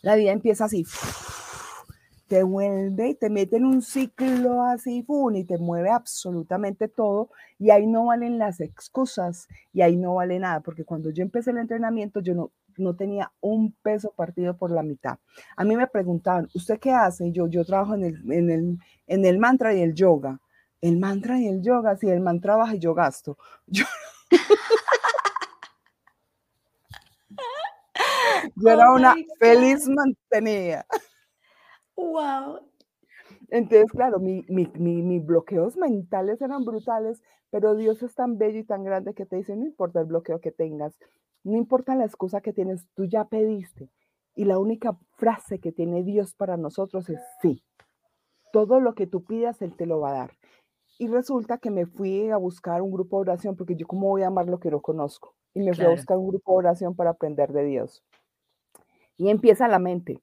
la 0.00 0.14
vida 0.14 0.32
empieza 0.32 0.64
así, 0.64 0.86
te 2.26 2.42
vuelve 2.42 3.10
y 3.10 3.14
te 3.14 3.28
mete 3.28 3.56
en 3.56 3.66
un 3.66 3.82
ciclo 3.82 4.62
así, 4.62 5.04
y 5.34 5.44
te 5.44 5.58
mueve 5.58 5.90
absolutamente 5.90 6.88
todo, 6.88 7.28
y 7.58 7.68
ahí 7.68 7.86
no 7.86 8.06
valen 8.06 8.38
las 8.38 8.60
excusas, 8.60 9.46
y 9.74 9.82
ahí 9.82 9.96
no 9.96 10.14
vale 10.14 10.38
nada, 10.38 10.60
porque 10.60 10.84
cuando 10.84 11.10
yo 11.10 11.22
empecé 11.22 11.50
el 11.50 11.58
entrenamiento, 11.58 12.20
yo 12.20 12.34
no, 12.34 12.50
no 12.78 12.96
tenía 12.96 13.30
un 13.40 13.72
peso 13.82 14.12
partido 14.16 14.56
por 14.56 14.70
la 14.70 14.82
mitad. 14.82 15.18
A 15.54 15.64
mí 15.64 15.76
me 15.76 15.86
preguntaban, 15.86 16.48
¿usted 16.54 16.78
qué 16.78 16.92
hace? 16.92 17.30
yo, 17.30 17.46
yo 17.48 17.62
trabajo 17.64 17.94
en 17.94 18.04
el, 18.04 18.32
en, 18.32 18.50
el, 18.50 18.78
en 19.06 19.24
el 19.26 19.38
mantra 19.38 19.74
y 19.74 19.82
el 19.82 19.94
yoga. 19.94 20.40
El 20.80 20.96
mantra 20.96 21.38
y 21.40 21.48
el 21.48 21.60
yoga, 21.60 21.96
si 21.96 22.08
el 22.08 22.20
mantra 22.20 22.56
baja 22.56 22.76
y 22.76 22.78
yo 22.78 22.94
gasto. 22.94 23.36
Yo 28.56 28.70
era 28.70 28.92
oh 28.92 28.96
una 28.96 29.14
feliz 29.38 29.88
mantenida. 29.88 30.86
Wow. 31.96 32.60
Entonces, 33.48 33.90
claro, 33.90 34.20
mis 34.20 35.26
bloqueos 35.26 35.76
mentales 35.76 36.40
eran 36.42 36.64
brutales, 36.64 37.22
pero 37.50 37.74
Dios 37.74 38.02
es 38.02 38.14
tan 38.14 38.38
bello 38.38 38.58
y 38.58 38.64
tan 38.64 38.84
grande 38.84 39.14
que 39.14 39.26
te 39.26 39.36
dice, 39.36 39.56
no 39.56 39.64
importa 39.64 40.00
el 40.00 40.06
bloqueo 40.06 40.40
que 40.40 40.52
tengas, 40.52 40.98
no 41.44 41.56
importa 41.56 41.94
la 41.94 42.04
excusa 42.04 42.40
que 42.40 42.52
tienes, 42.52 42.86
tú 42.94 43.06
ya 43.06 43.24
pediste. 43.24 43.90
Y 44.34 44.44
la 44.44 44.58
única 44.58 44.96
frase 45.16 45.58
que 45.58 45.72
tiene 45.72 46.04
Dios 46.04 46.34
para 46.34 46.56
nosotros 46.56 47.08
es 47.08 47.20
sí. 47.42 47.64
Todo 48.52 48.80
lo 48.80 48.94
que 48.94 49.06
tú 49.06 49.24
pidas, 49.24 49.60
Él 49.62 49.74
te 49.74 49.86
lo 49.86 50.00
va 50.00 50.10
a 50.10 50.14
dar. 50.14 50.37
Y 50.98 51.06
resulta 51.06 51.58
que 51.58 51.70
me 51.70 51.86
fui 51.86 52.28
a 52.28 52.36
buscar 52.36 52.82
un 52.82 52.90
grupo 52.90 53.18
de 53.18 53.30
oración, 53.30 53.54
porque 53.54 53.76
yo 53.76 53.86
cómo 53.86 54.08
voy 54.08 54.22
a 54.22 54.26
amar 54.26 54.48
lo 54.48 54.58
que 54.58 54.70
no 54.70 54.80
conozco. 54.80 55.34
Y 55.54 55.60
me 55.60 55.72
fui 55.72 55.84
a 55.84 55.90
buscar 55.90 56.18
un 56.18 56.28
grupo 56.28 56.52
de 56.52 56.58
oración 56.58 56.96
para 56.96 57.10
aprender 57.10 57.52
de 57.52 57.64
Dios. 57.64 58.04
Y 59.16 59.30
empieza 59.30 59.68
la 59.68 59.78
mente. 59.78 60.20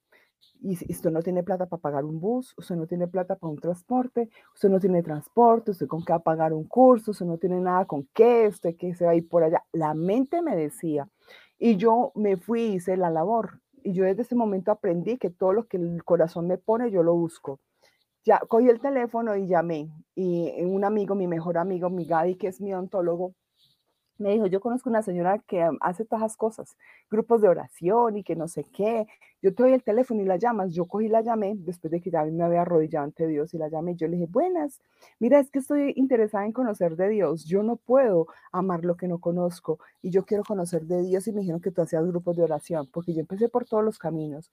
Y 0.62 0.74
usted 0.92 1.12
no 1.12 1.22
tiene 1.22 1.44
plata 1.44 1.66
para 1.68 1.82
pagar 1.82 2.04
un 2.04 2.20
bus, 2.20 2.54
usted 2.58 2.76
no 2.76 2.88
tiene 2.88 3.08
plata 3.08 3.36
para 3.36 3.52
un 3.52 3.58
transporte, 3.58 4.30
usted 4.54 4.70
no 4.70 4.80
tiene 4.80 5.02
transporte, 5.02 5.72
usted 5.72 5.88
con 5.88 6.04
qué 6.04 6.12
va 6.12 6.18
a 6.18 6.24
pagar 6.24 6.54
un 6.54 6.66
curso, 6.66 7.12
usted 7.12 7.26
no 7.26 7.38
tiene 7.38 7.60
nada 7.60 7.86
con 7.86 8.08
qué, 8.14 8.48
usted 8.48 8.76
que 8.76 8.94
se 8.96 9.06
va 9.06 9.12
a 9.12 9.16
ir 9.16 9.28
por 9.30 9.44
allá. 9.44 9.64
La 9.72 9.94
mente 9.94 10.42
me 10.42 10.56
decía. 10.56 11.08
Y 11.58 11.78
yo 11.78 12.12
me 12.16 12.36
fui 12.36 12.62
y 12.62 12.74
hice 12.76 12.98
la 12.98 13.10
labor. 13.10 13.62
Y 13.82 13.94
yo 13.94 14.04
desde 14.04 14.24
ese 14.24 14.36
momento 14.36 14.72
aprendí 14.72 15.18
que 15.18 15.30
todo 15.30 15.54
lo 15.54 15.68
que 15.68 15.78
el 15.78 16.04
corazón 16.04 16.48
me 16.48 16.58
pone, 16.58 16.92
yo 16.92 17.02
lo 17.02 17.14
busco. 17.14 17.60
Ya 18.26 18.40
cogí 18.40 18.68
el 18.70 18.80
teléfono 18.80 19.36
y 19.36 19.48
llamé. 19.48 19.90
Y 20.16 20.52
un 20.64 20.84
amigo, 20.84 21.16
mi 21.16 21.28
mejor 21.28 21.58
amigo, 21.58 21.90
mi 21.90 22.06
Gaby, 22.06 22.36
que 22.36 22.48
es 22.48 22.60
mi 22.60 22.74
ontólogo, 22.74 23.34
me 24.18 24.32
dijo, 24.32 24.48
yo 24.48 24.62
conozco 24.62 24.90
una 24.90 25.02
señora 25.02 25.40
que 25.40 25.68
hace 25.82 26.06
todas 26.06 26.24
esas 26.24 26.38
cosas, 26.38 26.78
grupos 27.12 27.42
de 27.42 27.50
oración 27.50 28.18
y 28.18 28.24
que 28.24 28.36
no 28.36 28.48
sé 28.48 28.64
qué. 28.74 29.06
Yo 29.42 29.54
te 29.54 29.64
doy 29.64 29.74
el 29.74 29.84
teléfono 29.84 30.22
y 30.22 30.26
la 30.26 30.38
llamas. 30.38 30.74
Yo 30.74 30.86
cogí 30.86 31.10
la 31.10 31.22
llamé 31.22 31.54
después 31.58 31.92
de 31.92 32.02
que 32.02 32.10
ya 32.12 32.24
me 32.24 32.44
había 32.44 32.62
arrodillado 32.62 33.04
ante 33.06 33.28
Dios 33.28 33.54
y 33.54 33.58
la 33.58 33.68
llamé. 33.68 33.96
Yo 33.96 34.08
le 34.08 34.16
dije, 34.16 34.28
buenas, 34.32 34.82
mira, 35.20 35.40
es 35.40 35.52
que 35.52 35.60
estoy 35.60 35.94
interesada 35.98 36.46
en 36.46 36.54
conocer 36.54 36.96
de 36.96 37.10
Dios. 37.10 37.46
Yo 37.46 37.62
no 37.62 37.76
puedo 37.76 38.28
amar 38.52 38.86
lo 38.86 38.96
que 38.96 39.08
no 39.08 39.20
conozco 39.20 39.80
y 40.02 40.12
yo 40.12 40.26
quiero 40.26 40.44
conocer 40.44 40.86
de 40.86 41.04
Dios 41.04 41.28
y 41.28 41.34
me 41.34 41.42
dijeron 41.42 41.62
que 41.62 41.72
tú 41.72 41.82
hacías 41.82 42.06
grupos 42.08 42.38
de 42.38 42.44
oración 42.44 42.88
porque 42.92 43.14
yo 43.14 43.20
empecé 43.20 43.50
por 43.50 43.66
todos 43.66 43.84
los 43.84 43.98
caminos. 44.00 44.52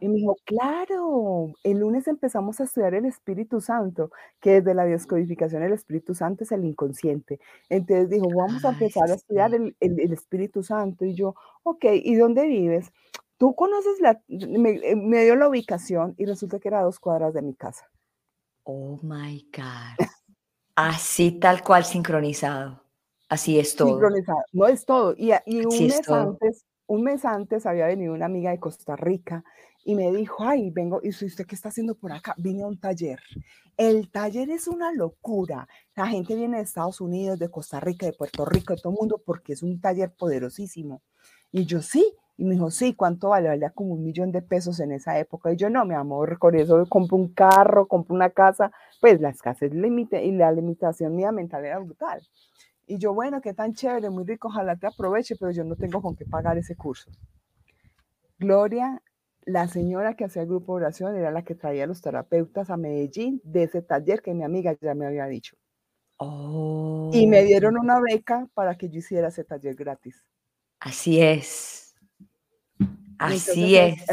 Y 0.00 0.08
me 0.08 0.16
dijo, 0.16 0.36
claro, 0.44 1.52
el 1.62 1.78
lunes 1.78 2.06
empezamos 2.08 2.60
a 2.60 2.64
estudiar 2.64 2.94
el 2.94 3.06
Espíritu 3.06 3.60
Santo, 3.60 4.10
que 4.40 4.60
desde 4.60 4.74
la 4.74 4.84
bioscodificación 4.84 5.62
el 5.62 5.72
Espíritu 5.72 6.14
Santo 6.14 6.44
es 6.44 6.52
el 6.52 6.64
inconsciente. 6.64 7.40
Entonces 7.68 8.10
dijo, 8.10 8.28
vamos 8.34 8.64
a 8.64 8.70
empezar 8.70 9.10
a 9.10 9.14
estudiar 9.14 9.54
el, 9.54 9.74
Espíritu 9.80 10.62
Santo. 10.62 11.04
Y 11.04 11.14
yo, 11.14 11.34
ok, 11.62 11.84
¿y 11.92 12.14
dónde 12.16 12.46
vives? 12.46 12.92
Tú 13.38 13.54
conoces 13.54 14.00
la, 14.00 14.20
me, 14.28 14.70
eh, 14.82 14.96
me, 14.96 15.24
dio 15.24 15.36
la 15.36 15.48
ubicación 15.48 16.14
y 16.16 16.26
resulta 16.26 16.58
que 16.58 16.68
era 16.68 16.80
a 16.80 16.84
dos 16.84 16.98
cuadras 16.98 17.34
de 17.34 17.42
mi 17.42 17.54
casa. 17.54 17.90
Oh 18.64 18.98
my 19.02 19.48
God. 19.54 20.06
Así 20.74 21.32
tal 21.32 21.62
cual 21.62 21.84
sincronizado. 21.84 22.82
Así 23.28 23.58
es 23.58 23.74
todo. 23.74 23.88
Sincronizado, 23.88 24.38
no 24.52 24.66
es 24.66 24.84
todo. 24.84 25.14
Y, 25.16 25.32
y 25.46 25.64
un 25.64 25.86
mes 25.86 26.08
antes 26.08 26.64
un 26.86 27.02
mes 27.02 27.24
antes 27.24 27.66
había 27.66 27.86
venido 27.86 28.14
una 28.14 28.26
amiga 28.26 28.50
de 28.50 28.60
Costa 28.60 28.96
Rica 28.96 29.44
y 29.84 29.94
me 29.94 30.10
dijo, 30.12 30.44
ay, 30.44 30.70
vengo, 30.70 31.00
¿y 31.02 31.10
usted 31.10 31.46
qué 31.46 31.54
está 31.54 31.68
haciendo 31.68 31.94
por 31.94 32.12
acá? 32.12 32.34
Vine 32.38 32.64
a 32.64 32.66
un 32.66 32.78
taller. 32.78 33.20
El 33.76 34.10
taller 34.10 34.50
es 34.50 34.66
una 34.66 34.92
locura. 34.92 35.68
La 35.94 36.08
gente 36.08 36.34
viene 36.34 36.56
de 36.56 36.64
Estados 36.64 37.00
Unidos, 37.00 37.38
de 37.38 37.50
Costa 37.50 37.78
Rica, 37.78 38.06
de 38.06 38.12
Puerto 38.12 38.44
Rico, 38.44 38.74
de 38.74 38.80
todo 38.80 38.92
el 38.92 38.98
mundo, 38.98 39.22
porque 39.24 39.52
es 39.52 39.62
un 39.62 39.80
taller 39.80 40.12
poderosísimo. 40.12 41.02
Y 41.52 41.66
yo, 41.66 41.82
sí. 41.82 42.04
Y 42.36 42.44
me 42.44 42.54
dijo, 42.54 42.70
sí, 42.70 42.94
¿cuánto 42.94 43.28
vale? 43.28 43.48
Valía 43.48 43.70
como 43.70 43.94
un 43.94 44.02
millón 44.02 44.32
de 44.32 44.42
pesos 44.42 44.80
en 44.80 44.92
esa 44.92 45.18
época. 45.18 45.52
Y 45.52 45.56
yo, 45.56 45.70
no, 45.70 45.84
mi 45.84 45.94
amor, 45.94 46.38
con 46.38 46.54
eso 46.56 46.84
compro 46.88 47.16
un 47.16 47.32
carro, 47.32 47.86
compro 47.86 48.14
una 48.14 48.30
casa. 48.30 48.72
Pues 49.00 49.20
la 49.20 49.30
escasez 49.30 49.72
límite 49.72 50.24
y 50.24 50.32
la 50.32 50.50
limitación 50.52 51.14
mía 51.14 51.30
mental 51.32 51.64
era 51.64 51.78
brutal. 51.78 52.20
Y 52.86 52.98
yo, 52.98 53.12
bueno, 53.12 53.40
qué 53.40 53.52
tan 53.52 53.74
chévere, 53.74 54.10
muy 54.10 54.24
rico, 54.24 54.48
ojalá 54.48 54.76
te 54.76 54.86
aproveche, 54.86 55.34
pero 55.38 55.50
yo 55.50 55.64
no 55.64 55.76
tengo 55.76 56.00
con 56.00 56.14
qué 56.14 56.24
pagar 56.24 56.56
ese 56.56 56.76
curso. 56.76 57.10
Gloria, 58.38 59.02
la 59.44 59.66
señora 59.66 60.14
que 60.14 60.24
hacía 60.24 60.42
el 60.42 60.48
grupo 60.48 60.74
de 60.76 60.84
oración 60.84 61.16
era 61.16 61.30
la 61.30 61.42
que 61.42 61.54
traía 61.54 61.84
a 61.84 61.86
los 61.86 62.00
terapeutas 62.00 62.70
a 62.70 62.76
Medellín 62.76 63.40
de 63.44 63.64
ese 63.64 63.82
taller 63.82 64.22
que 64.22 64.34
mi 64.34 64.44
amiga 64.44 64.76
ya 64.80 64.94
me 64.94 65.06
había 65.06 65.26
dicho. 65.26 65.56
Y 67.12 67.26
me 67.26 67.44
dieron 67.44 67.76
oh. 67.76 67.80
una 67.80 68.00
beca 68.00 68.48
para 68.54 68.76
que 68.76 68.88
yo 68.88 68.98
hiciera 68.98 69.28
ese 69.28 69.44
taller 69.44 69.74
gratis. 69.74 70.24
Así 70.80 71.20
es. 71.20 71.94
Así 73.18 73.76
es. 73.76 74.04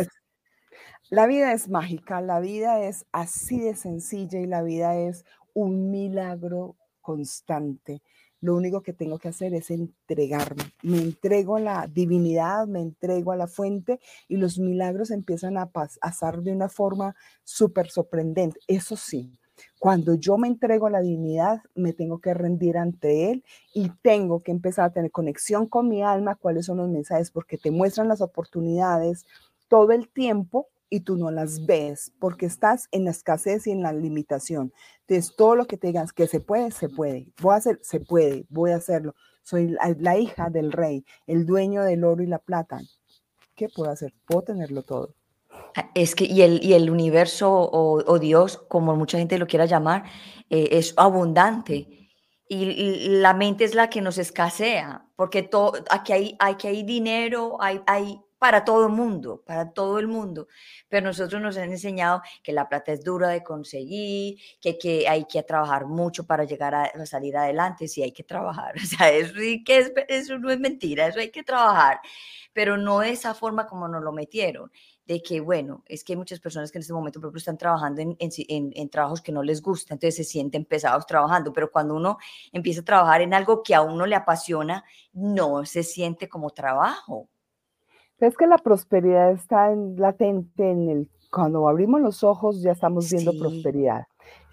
La 1.10 1.28
vida 1.28 1.54
es 1.54 1.70
mágica, 1.70 2.22
la 2.22 2.40
vida 2.40 2.84
es 2.84 3.06
así 3.12 3.60
de 3.60 3.76
sencilla 3.76 4.40
y 4.40 4.48
la 4.48 4.64
vida 4.64 4.98
es 4.98 5.26
un 5.54 5.92
milagro 5.92 6.76
constante. 7.02 8.02
Lo 8.44 8.56
único 8.56 8.82
que 8.82 8.92
tengo 8.92 9.20
que 9.20 9.30
hacer 9.30 9.54
es 9.54 9.72
entregarme. 9.72 10.64
Me 10.82 10.98
entrego 10.98 11.56
a 11.56 11.62
la 11.62 11.88
divinidad, 11.88 12.68
me 12.68 12.82
entrego 12.82 13.32
a 13.32 13.38
la 13.38 13.48
fuente 13.48 14.02
y 14.28 14.36
los 14.36 14.60
milagros 14.60 15.12
empiezan 15.12 15.58
a 15.58 15.72
pasar 15.72 16.42
de 16.42 16.52
una 16.52 16.68
forma 16.68 17.16
súper 17.46 17.90
sorprendente. 17.90 18.60
Eso 18.68 18.98
sí, 18.98 19.32
cuando 19.80 20.16
yo 20.16 20.38
me 20.38 20.50
entrego 20.50 20.88
a 20.88 20.90
la 20.90 21.00
divinidad, 21.00 21.62
me 21.74 21.94
tengo 21.94 22.20
que 22.20 22.34
rendir 22.34 22.78
ante 22.78 23.32
Él 23.32 23.46
y 23.74 23.90
tengo 24.02 24.44
que 24.44 24.52
empezar 24.52 24.86
a 24.86 24.92
tener 24.92 25.12
conexión 25.12 25.66
con 25.66 25.88
mi 25.88 26.04
alma, 26.04 26.36
cuáles 26.36 26.66
son 26.66 26.80
los 26.80 26.90
mensajes, 26.90 27.32
porque 27.32 27.58
te 27.58 27.72
muestran 27.72 28.10
las 28.10 28.20
oportunidades 28.20 29.26
todo 29.70 29.94
el 29.94 30.10
tiempo 30.10 30.68
y 30.94 31.00
tú 31.00 31.18
no 31.18 31.32
las 31.32 31.66
ves 31.66 32.12
porque 32.20 32.46
estás 32.46 32.88
en 32.92 33.06
la 33.06 33.10
escasez 33.10 33.66
y 33.66 33.72
en 33.72 33.82
la 33.82 33.92
limitación. 33.94 34.72
Entonces, 35.08 35.36
todo 35.36 35.56
lo 35.56 35.66
que 35.66 35.76
te 35.76 35.88
digas 35.88 36.14
que 36.14 36.28
se 36.28 36.40
puede, 36.40 36.70
se 36.70 36.88
puede. 36.88 37.34
Voy 37.42 37.56
a 37.56 37.58
hacer, 37.58 37.80
se 37.82 38.00
puede, 38.00 38.46
voy 38.50 38.70
a 38.70 38.76
hacerlo. 38.76 39.16
Soy 39.42 39.76
la, 39.98 40.18
hija 40.20 40.52
del 40.52 40.72
rey, 40.72 41.04
el 41.26 41.48
dueño 41.48 41.82
del 41.82 42.04
oro 42.04 42.22
y 42.22 42.28
la 42.28 42.38
plata. 42.38 42.80
¿Qué 43.56 43.70
puedo 43.70 43.90
hacer? 43.90 44.14
Puedo 44.28 44.44
tenerlo 44.44 44.84
todo. 44.84 45.16
Ah, 45.76 45.90
es 45.96 46.14
que, 46.14 46.26
y 46.26 46.44
el, 46.44 46.64
y 46.64 46.74
el 46.74 46.92
universo 46.92 47.52
o, 47.52 48.20
Dios, 48.20 48.60
como 48.68 48.96
mucha 48.96 49.18
gente 49.18 49.40
lo 49.40 49.48
quiera 49.48 49.66
llamar, 49.66 50.04
eh, 50.52 50.70
es 50.74 50.94
abundante. 50.96 51.88
Y, 52.48 53.08
la 53.20 53.34
mente 53.34 53.64
es 53.64 53.74
la 53.74 53.90
que 53.90 54.02
nos 54.02 54.20
escasea, 54.20 55.08
porque 55.16 55.42
todo, 55.42 55.74
aquí, 55.90 56.14
hay, 56.14 56.36
aquí 56.38 56.68
hay 56.68 56.84
dinero, 56.84 57.58
hay, 57.60 57.82
hay 57.88 58.22
para 58.44 58.66
todo 58.66 58.88
el 58.88 58.92
mundo, 58.92 59.42
para 59.46 59.72
todo 59.72 60.00
el 60.00 60.10
mundo. 60.10 60.50
Pero 60.90 61.08
nosotros 61.08 61.42
nos 61.42 61.56
han 61.56 61.72
enseñado 61.72 62.22
que 62.44 62.52
la 62.52 62.68
plata 62.68 62.92
es 62.92 63.02
dura 63.02 63.30
de 63.30 63.42
conseguir, 63.42 64.38
que, 64.60 64.78
que 64.78 65.08
hay 65.08 65.24
que 65.24 65.42
trabajar 65.44 65.86
mucho 65.86 66.28
para 66.28 66.44
llegar 66.44 66.76
a, 66.76 67.06
salir 67.06 67.38
adelante, 67.38 67.88
sí 67.88 68.04
hay 68.04 68.12
que 68.12 68.26
trabajar. 68.26 68.76
O 68.84 68.86
sea, 68.86 69.10
eso, 69.12 69.36
que 69.66 69.94
eso 70.10 70.38
no 70.40 70.52
es 70.52 70.60
mentira, 70.60 71.08
eso 71.08 71.20
hay 71.20 71.32
que 71.32 71.44
trabajar, 71.44 72.02
pero 72.52 72.76
no 72.76 73.00
de 73.00 73.12
esa 73.12 73.34
forma 73.34 73.66
como 73.66 73.88
nos 73.88 74.04
lo 74.04 74.12
metieron 74.12 74.70
de 75.06 75.22
que, 75.22 75.40
bueno, 75.40 75.82
es 75.86 76.04
que 76.04 76.12
hay 76.12 76.18
muchas 76.18 76.42
personas 76.42 76.70
que 76.70 76.80
en 76.80 76.82
este 76.82 76.94
momento, 76.94 77.22
por 77.22 77.28
ejemplo, 77.28 77.40
están 77.40 77.58
trabajando 77.58 78.02
en, 78.02 78.18
en, 78.20 78.72
en, 78.76 78.90
trabajos 78.90 79.22
que 79.22 79.32
no 79.32 79.42
les 79.42 79.62
gusta, 79.62 79.94
entonces 79.94 80.18
se 80.18 80.24
sienten 80.26 80.66
pesados 80.66 81.06
trabajando, 81.06 81.54
pero 81.54 81.72
cuando 81.72 81.96
uno 81.96 82.18
empieza 82.52 82.82
a 82.82 82.86
trabajar 82.86 83.22
en 83.22 83.34
algo 83.34 83.64
que 83.64 83.74
a 83.74 83.82
uno 83.82 84.06
le 84.06 84.16
apasiona, 84.16 84.84
no 85.14 85.64
se 85.66 85.84
siente 85.84 86.28
como 86.28 86.50
trabajo, 86.50 87.30
es 88.28 88.38
que 88.38 88.48
la 88.48 88.58
prosperidad 88.58 89.32
está 89.32 89.72
en, 89.72 89.96
latente 89.98 90.70
en 90.70 90.90
el, 90.90 91.10
cuando 91.32 91.68
abrimos 91.68 92.02
los 92.02 92.24
ojos 92.24 92.62
ya 92.62 92.72
estamos 92.72 93.10
viendo 93.10 93.34
prosperidad. 93.38 94.06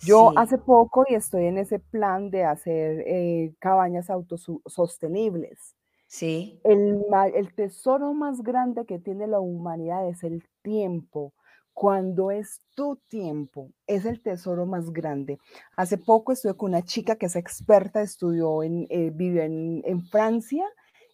Yo 0.03 0.33
hace 0.37 0.59
poco 0.59 1.05
y 1.09 1.15
estoy 1.15 1.47
en 1.47 1.59
ese 1.59 1.79
plan 1.79 2.31
de 2.31 2.45
hacer 2.45 3.05
eh, 3.07 3.55
cabañas 3.59 4.09
autosostenibles. 4.11 5.77
Sí. 6.07 6.61
El, 6.65 7.05
el 7.35 7.55
tesoro 7.55 8.15
más 8.15 8.43
grande 8.43 8.85
que 8.87 8.99
tiene 8.99 9.27
la 9.27 9.41
humanidad 9.41 10.09
es 10.09 10.25
el 10.25 10.43
tiempo. 10.63 11.35
Cuando 11.73 12.31
es 12.31 12.63
tu 12.75 12.97
tiempo, 13.09 13.71
es 13.87 14.05
el 14.05 14.21
tesoro 14.21 14.67
más 14.67 14.91
grande. 14.91 15.39
Hace 15.77 15.99
poco 15.99 16.33
estuve 16.33 16.55
con 16.55 16.71
una 16.71 16.83
chica 16.83 17.17
que 17.17 17.27
es 17.27 17.37
experta, 17.37 18.03
estudió 18.03 18.63
en, 18.63 18.87
eh, 18.91 19.11
vive 19.15 19.45
en, 19.45 19.83
en 19.85 20.03
Francia 20.03 20.65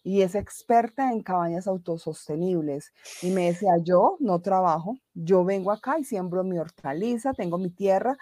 y 0.07 0.21
es 0.21 0.35
experta 0.35 1.11
en 1.11 1.21
cabañas 1.21 1.67
autosostenibles. 1.67 2.93
Y 3.21 3.31
me 3.31 3.47
decía, 3.47 3.71
yo 3.83 4.15
no 4.21 4.39
trabajo, 4.39 4.97
yo 5.13 5.43
vengo 5.43 5.69
acá 5.69 5.99
y 5.99 6.05
siembro 6.05 6.45
mi 6.45 6.57
hortaliza, 6.57 7.33
tengo 7.33 7.57
mi 7.57 7.69
tierra, 7.69 8.17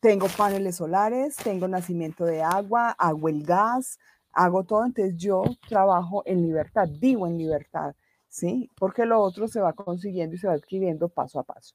tengo 0.00 0.28
paneles 0.28 0.76
solares, 0.76 1.36
tengo 1.36 1.68
nacimiento 1.68 2.24
de 2.24 2.42
agua, 2.42 2.92
hago 2.92 3.28
el 3.28 3.44
gas, 3.44 3.98
hago 4.32 4.64
todo, 4.64 4.86
entonces 4.86 5.14
yo 5.18 5.42
trabajo 5.68 6.22
en 6.24 6.40
libertad, 6.40 6.88
vivo 6.90 7.26
en 7.26 7.36
libertad, 7.36 7.94
¿sí? 8.30 8.70
Porque 8.74 9.04
lo 9.04 9.20
otro 9.20 9.46
se 9.46 9.60
va 9.60 9.74
consiguiendo 9.74 10.36
y 10.36 10.38
se 10.38 10.46
va 10.46 10.54
adquiriendo 10.54 11.10
paso 11.10 11.38
a 11.38 11.42
paso. 11.42 11.74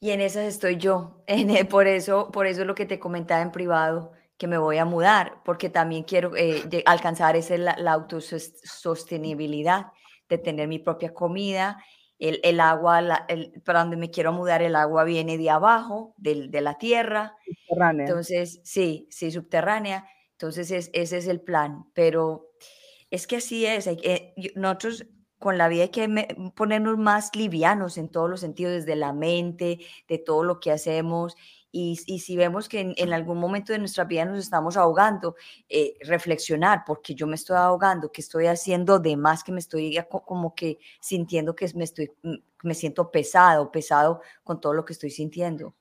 Y 0.00 0.12
en 0.12 0.22
esas 0.22 0.44
estoy 0.44 0.78
yo, 0.78 1.22
en, 1.26 1.68
por, 1.68 1.86
eso, 1.86 2.30
por 2.30 2.46
eso 2.46 2.62
es 2.62 2.66
lo 2.66 2.74
que 2.74 2.86
te 2.86 2.98
comentaba 2.98 3.42
en 3.42 3.52
privado, 3.52 4.12
que 4.38 4.46
me 4.46 4.58
voy 4.58 4.78
a 4.78 4.84
mudar, 4.84 5.40
porque 5.44 5.70
también 5.70 6.04
quiero 6.04 6.36
eh, 6.36 6.82
alcanzar 6.86 7.36
ese, 7.36 7.58
la, 7.58 7.72
autosostenibilidad 7.92 9.86
de 10.28 10.38
tener 10.38 10.68
mi 10.68 10.78
propia 10.78 11.14
comida. 11.14 11.82
El, 12.18 12.40
el 12.42 12.60
agua, 12.60 13.26
para 13.64 13.80
donde 13.80 13.96
me 13.96 14.10
quiero 14.10 14.32
mudar, 14.32 14.62
el 14.62 14.74
agua 14.76 15.04
viene 15.04 15.36
de 15.38 15.50
abajo, 15.50 16.14
de, 16.16 16.48
de 16.48 16.60
la 16.60 16.78
tierra. 16.78 17.36
Subterránea. 17.44 18.06
Entonces, 18.06 18.60
sí, 18.64 19.06
sí, 19.10 19.30
subterránea. 19.30 20.06
Entonces, 20.32 20.70
es, 20.70 20.90
ese 20.92 21.18
es 21.18 21.28
el 21.28 21.40
plan. 21.40 21.84
Pero 21.94 22.50
es 23.10 23.26
que 23.26 23.36
así 23.36 23.66
es. 23.66 23.86
Hay, 23.86 24.32
nosotros 24.54 25.06
con 25.38 25.58
la 25.58 25.68
vida 25.68 25.82
hay 25.84 25.90
que 25.90 26.52
ponernos 26.54 26.96
más 26.96 27.34
livianos 27.36 27.98
en 27.98 28.08
todos 28.08 28.30
los 28.30 28.40
sentidos, 28.40 28.72
desde 28.72 28.96
la 28.96 29.12
mente, 29.12 29.80
de 30.08 30.18
todo 30.18 30.42
lo 30.42 30.60
que 30.60 30.72
hacemos 30.72 31.36
y, 31.78 32.18
si 32.18 32.36
vemos 32.36 32.68
que 32.68 32.94
en, 32.96 33.12
algún 33.12 33.38
momento 33.38 33.72
de 33.72 33.78
nuestra 33.78 34.04
vida 34.04 34.24
nos 34.24 34.38
estamos 34.38 34.78
ahogando, 34.78 35.36
eh, 35.68 35.94
reflexionar, 36.00 36.84
porque 36.86 37.14
yo 37.14 37.26
me 37.26 37.34
estoy 37.34 37.56
ahogando, 37.56 38.10
que 38.10 38.22
estoy 38.22 38.46
haciendo 38.46 38.98
de 38.98 39.16
más, 39.16 39.44
que 39.44 39.52
me 39.52 39.58
estoy 39.58 39.98
como 40.08 40.54
que 40.54 40.78
sintiendo 41.00 41.54
que 41.54 41.70
me, 41.74 41.84
estoy, 41.84 42.12
mm, 42.22 42.34
me 42.62 42.74
siento 42.74 43.10
pesado, 43.10 43.70
pesado 43.70 44.22
con 44.42 44.58
todo 44.58 44.72
lo 44.72 44.86
que 44.86 44.94
estoy 44.94 45.10
sintiendo. 45.10 45.74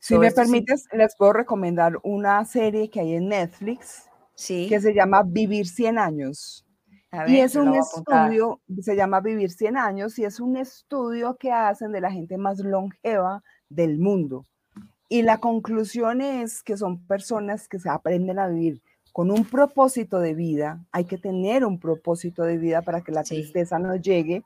Si 0.00 0.18
me 0.18 0.32
permites, 0.32 0.86
les 0.92 1.14
puedo 1.16 1.32
recomendar 1.32 1.98
una 2.02 2.44
serie 2.44 2.90
que 2.90 3.00
hay 3.00 3.14
en 3.14 3.28
Netflix 3.28 4.08
sí. 4.34 4.66
que 4.68 4.80
se 4.80 4.94
llama 4.94 5.22
Vivir 5.24 5.68
100 5.68 5.98
años. 5.98 6.66
y 7.28 7.38
es 7.38 7.54
un 7.54 7.74
estudio, 7.74 8.60
se 8.80 8.96
llama 8.96 9.20
Vivir 9.20 9.50
100 9.52 9.76
años, 9.76 10.18
y 10.18 10.24
es 10.24 10.40
un 10.40 10.56
estudio 10.56 11.36
que 11.36 11.52
hacen 11.52 11.92
de 11.92 12.00
la 12.00 12.10
gente 12.10 12.36
más 12.36 12.58
longeva 12.58 13.44
del 13.68 13.98
mundo. 13.98 14.44
Y 15.08 15.22
la 15.22 15.38
conclusión 15.38 16.20
es 16.20 16.62
que 16.62 16.76
son 16.76 17.06
personas 17.06 17.68
que 17.68 17.78
se 17.78 17.88
aprenden 17.88 18.38
a 18.38 18.48
vivir 18.48 18.82
con 19.12 19.30
un 19.30 19.44
propósito 19.44 20.18
de 20.18 20.34
vida. 20.34 20.84
Hay 20.92 21.04
que 21.04 21.16
tener 21.16 21.64
un 21.64 21.78
propósito 21.78 22.42
de 22.42 22.58
vida 22.58 22.82
para 22.82 23.00
que 23.00 23.12
la 23.12 23.22
tristeza 23.22 23.78
no 23.78 23.96
llegue. 23.96 24.42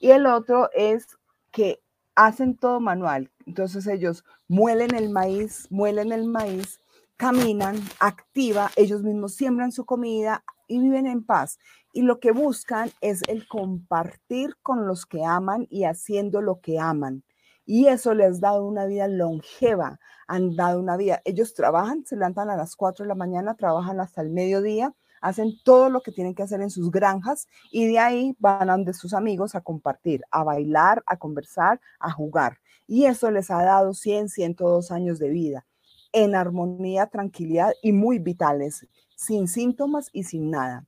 Y 0.00 0.12
el 0.12 0.26
otro 0.26 0.70
es 0.74 1.06
que 1.50 1.80
hacen 2.14 2.56
todo 2.56 2.80
manual. 2.80 3.30
Entonces 3.44 3.86
ellos 3.86 4.24
muelen 4.48 4.94
el 4.94 5.10
maíz, 5.10 5.66
muelen 5.70 6.12
el 6.12 6.26
maíz, 6.26 6.80
caminan, 7.16 7.76
activa, 8.00 8.70
ellos 8.76 9.02
mismos 9.02 9.34
siembran 9.34 9.72
su 9.72 9.84
comida 9.84 10.42
y 10.68 10.78
viven 10.78 11.06
en 11.06 11.24
paz. 11.24 11.58
Y 11.92 12.02
lo 12.02 12.18
que 12.18 12.32
buscan 12.32 12.90
es 13.00 13.20
el 13.28 13.46
compartir 13.46 14.56
con 14.62 14.86
los 14.86 15.06
que 15.06 15.24
aman 15.24 15.66
y 15.70 15.84
haciendo 15.84 16.40
lo 16.40 16.60
que 16.60 16.78
aman. 16.78 17.24
Y 17.66 17.86
eso 17.86 18.14
les 18.14 18.36
ha 18.38 18.40
dado 18.48 18.66
una 18.66 18.86
vida 18.86 19.08
longeva, 19.08 19.98
han 20.26 20.56
dado 20.56 20.80
una 20.80 20.96
vida. 20.96 21.22
Ellos 21.24 21.54
trabajan, 21.54 22.04
se 22.04 22.16
levantan 22.16 22.50
a 22.50 22.56
las 22.56 22.76
4 22.76 23.04
de 23.04 23.08
la 23.08 23.14
mañana, 23.14 23.54
trabajan 23.54 24.00
hasta 24.00 24.20
el 24.22 24.30
mediodía, 24.30 24.94
hacen 25.20 25.54
todo 25.64 25.88
lo 25.88 26.02
que 26.02 26.12
tienen 26.12 26.34
que 26.34 26.42
hacer 26.42 26.60
en 26.60 26.70
sus 26.70 26.90
granjas 26.90 27.48
y 27.72 27.86
de 27.86 27.98
ahí 27.98 28.36
van 28.38 28.68
a 28.68 28.74
donde 28.74 28.92
sus 28.92 29.14
amigos 29.14 29.54
a 29.54 29.62
compartir, 29.62 30.22
a 30.30 30.44
bailar, 30.44 31.02
a 31.06 31.16
conversar, 31.16 31.80
a 31.98 32.10
jugar. 32.12 32.58
Y 32.86 33.06
eso 33.06 33.30
les 33.30 33.50
ha 33.50 33.62
dado 33.64 33.94
100, 33.94 34.28
102 34.28 34.90
años 34.90 35.18
de 35.18 35.30
vida 35.30 35.66
en 36.12 36.34
armonía, 36.36 37.08
tranquilidad 37.08 37.72
y 37.82 37.92
muy 37.92 38.18
vitales, 38.20 38.86
sin 39.16 39.48
síntomas 39.48 40.10
y 40.12 40.24
sin 40.24 40.50
nada. 40.50 40.86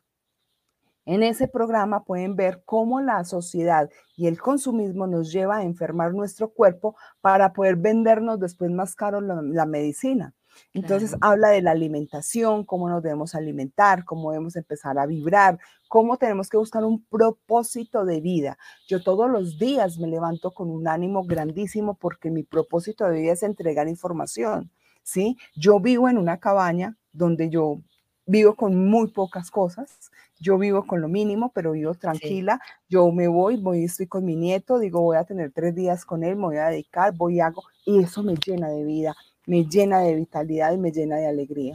En 1.07 1.23
ese 1.23 1.47
programa 1.47 2.03
pueden 2.03 2.35
ver 2.35 2.63
cómo 2.65 3.01
la 3.01 3.23
sociedad 3.25 3.89
y 4.17 4.27
el 4.27 4.41
consumismo 4.41 5.07
nos 5.07 5.33
lleva 5.33 5.59
a 5.59 5.63
enfermar 5.63 6.13
nuestro 6.13 6.49
cuerpo 6.51 6.97
para 7.21 7.53
poder 7.53 7.77
vendernos 7.77 8.41
después 8.41 8.73
más 8.73 8.97
caro 8.97 9.21
la, 9.21 9.67
medicina. 9.67 10.35
Entonces 10.75 11.15
habla 11.21 11.51
de 11.51 11.63
la 11.63 11.71
alimentación, 11.71 12.65
cómo 12.65 12.89
nos 12.89 13.05
debemos 13.05 13.37
alimentar, 13.37 14.05
cómo 14.05 14.33
debemos 14.33 14.57
empezar 14.57 14.99
a 14.99 15.07
vibrar, 15.07 15.61
cómo 15.87 16.17
tenemos 16.17 16.49
que 16.49 16.57
buscar 16.57 16.83
un 16.85 17.05
propósito 17.05 18.05
de 18.05 18.21
vida. 18.21 18.59
Yo 18.89 19.01
todos 19.01 19.31
los 19.31 19.59
días 19.59 19.99
me 19.99 20.09
levanto 20.09 20.53
con 20.55 20.71
un 20.71 20.89
ánimo 20.89 21.25
grandísimo 21.25 21.95
porque 21.95 22.33
mi 22.33 22.43
propósito 22.43 23.05
de 23.05 23.21
vida 23.21 23.33
es 23.33 23.45
entregar 23.45 23.87
información. 23.87 24.73
¿sí? 25.05 25.37
Yo 25.55 25.79
vivo 25.79 26.09
en 26.09 26.19
una 26.19 26.41
cabaña 26.41 26.97
donde 27.13 27.49
yo 27.49 27.81
vivo 28.27 28.57
con 28.57 28.91
muy 28.91 29.09
pocas 29.13 29.51
cosas, 29.51 30.11
yo 30.39 30.59
vivo 30.59 30.87
con 30.87 31.01
lo 31.01 31.09
mínimo, 31.09 31.51
pero 31.55 31.73
vivo 31.73 31.95
tranquila, 31.95 32.61
yo 32.89 33.11
me 33.13 33.29
voy, 33.29 33.57
voy, 33.57 33.85
estoy 33.85 34.07
con 34.07 34.25
mi 34.25 34.37
nieto, 34.37 34.79
digo, 34.79 35.01
voy 35.01 35.17
a 35.17 35.25
tener 35.25 35.53
tres 35.53 35.75
días 35.75 36.05
con 36.05 36.25
él, 36.25 36.37
me 36.37 36.43
voy 36.43 36.57
a 36.57 36.69
dedicar, 36.69 37.15
voy 37.15 37.37
y 37.37 37.41
hago, 37.41 37.63
y 37.85 38.03
eso 38.03 38.23
me 38.23 38.35
llena 38.35 38.69
de 38.69 38.85
vida, 38.85 39.15
me 39.47 39.65
llena 39.65 40.01
de 40.01 40.15
vitalidad 40.15 40.73
y 40.73 40.79
me 40.79 40.93
llena 40.93 41.17
de 41.17 41.27
alegría. 41.27 41.75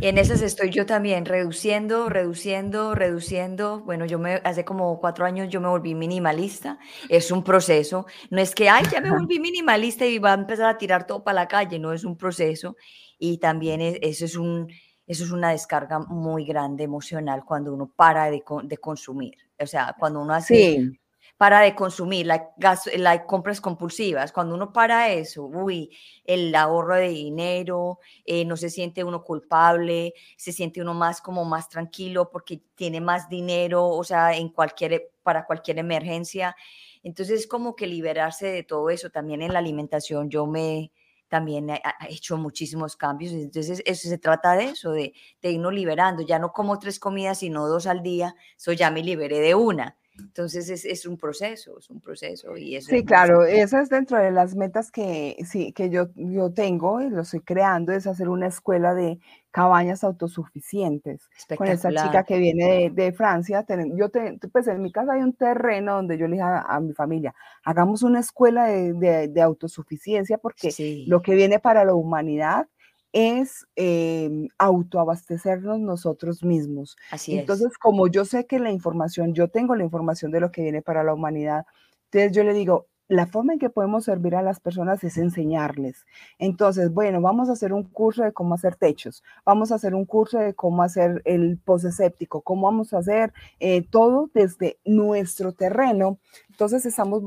Y 0.00 0.08
en 0.08 0.18
esas 0.18 0.42
estoy 0.42 0.70
yo 0.70 0.84
también, 0.84 1.24
reduciendo, 1.24 2.10
reduciendo, 2.10 2.94
reduciendo. 2.94 3.80
Bueno, 3.80 4.04
yo 4.04 4.18
me, 4.18 4.34
hace 4.44 4.64
como 4.64 5.00
cuatro 5.00 5.24
años 5.24 5.48
yo 5.48 5.60
me 5.60 5.68
volví 5.68 5.94
minimalista. 5.94 6.78
Es 7.08 7.30
un 7.30 7.42
proceso. 7.42 8.04
No 8.28 8.40
es 8.40 8.54
que, 8.54 8.68
ay, 8.68 8.84
ya 8.92 9.00
me 9.00 9.10
volví 9.18 9.40
minimalista 9.40 10.04
y 10.04 10.18
va 10.18 10.32
a 10.32 10.34
empezar 10.34 10.66
a 10.66 10.76
tirar 10.76 11.06
todo 11.06 11.24
para 11.24 11.36
la 11.36 11.48
calle. 11.48 11.78
No, 11.78 11.94
es 11.94 12.04
un 12.04 12.16
proceso. 12.18 12.76
Y 13.18 13.38
también 13.38 13.80
eso 13.80 14.26
es 14.26 14.36
un, 14.36 14.68
eso 15.06 15.24
es 15.24 15.30
una 15.30 15.50
descarga 15.50 15.98
muy 15.98 16.44
grande 16.44 16.84
emocional 16.84 17.44
cuando 17.44 17.72
uno 17.72 17.86
para 17.94 18.30
de, 18.30 18.42
de 18.64 18.76
consumir. 18.78 19.36
O 19.58 19.66
sea, 19.66 19.94
cuando 19.98 20.20
uno 20.20 20.34
hace 20.34 20.98
para 21.36 21.60
de 21.60 21.74
consumir, 21.74 22.26
las 22.26 22.86
la 22.96 23.26
compras 23.26 23.60
compulsivas. 23.60 24.32
Cuando 24.32 24.54
uno 24.54 24.72
para 24.72 25.12
eso, 25.12 25.44
uy, 25.44 25.90
el 26.24 26.54
ahorro 26.54 26.96
de 26.96 27.08
dinero, 27.08 27.98
eh, 28.24 28.44
no 28.46 28.56
se 28.56 28.70
siente 28.70 29.04
uno 29.04 29.22
culpable, 29.22 30.14
se 30.36 30.52
siente 30.52 30.80
uno 30.80 30.94
más 30.94 31.20
como 31.20 31.44
más 31.44 31.68
tranquilo 31.68 32.30
porque 32.30 32.62
tiene 32.74 33.00
más 33.00 33.28
dinero, 33.28 33.86
o 33.86 34.02
sea, 34.02 34.34
en 34.34 34.48
cualquier, 34.48 35.10
para 35.22 35.44
cualquier 35.44 35.78
emergencia. 35.78 36.56
Entonces, 37.02 37.40
es 37.40 37.46
como 37.46 37.76
que 37.76 37.86
liberarse 37.86 38.46
de 38.46 38.62
todo 38.62 38.88
eso. 38.88 39.10
También 39.10 39.42
en 39.42 39.52
la 39.52 39.58
alimentación 39.58 40.30
yo 40.30 40.46
me, 40.46 40.90
también 41.28 41.70
he 41.70 41.80
hecho 42.08 42.36
muchísimos 42.36 42.96
cambios. 42.96 43.32
Entonces, 43.32 43.82
eso 43.84 44.08
se 44.08 44.18
trata 44.18 44.52
de 44.54 44.70
eso, 44.70 44.92
de, 44.92 45.14
de 45.42 45.50
irnos 45.50 45.72
liberando. 45.72 46.22
Ya 46.22 46.38
no 46.38 46.52
como 46.52 46.78
tres 46.78 46.98
comidas, 46.98 47.38
sino 47.38 47.68
dos 47.68 47.86
al 47.86 48.02
día. 48.02 48.34
Eso 48.56 48.72
ya 48.72 48.90
me 48.90 49.02
liberé 49.02 49.40
de 49.40 49.54
una. 49.54 49.96
Entonces 50.18 50.68
es, 50.70 50.84
es, 50.84 51.06
un 51.06 51.16
proceso, 51.16 51.78
es 51.78 51.90
un 51.90 52.00
proceso. 52.00 52.56
Y 52.56 52.76
eso 52.76 52.90
sí, 52.90 53.04
claro, 53.04 53.44
eso 53.44 53.78
es 53.78 53.88
dentro 53.88 54.18
de 54.18 54.30
las 54.30 54.54
metas 54.54 54.90
que, 54.90 55.36
sí, 55.44 55.72
que 55.72 55.90
yo, 55.90 56.08
yo 56.14 56.52
tengo 56.52 57.00
y 57.00 57.10
lo 57.10 57.22
estoy 57.22 57.40
creando, 57.40 57.92
es 57.92 58.06
hacer 58.06 58.28
una 58.28 58.46
escuela 58.46 58.94
de 58.94 59.18
cabañas 59.50 60.04
autosuficientes. 60.04 61.28
Con 61.56 61.68
esa 61.68 61.90
chica 61.90 62.24
que 62.24 62.38
viene 62.38 62.90
de, 62.90 62.90
de 62.90 63.12
Francia, 63.12 63.64
yo 63.94 64.10
te, 64.10 64.38
pues 64.52 64.68
en 64.68 64.82
mi 64.82 64.92
casa 64.92 65.14
hay 65.14 65.22
un 65.22 65.32
terreno 65.32 65.94
donde 65.94 66.18
yo 66.18 66.26
le 66.28 66.36
dije 66.36 66.44
a, 66.44 66.78
mi 66.80 66.92
familia, 66.92 67.34
hagamos 67.64 68.02
una 68.02 68.20
escuela 68.20 68.66
de, 68.66 68.92
de, 68.92 69.28
de 69.28 69.42
autosuficiencia 69.42 70.38
porque 70.38 70.70
lo 71.06 71.22
que 71.22 71.34
viene 71.34 71.58
para 71.58 71.84
la 71.84 71.94
humanidad 71.94 72.68
es 73.16 73.66
em, 73.76 74.48
autoabastecernos 74.58 75.80
nosotros 75.80 76.44
mismos. 76.44 76.98
Así 77.10 77.38
entonces, 77.38 77.78
como 77.78 78.08
yo 78.08 78.26
sé 78.26 78.46
que 78.46 78.58
la 78.58 78.70
información, 78.70 79.32
yo 79.32 79.48
tengo 79.48 79.74
la 79.74 79.84
información 79.84 80.30
de 80.32 80.40
lo 80.40 80.52
que 80.52 80.60
viene 80.60 80.82
para 80.82 81.02
la 81.02 81.14
humanidad, 81.14 81.64
entonces 82.10 82.32
yo 82.32 82.44
le 82.44 82.52
digo, 82.52 82.88
la 83.08 83.26
forma 83.26 83.54
en 83.54 83.58
que 83.58 83.70
podemos 83.70 84.04
servir 84.04 84.34
a 84.34 84.42
las 84.42 84.60
personas 84.60 85.02
es 85.04 85.16
enseñarles. 85.16 86.04
Entonces, 86.38 86.92
bueno, 86.92 87.20
vamos 87.22 87.48
a 87.48 87.52
hacer 87.52 87.72
un 87.72 87.84
curso 87.84 88.22
de 88.22 88.32
cómo 88.32 88.54
hacer 88.54 88.76
techos, 88.76 89.22
vamos 89.46 89.72
a 89.72 89.76
hacer 89.76 89.94
un 89.94 90.04
curso 90.04 90.38
de 90.38 90.54
cómo 90.54 90.82
hacer 90.82 91.22
el 91.24 91.58
poseséptico, 91.58 92.42
cómo 92.42 92.66
vamos 92.66 92.92
a 92.92 92.98
hacer 92.98 93.32
eh, 93.60 93.82
todo 93.88 94.30
desde 94.34 94.78
nuestro 94.84 95.52
terreno. 95.52 96.18
Entonces, 96.56 96.86
estamos, 96.86 97.22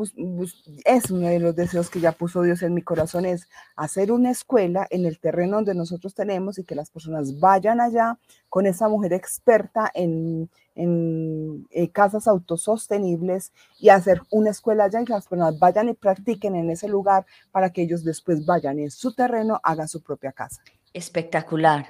es 0.86 1.12
uno 1.12 1.28
de 1.28 1.38
los 1.38 1.56
deseos 1.56 1.92
que 1.92 2.00
ya 2.00 2.14
puso 2.14 2.42
Dios 2.42 2.64
en 2.64 2.74
mi 2.74 2.82
corazón, 2.82 3.26
es 3.26 3.48
hacer 3.76 4.12
una 4.12 4.32
escuela 4.32 4.88
en 4.90 5.06
el 5.06 5.20
terreno 5.20 5.58
donde 5.58 5.76
nosotros 5.76 6.16
tenemos 6.16 6.58
y 6.58 6.64
que 6.64 6.74
las 6.74 6.90
personas 6.90 7.40
vayan 7.40 7.80
allá 7.80 8.18
con 8.50 8.66
esa 8.66 8.90
mujer 8.90 9.14
experta 9.14 9.92
en, 9.94 10.50
en 10.74 11.68
eh, 11.70 11.92
casas 11.92 12.28
autosostenibles 12.28 13.54
y 13.78 13.90
hacer 13.90 14.24
una 14.32 14.50
escuela 14.50 14.86
allá 14.86 15.00
y 15.02 15.06
las 15.06 15.28
personas 15.28 15.60
vayan 15.60 15.90
y 15.90 15.94
practiquen 15.94 16.56
en 16.56 16.72
ese 16.72 16.88
lugar 16.88 17.28
para 17.52 17.70
que 17.70 17.84
ellos 17.84 18.04
después 18.04 18.48
vayan 18.48 18.80
en 18.80 18.90
su 18.90 19.14
terreno 19.14 19.60
hagan 19.62 19.88
su 19.88 20.02
propia 20.02 20.32
casa. 20.32 20.60
Espectacular, 20.92 21.86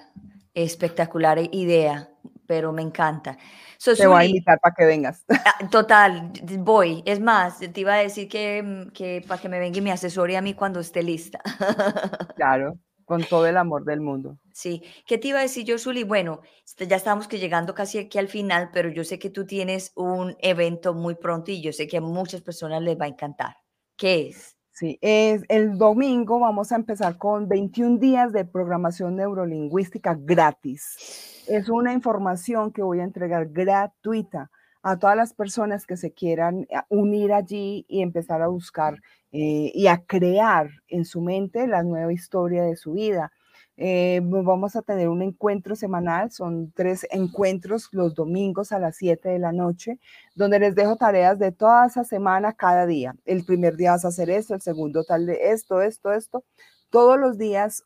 espectacular 0.54 1.40
idea, 1.54 2.10
pero 2.50 2.72
me 2.74 2.82
encanta. 2.82 3.38
te 3.78 4.08
voy 4.08 4.24
a 4.24 4.26
invitar 4.26 4.60
para 4.60 4.74
que 4.74 4.84
vengas. 4.84 5.24
Ah, 5.46 5.70
total, 5.70 6.32
voy. 6.58 7.04
Es 7.06 7.20
más, 7.20 7.60
te 7.60 7.80
iba 7.80 7.94
a 7.94 7.98
decir 7.98 8.28
que, 8.28 8.88
que 8.92 9.24
para 9.28 9.40
que 9.40 9.50
me 9.50 9.60
venga 9.60 9.78
y 9.78 9.82
me 9.82 9.92
asesore 9.92 10.36
a 10.36 10.42
mí 10.42 10.56
cuando 10.56 10.80
esté 10.80 11.04
lista. 11.04 11.40
Claro 12.36 12.80
con 13.06 13.24
todo 13.24 13.48
el 13.48 13.58
amor 13.58 13.86
del 13.86 14.02
mundo. 14.02 14.38
Sí, 14.54 14.84
¿qué 15.08 15.18
te 15.18 15.30
iba 15.30 15.40
a 15.40 15.42
decir 15.42 15.66
yo, 15.66 15.80
Zuli? 15.80 16.04
Bueno, 16.04 16.42
este, 16.64 16.86
ya 16.86 16.96
estamos 16.96 17.28
que 17.28 17.40
llegando 17.40 17.74
casi 17.74 17.98
aquí 17.98 18.20
al 18.20 18.28
final, 18.28 18.70
pero 18.72 18.88
yo 18.90 19.04
sé 19.04 19.18
que 19.18 19.32
tú 19.32 19.48
tienes 19.48 19.92
un 19.96 20.36
evento 20.42 20.94
muy 20.94 21.16
pronto 21.16 21.50
y 21.50 21.60
yo 21.60 21.74
sé 21.74 21.88
que 21.88 21.98
a 21.98 22.02
muchas 22.02 22.42
personas 22.42 22.84
les 22.84 23.00
va 23.00 23.06
a 23.06 23.08
encantar. 23.08 23.58
¿Qué 23.98 24.28
es? 24.28 24.60
Sí, 24.72 25.00
es 25.02 25.44
el 25.50 25.78
domingo 25.78 26.40
vamos 26.40 26.72
a 26.72 26.76
empezar 26.76 27.18
con 27.18 27.50
21 27.50 27.98
días 27.98 28.32
de 28.32 28.46
programación 28.46 29.16
neurolingüística 29.16 30.16
gratis. 30.18 31.39
Es 31.50 31.68
una 31.68 31.94
información 31.94 32.72
que 32.72 32.84
voy 32.84 33.00
a 33.00 33.04
entregar 33.04 33.50
gratuita 33.50 34.52
a 34.84 35.00
todas 35.00 35.18
las 35.18 35.34
personas 35.34 35.88
que 35.88 35.98
se 35.98 36.12
quieran 36.12 36.68
eh, 36.70 36.78
unir 36.90 37.34
allí 37.34 37.86
y 37.90 38.04
empezar 38.04 38.44
a 38.44 38.48
buscar 38.48 39.02
eh, 39.32 39.72
y 39.74 39.88
a 39.88 40.04
crear 40.06 40.70
en 40.88 41.06
su 41.06 41.22
mente 41.22 41.66
la 41.66 41.82
nueva 41.82 42.14
historia 42.14 42.64
de 42.64 42.76
su 42.76 42.94
vida. 42.94 43.32
Eh, 43.78 44.22
vamos 44.24 44.76
a 44.76 44.84
tener 44.84 45.10
un 45.10 45.24
encuentro 45.24 45.76
semanal, 45.76 46.30
son 46.32 46.72
tres 46.74 47.08
encuentros 47.10 47.90
los 47.94 48.14
domingos 48.14 48.72
a 48.72 48.78
las 48.78 48.98
7 48.98 49.30
de 49.30 49.40
la 49.40 49.52
noche, 49.52 49.98
donde 50.36 50.60
les 50.60 50.76
dejo 50.76 50.98
tareas 50.98 51.40
de 51.40 51.52
toda 51.52 51.88
esa 51.88 52.04
semana 52.04 52.54
cada 52.54 52.86
día. 52.86 53.16
El 53.26 53.44
primer 53.44 53.76
día 53.76 53.94
vas 53.94 54.06
a 54.06 54.10
hacer 54.10 54.30
esto, 54.30 54.54
el 54.54 54.62
segundo 54.62 55.04
tal 55.04 55.26
de 55.26 55.52
esto, 55.52 55.82
esto, 55.82 56.12
esto. 56.14 56.44
Todos 56.90 57.20
los 57.20 57.38
días, 57.38 57.84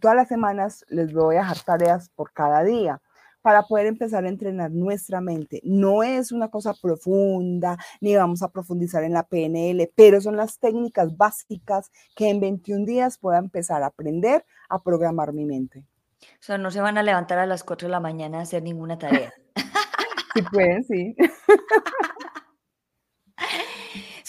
todas 0.00 0.16
las 0.16 0.28
semanas 0.28 0.84
les 0.88 1.12
voy 1.12 1.36
a 1.36 1.40
dejar 1.40 1.60
tareas 1.60 2.10
por 2.10 2.32
cada 2.32 2.62
día 2.64 3.00
para 3.42 3.62
poder 3.62 3.86
empezar 3.86 4.24
a 4.24 4.28
entrenar 4.28 4.70
nuestra 4.70 5.20
mente. 5.20 5.60
No 5.64 6.02
es 6.02 6.30
una 6.30 6.48
cosa 6.48 6.74
profunda, 6.74 7.78
ni 8.00 8.14
vamos 8.14 8.42
a 8.42 8.50
profundizar 8.50 9.02
en 9.04 9.14
la 9.14 9.22
PNL, 9.22 9.90
pero 9.94 10.20
son 10.20 10.36
las 10.36 10.58
técnicas 10.58 11.16
básicas 11.16 11.90
que 12.14 12.28
en 12.28 12.40
21 12.40 12.84
días 12.84 13.16
pueda 13.18 13.38
empezar 13.38 13.82
a 13.82 13.86
aprender 13.86 14.44
a 14.68 14.82
programar 14.82 15.32
mi 15.32 15.46
mente. 15.46 15.86
O 16.22 16.42
sea, 16.42 16.58
no 16.58 16.70
se 16.70 16.82
van 16.82 16.98
a 16.98 17.02
levantar 17.02 17.38
a 17.38 17.46
las 17.46 17.64
4 17.64 17.88
de 17.88 17.92
la 17.92 18.00
mañana 18.00 18.40
a 18.40 18.42
hacer 18.42 18.62
ninguna 18.62 18.98
tarea. 18.98 19.32
sí 20.34 20.42
pueden, 20.52 20.84
sí. 20.84 21.16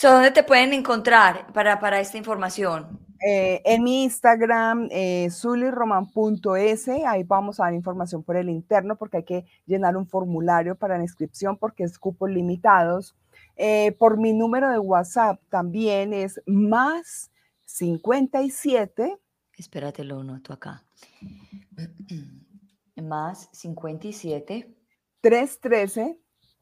¿Dónde 0.01 0.31
te 0.31 0.43
pueden 0.43 0.73
encontrar 0.73 1.53
para, 1.53 1.79
para 1.79 1.99
esta 1.99 2.17
información? 2.17 3.00
Eh, 3.23 3.61
en 3.65 3.83
mi 3.83 4.03
Instagram, 4.03 4.87
eh, 4.91 5.29
suliroman.es, 5.29 6.87
ahí 6.87 7.23
vamos 7.23 7.59
a 7.59 7.65
dar 7.65 7.73
información 7.73 8.23
por 8.23 8.35
el 8.35 8.49
interno 8.49 8.95
porque 8.95 9.17
hay 9.17 9.23
que 9.23 9.45
llenar 9.67 9.95
un 9.95 10.07
formulario 10.07 10.75
para 10.75 10.97
la 10.97 11.03
inscripción 11.03 11.57
porque 11.57 11.83
es 11.83 11.99
cupos 11.99 12.31
limitados. 12.31 13.15
Eh, 13.57 13.91
por 13.99 14.17
mi 14.17 14.33
número 14.33 14.71
de 14.71 14.79
WhatsApp 14.79 15.39
también 15.49 16.13
es 16.13 16.41
más 16.47 17.29
57. 17.65 19.19
Espérate, 19.55 20.03
lo 20.03 20.23
noto 20.23 20.53
acá. 20.53 20.83
más 22.95 23.49
57. 23.51 24.75
313. 25.21 26.17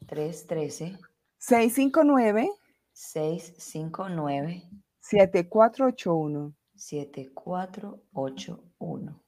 313. 0.07 0.99
659. 1.37 2.49
659. 2.91 4.69
7481. 5.09 6.53
7481. 6.75 9.23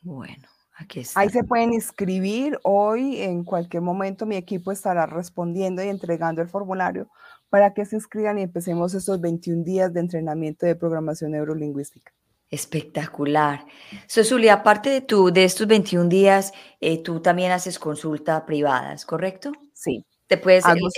Bueno, 0.00 0.48
aquí 0.74 1.00
está. 1.00 1.20
Ahí 1.20 1.28
se 1.28 1.44
pueden 1.44 1.74
inscribir. 1.74 2.58
Hoy, 2.64 3.20
en 3.20 3.44
cualquier 3.44 3.82
momento, 3.82 4.24
mi 4.26 4.34
equipo 4.36 4.72
estará 4.72 5.04
respondiendo 5.06 5.84
y 5.84 5.88
entregando 5.88 6.42
el 6.42 6.48
formulario 6.48 7.08
para 7.50 7.74
que 7.74 7.84
se 7.84 7.96
inscriban 7.96 8.38
y 8.38 8.42
empecemos 8.42 8.94
estos 8.94 9.20
21 9.20 9.64
días 9.64 9.92
de 9.92 10.00
entrenamiento 10.00 10.64
de 10.66 10.74
programación 10.74 11.32
neurolingüística. 11.32 12.12
Espectacular. 12.50 13.66
Sosuli, 14.06 14.48
aparte 14.48 14.88
de, 14.90 15.02
tu, 15.02 15.30
de 15.30 15.44
estos 15.44 15.66
21 15.66 16.08
días, 16.08 16.52
eh, 16.80 17.02
tú 17.02 17.20
también 17.20 17.52
haces 17.52 17.78
consulta 17.78 18.44
privadas, 18.44 19.06
¿correcto? 19.06 19.52
Sí. 19.74 20.04
Te 20.26 20.38
puedes... 20.38 20.64
Hago 20.64 20.88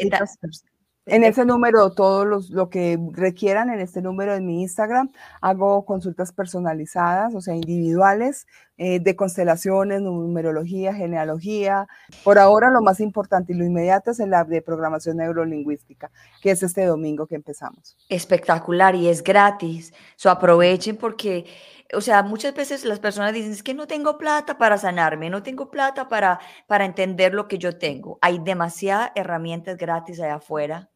en 1.07 1.22
ese 1.22 1.44
número, 1.44 1.90
todo 1.90 2.24
los, 2.24 2.48
lo 2.48 2.70
que 2.70 2.98
requieran, 3.12 3.68
en 3.68 3.80
este 3.80 4.00
número 4.00 4.32
de 4.32 4.40
mi 4.40 4.62
Instagram, 4.62 5.11
hago 5.42 5.84
consultas 5.84 6.32
personalizadas, 6.32 7.34
o 7.34 7.42
sea, 7.42 7.55
individuales, 7.55 8.46
eh, 8.78 9.00
de 9.00 9.14
constelaciones, 9.14 10.00
numerología, 10.00 10.94
genealogía. 10.94 11.86
Por 12.24 12.38
ahora, 12.38 12.70
lo 12.70 12.80
más 12.80 13.00
importante 13.00 13.52
y 13.52 13.57
lo 13.57 13.64
inmediato 13.64 14.12
es 14.12 14.20
el 14.20 14.30
lab 14.30 14.46
de 14.46 14.62
programación 14.62 15.18
neurolingüística, 15.18 16.11
que 16.40 16.52
es 16.52 16.62
este 16.62 16.86
domingo 16.86 17.26
que 17.26 17.34
empezamos. 17.34 17.98
Espectacular 18.09 18.94
y 18.94 19.09
es 19.09 19.22
gratis. 19.22 19.92
So, 20.16 20.30
aprovechen 20.30 20.96
porque 20.96 21.44
o 21.92 22.00
sea, 22.00 22.22
muchas 22.22 22.55
veces 22.55 22.84
las 22.84 22.98
personas 22.98 23.34
dicen, 23.34 23.52
es 23.52 23.62
que 23.62 23.74
no 23.74 23.86
tengo 23.86 24.18
plata 24.18 24.59
para 24.59 24.78
sanarme, 24.78 25.30
no 25.30 25.42
tengo 25.42 25.70
plata 25.70 26.09
para, 26.09 26.40
para 26.66 26.86
entender 26.86 27.34
lo 27.34 27.46
que 27.46 27.59
yo 27.59 27.78
tengo. 27.78 28.18
Hay 28.22 28.38
demasiadas 28.38 29.12
herramientas 29.14 29.76
gratis 29.76 30.18
allá 30.18 30.36
afuera 30.36 30.90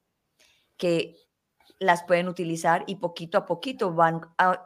que 0.78 1.16
las 1.78 2.02
pueden 2.02 2.28
utilizar 2.28 2.84
y 2.86 2.96
poquito 2.96 3.38
a 3.38 3.46
poquito 3.46 3.92
van 3.92 4.20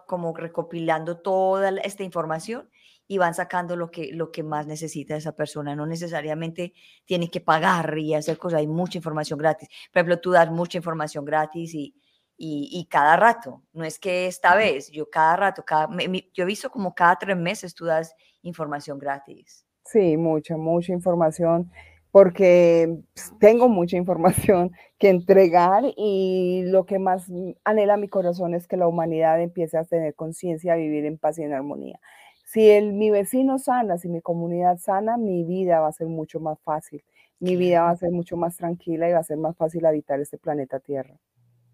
como 0.07 0.35
recopilando 0.35 1.19
toda 1.19 1.71
esta 1.83 2.05
información 2.05 2.71
y 3.07 3.19
van 3.19 3.35
sacando 3.35 3.77
lo 3.77 3.91
que, 3.91 4.13
lo 4.13 4.31
que 4.31 4.43
más 4.43 4.67
necesita 4.67 5.17
esa 5.17 5.33
persona. 5.33 5.77
No 5.77 5.87
necesariamente 5.87 6.73
tiene 7.05 7.31
que 7.31 7.41
pagar 7.41 7.99
y 7.99 8.15
hacer 8.15 8.39
cosas, 8.39 8.61
hay 8.61 8.67
mucha 8.67 8.99
información 8.99 9.39
gratis. 9.39 9.69
Por 9.93 10.01
ejemplo, 10.01 10.21
tú 10.21 10.31
das 10.31 10.51
mucha 10.51 10.79
información 10.79 11.25
gratis 11.25 11.75
y, 11.75 11.95
y, 12.39 12.87
cada 12.91 13.17
rato, 13.17 13.63
no 13.73 13.85
es 13.85 13.99
que 13.99 14.27
esta 14.27 14.57
vez, 14.57 14.91
yo 14.91 15.09
cada 15.09 15.37
rato, 15.37 15.65
cada, 15.65 15.89
yo 16.33 16.43
he 16.43 16.47
visto 16.47 16.71
como 16.71 16.95
cada 16.95 17.17
tres 17.17 17.37
meses 17.37 17.75
tú 17.75 17.85
das 17.85 18.15
información 18.43 18.99
gratis. 18.99 19.65
Sí, 19.85 20.17
mucha, 20.17 20.57
mucha 20.57 20.93
información, 20.93 21.71
porque 22.13 22.99
pues, 23.15 23.33
tengo 23.41 23.69
mucha 23.69 23.97
información 23.97 24.71
que 24.99 25.09
entregar 25.09 25.83
y 25.97 26.63
lo 26.67 26.87
que 26.87 27.01
más 27.01 27.27
anhela 27.65 27.97
mi 27.97 28.09
corazón 28.09 28.55
es 28.55 28.69
que 28.69 28.77
la 28.77 28.87
humanidad 28.87 29.43
empiece 29.43 29.79
a 29.79 29.85
tener 29.85 30.15
conciencia, 30.15 30.75
a 30.75 30.77
vivir 30.77 31.07
en 31.07 31.19
paz 31.19 31.39
y 31.39 31.43
en 31.43 31.55
armonía. 31.55 31.99
Si 32.45 32.71
el, 32.71 32.93
mi 32.93 33.11
vecino 33.11 33.59
sana, 33.59 33.97
si 33.99 34.09
mi 34.09 34.21
comunidad 34.21 34.79
sana, 34.79 35.17
mi 35.17 35.43
vida 35.45 35.81
va 35.81 35.89
a 35.89 35.93
ser 35.93 36.07
mucho 36.07 36.39
más 36.39 36.61
fácil, 36.61 37.03
mi 37.41 37.57
vida 37.57 37.83
va 37.83 37.91
a 37.91 37.97
ser 37.97 38.11
mucho 38.13 38.37
más 38.37 38.57
tranquila 38.57 39.09
y 39.09 39.13
va 39.13 39.21
a 39.21 39.25
ser 39.25 39.39
más 39.39 39.57
fácil 39.57 39.87
habitar 39.87 40.21
este 40.21 40.39
planeta 40.39 40.79
Tierra. 40.81 41.17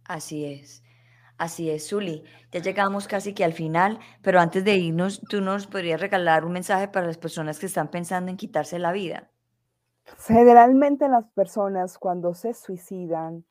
Así 0.04 0.44
es. 0.46 0.82
Así 1.36 1.70
es, 1.70 1.88
Zuli. 1.88 2.24
Ya 2.52 2.60
llegamos 2.60 3.08
casi 3.08 3.34
que 3.34 3.44
al 3.44 3.52
final, 3.52 3.98
pero 4.22 4.40
antes 4.40 4.64
de 4.64 4.76
irnos, 4.76 5.20
¿tú 5.28 5.40
nos 5.40 5.66
podrías 5.66 6.00
regalar 6.00 6.44
un 6.44 6.52
mensaje 6.52 6.88
para 6.88 7.06
las 7.06 7.18
personas 7.18 7.58
que 7.58 7.66
están 7.66 7.90
pensando 7.90 8.30
en 8.30 8.36
quitarse 8.36 8.78
la 8.78 8.92
vida? 8.92 9.30
Generalmente 10.16 11.08
las 11.08 11.24
personas 11.32 11.98
cuando 11.98 12.34
se 12.34 12.54
suicidan, 12.54 13.44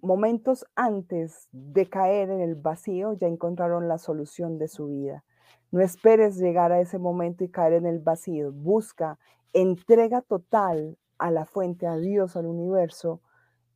momentos 0.00 0.66
antes 0.74 1.48
de 1.52 1.88
caer 1.88 2.30
en 2.30 2.40
el 2.40 2.54
vacío, 2.54 3.12
ya 3.14 3.26
encontraron 3.26 3.88
la 3.88 3.98
solución 3.98 4.58
de 4.58 4.68
su 4.68 4.86
vida. 4.86 5.24
No 5.70 5.80
esperes 5.80 6.38
llegar 6.38 6.72
a 6.72 6.80
ese 6.80 6.98
momento 6.98 7.44
y 7.44 7.48
caer 7.48 7.74
en 7.74 7.86
el 7.86 7.98
vacío. 7.98 8.50
Busca 8.52 9.18
entrega 9.52 10.22
total 10.22 10.96
a 11.18 11.30
la 11.30 11.44
fuente, 11.44 11.86
a 11.86 11.96
Dios, 11.96 12.36
al 12.36 12.46
universo, 12.46 13.20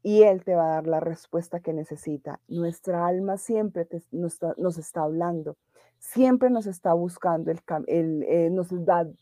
y 0.04 0.22
Él 0.22 0.44
te 0.44 0.54
va 0.54 0.66
a 0.66 0.74
dar 0.74 0.86
la 0.86 1.00
respuesta 1.00 1.60
que 1.60 1.72
necesita. 1.72 2.38
Nuestra 2.46 3.06
alma 3.06 3.38
siempre 3.38 3.88
nos, 4.12 4.78
está, 4.78 5.02
hablando, 5.02 5.56
siempre 5.98 6.50
nos 6.50 6.66
está 6.66 6.92
buscando, 6.92 7.50
el, 7.86 8.22
eh, 8.24 8.50
nos 8.50 8.68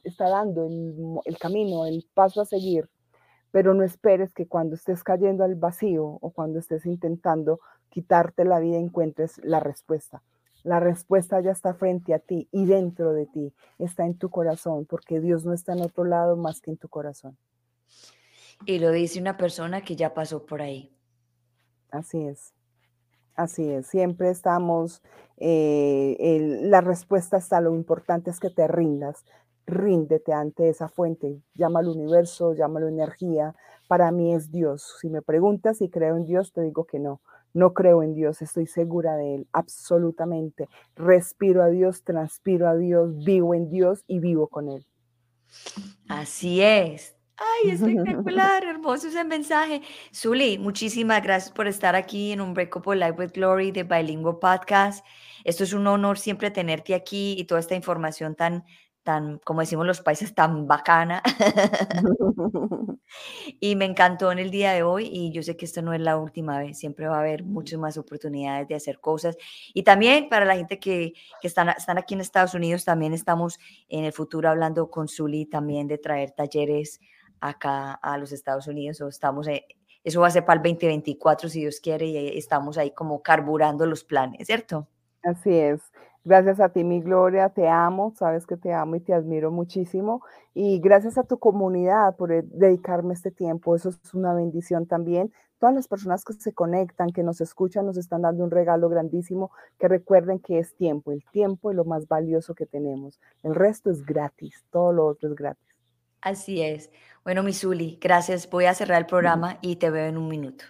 está 0.02 0.28
dando 0.28 0.66
el, 0.66 1.20
el 1.24 1.38
camino, 1.38 1.86
el 1.86 2.04
paso 2.12 2.40
a 2.40 2.46
seguir, 2.46 2.90
pero 3.52 3.74
no 3.74 3.84
esperes 3.84 4.34
que 4.34 4.48
cuando 4.48 4.74
estés 4.74 5.04
cayendo 5.04 5.44
al 5.44 5.54
vacío 5.54 6.04
o 6.04 6.30
cuando 6.32 6.58
estés 6.58 6.84
intentando 6.84 7.60
quitarte 7.88 8.44
la 8.44 8.58
vida 8.58 8.76
encuentres 8.76 9.40
la 9.44 9.60
respuesta. 9.60 10.24
La 10.64 10.80
respuesta 10.80 11.40
ya 11.40 11.52
está 11.52 11.74
frente 11.74 12.12
a 12.12 12.18
ti 12.18 12.48
y 12.50 12.66
dentro 12.66 13.12
de 13.12 13.26
ti, 13.26 13.54
está 13.78 14.04
en 14.04 14.18
tu 14.18 14.30
corazón, 14.30 14.84
porque 14.86 15.20
Dios 15.20 15.44
no 15.44 15.52
está 15.52 15.74
en 15.74 15.82
otro 15.82 16.02
lado 16.02 16.36
más 16.36 16.60
que 16.60 16.72
en 16.72 16.76
tu 16.76 16.88
corazón. 16.88 17.36
Y 18.66 18.78
lo 18.78 18.90
dice 18.90 19.20
una 19.20 19.36
persona 19.36 19.82
que 19.82 19.96
ya 19.96 20.14
pasó 20.14 20.46
por 20.46 20.62
ahí. 20.62 20.94
Así 21.90 22.22
es. 22.22 22.54
Así 23.34 23.70
es, 23.70 23.86
siempre 23.86 24.28
estamos, 24.28 25.02
eh, 25.38 26.58
la 26.62 26.82
respuesta 26.82 27.38
está, 27.38 27.62
lo 27.62 27.74
importante 27.74 28.30
es 28.30 28.38
que 28.38 28.50
te 28.50 28.68
rindas, 28.68 29.24
ríndete 29.66 30.34
ante 30.34 30.68
esa 30.68 30.88
fuente, 30.88 31.40
llámalo 31.54 31.92
universo, 31.92 32.52
llámalo 32.52 32.88
energía, 32.88 33.54
para 33.88 34.10
mí 34.12 34.34
es 34.34 34.50
Dios. 34.50 34.98
Si 35.00 35.08
me 35.08 35.22
preguntas 35.22 35.78
si 35.78 35.88
creo 35.88 36.16
en 36.16 36.26
Dios, 36.26 36.52
te 36.52 36.60
digo 36.60 36.84
que 36.84 36.98
no, 36.98 37.22
no 37.54 37.72
creo 37.72 38.02
en 38.02 38.14
Dios, 38.14 38.42
estoy 38.42 38.66
segura 38.66 39.16
de 39.16 39.36
Él, 39.36 39.48
absolutamente. 39.52 40.68
Respiro 40.94 41.62
a 41.62 41.68
Dios, 41.68 42.04
transpiro 42.04 42.68
a 42.68 42.76
Dios, 42.76 43.24
vivo 43.24 43.54
en 43.54 43.70
Dios 43.70 44.04
y 44.06 44.18
vivo 44.18 44.48
con 44.48 44.68
Él. 44.68 44.86
Así 46.08 46.60
es, 46.60 47.16
Ay, 47.42 47.70
espectacular, 47.72 48.64
hermoso 48.64 49.08
ese 49.08 49.24
mensaje. 49.24 49.82
Zuli, 50.14 50.58
muchísimas 50.58 51.22
gracias 51.22 51.52
por 51.52 51.66
estar 51.66 51.96
aquí 51.96 52.32
en 52.32 52.40
un 52.40 52.54
Breakable 52.54 52.96
Live 52.96 53.16
with 53.18 53.32
Glory 53.32 53.72
de 53.72 53.82
Bilingual 53.82 54.38
Podcast. 54.38 55.04
Esto 55.44 55.64
es 55.64 55.72
un 55.72 55.86
honor 55.86 56.18
siempre 56.18 56.50
tenerte 56.50 56.94
aquí 56.94 57.34
y 57.38 57.44
toda 57.44 57.60
esta 57.60 57.74
información 57.74 58.36
tan, 58.36 58.64
tan, 59.02 59.38
como 59.44 59.60
decimos 59.60 59.86
los 59.86 60.00
países, 60.00 60.34
tan 60.34 60.68
bacana. 60.68 61.20
y 63.60 63.74
me 63.74 63.86
encantó 63.86 64.30
en 64.30 64.38
el 64.38 64.50
día 64.52 64.72
de 64.72 64.84
hoy 64.84 65.08
y 65.10 65.32
yo 65.32 65.42
sé 65.42 65.56
que 65.56 65.64
esto 65.64 65.82
no 65.82 65.92
es 65.92 66.00
la 66.00 66.18
última 66.18 66.58
vez, 66.60 66.78
siempre 66.78 67.08
va 67.08 67.16
a 67.16 67.20
haber 67.20 67.42
muchas 67.42 67.80
más 67.80 67.96
oportunidades 67.98 68.68
de 68.68 68.76
hacer 68.76 69.00
cosas. 69.00 69.36
Y 69.74 69.82
también 69.82 70.28
para 70.28 70.44
la 70.44 70.54
gente 70.54 70.78
que, 70.78 71.14
que 71.40 71.48
están, 71.48 71.70
están 71.70 71.98
aquí 71.98 72.14
en 72.14 72.20
Estados 72.20 72.54
Unidos, 72.54 72.84
también 72.84 73.14
estamos 73.14 73.58
en 73.88 74.04
el 74.04 74.12
futuro 74.12 74.48
hablando 74.48 74.90
con 74.90 75.08
Zuli 75.08 75.46
también 75.46 75.88
de 75.88 75.98
traer 75.98 76.30
talleres 76.30 77.00
acá 77.42 77.92
a 77.94 78.16
los 78.18 78.32
Estados 78.32 78.68
Unidos 78.68 79.00
o 79.00 79.08
estamos, 79.08 79.48
eso 80.04 80.20
va 80.20 80.28
a 80.28 80.30
ser 80.30 80.44
para 80.44 80.60
el 80.60 80.62
2024 80.62 81.48
si 81.48 81.60
Dios 81.60 81.80
quiere 81.80 82.06
y 82.06 82.38
estamos 82.38 82.78
ahí 82.78 82.92
como 82.92 83.20
carburando 83.20 83.84
los 83.84 84.04
planes, 84.04 84.46
¿cierto? 84.46 84.86
Así 85.22 85.54
es. 85.54 85.80
Gracias 86.24 86.60
a 86.60 86.68
ti, 86.68 86.84
mi 86.84 87.00
Gloria, 87.00 87.48
te 87.48 87.66
amo, 87.66 88.12
sabes 88.16 88.46
que 88.46 88.56
te 88.56 88.72
amo 88.72 88.94
y 88.94 89.00
te 89.00 89.12
admiro 89.12 89.50
muchísimo. 89.50 90.22
Y 90.54 90.78
gracias 90.78 91.18
a 91.18 91.24
tu 91.24 91.38
comunidad 91.38 92.14
por 92.14 92.30
e, 92.30 92.42
dedicarme 92.42 93.12
este 93.12 93.32
tiempo, 93.32 93.74
eso 93.74 93.88
es 93.88 94.14
una 94.14 94.32
bendición 94.32 94.86
también. 94.86 95.32
Todas 95.58 95.74
las 95.74 95.88
personas 95.88 96.24
que 96.24 96.34
se 96.34 96.52
conectan, 96.52 97.10
que 97.10 97.24
nos 97.24 97.40
escuchan, 97.40 97.86
nos 97.86 97.96
están 97.96 98.22
dando 98.22 98.44
un 98.44 98.52
regalo 98.52 98.88
grandísimo, 98.88 99.50
que 99.80 99.88
recuerden 99.88 100.38
que 100.38 100.60
es 100.60 100.76
tiempo, 100.76 101.10
el 101.10 101.24
tiempo 101.32 101.70
es 101.70 101.76
lo 101.76 101.84
más 101.84 102.06
valioso 102.06 102.54
que 102.54 102.66
tenemos. 102.66 103.20
El 103.42 103.56
resto 103.56 103.90
es 103.90 104.04
gratis, 104.04 104.64
todo 104.70 104.92
lo 104.92 105.06
otro 105.06 105.28
es 105.28 105.34
gratis. 105.34 105.71
Así 106.22 106.62
es. 106.62 106.90
Bueno, 107.24 107.42
Misuli, 107.42 107.98
gracias. 108.00 108.48
Voy 108.48 108.64
a 108.64 108.74
cerrar 108.74 108.98
el 108.98 109.06
programa 109.06 109.58
y 109.60 109.76
te 109.76 109.90
veo 109.90 110.06
en 110.06 110.16
un 110.16 110.28
minuto. 110.28 110.64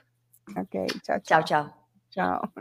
Ok, 0.57 0.75
chao, 1.03 1.21
chao. 1.21 1.45
Chao, 1.45 1.75
chao. 2.11 2.53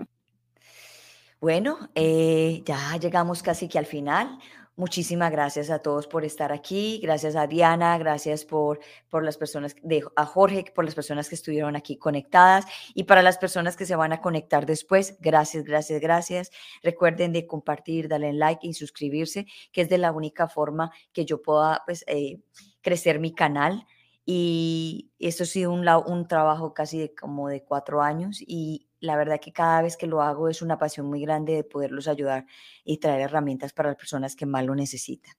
Bueno, 1.39 1.89
eh, 1.95 2.61
ya 2.65 2.97
llegamos 2.97 3.41
casi 3.41 3.67
que 3.67 3.79
al 3.79 3.85
final. 3.85 4.37
Muchísimas 4.77 5.31
gracias 5.31 5.69
a 5.69 5.79
todos 5.79 6.07
por 6.07 6.23
estar 6.23 6.51
aquí. 6.53 6.99
Gracias 7.03 7.35
a 7.35 7.45
Diana, 7.45 7.97
gracias 7.97 8.45
por, 8.45 8.79
por 9.09 9.23
las 9.23 9.37
personas, 9.37 9.75
de, 9.83 10.03
a 10.15 10.25
Jorge, 10.25 10.65
por 10.73 10.85
las 10.85 10.95
personas 10.95 11.27
que 11.27 11.35
estuvieron 11.35 11.75
aquí 11.75 11.97
conectadas 11.97 12.65
y 12.93 13.03
para 13.03 13.21
las 13.21 13.37
personas 13.37 13.75
que 13.75 13.85
se 13.85 13.95
van 13.95 14.13
a 14.13 14.21
conectar 14.21 14.65
después. 14.65 15.17
Gracias, 15.19 15.65
gracias, 15.65 15.99
gracias. 15.99 16.51
Recuerden 16.81 17.33
de 17.33 17.45
compartir, 17.47 18.07
darle 18.07 18.33
like 18.33 18.65
y 18.65 18.73
suscribirse, 18.73 19.45
que 19.71 19.81
es 19.81 19.89
de 19.89 19.97
la 19.97 20.13
única 20.13 20.47
forma 20.47 20.91
que 21.11 21.25
yo 21.25 21.41
pueda, 21.41 21.83
pues, 21.85 22.05
eh, 22.07 22.39
crecer 22.81 23.19
mi 23.19 23.33
canal. 23.33 23.85
Y 24.25 25.11
esto 25.19 25.43
ha 25.43 25.47
sido 25.47 25.71
un, 25.71 25.87
un 25.87 26.27
trabajo 26.27 26.73
casi 26.73 26.99
de, 26.99 27.15
como 27.15 27.49
de 27.49 27.63
cuatro 27.63 28.01
años 28.01 28.37
y 28.41 28.87
la 28.99 29.15
verdad 29.15 29.39
que 29.41 29.51
cada 29.51 29.81
vez 29.81 29.97
que 29.97 30.05
lo 30.07 30.21
hago 30.21 30.47
es 30.47 30.61
una 30.61 30.77
pasión 30.77 31.07
muy 31.07 31.21
grande 31.21 31.53
de 31.53 31.63
poderlos 31.63 32.07
ayudar 32.07 32.45
y 32.85 32.99
traer 32.99 33.21
herramientas 33.21 33.73
para 33.73 33.89
las 33.89 33.97
personas 33.97 34.35
que 34.35 34.45
más 34.45 34.63
lo 34.63 34.75
necesitan. 34.75 35.33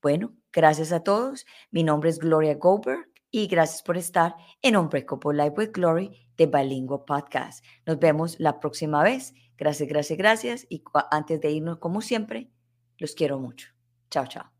Bueno, 0.00 0.34
gracias 0.52 0.90
a 0.92 1.00
todos. 1.00 1.46
Mi 1.70 1.82
nombre 1.82 2.10
es 2.10 2.18
Gloria 2.18 2.54
Goldberg 2.54 3.08
y 3.30 3.46
gracias 3.46 3.82
por 3.82 3.96
estar 3.96 4.34
en 4.62 4.76
Unbreakable 4.76 5.42
Life 5.42 5.54
with 5.56 5.72
Glory 5.72 6.28
de 6.36 6.46
Bilingual 6.46 7.04
Podcast. 7.06 7.64
Nos 7.86 7.98
vemos 7.98 8.38
la 8.38 8.58
próxima 8.58 9.02
vez. 9.02 9.34
Gracias, 9.56 9.88
gracias, 9.88 10.18
gracias. 10.18 10.66
Y 10.68 10.82
antes 11.10 11.40
de 11.40 11.50
irnos, 11.50 11.78
como 11.78 12.00
siempre, 12.00 12.50
los 12.98 13.14
quiero 13.14 13.38
mucho. 13.38 13.68
Chao, 14.10 14.26
chao. 14.26 14.53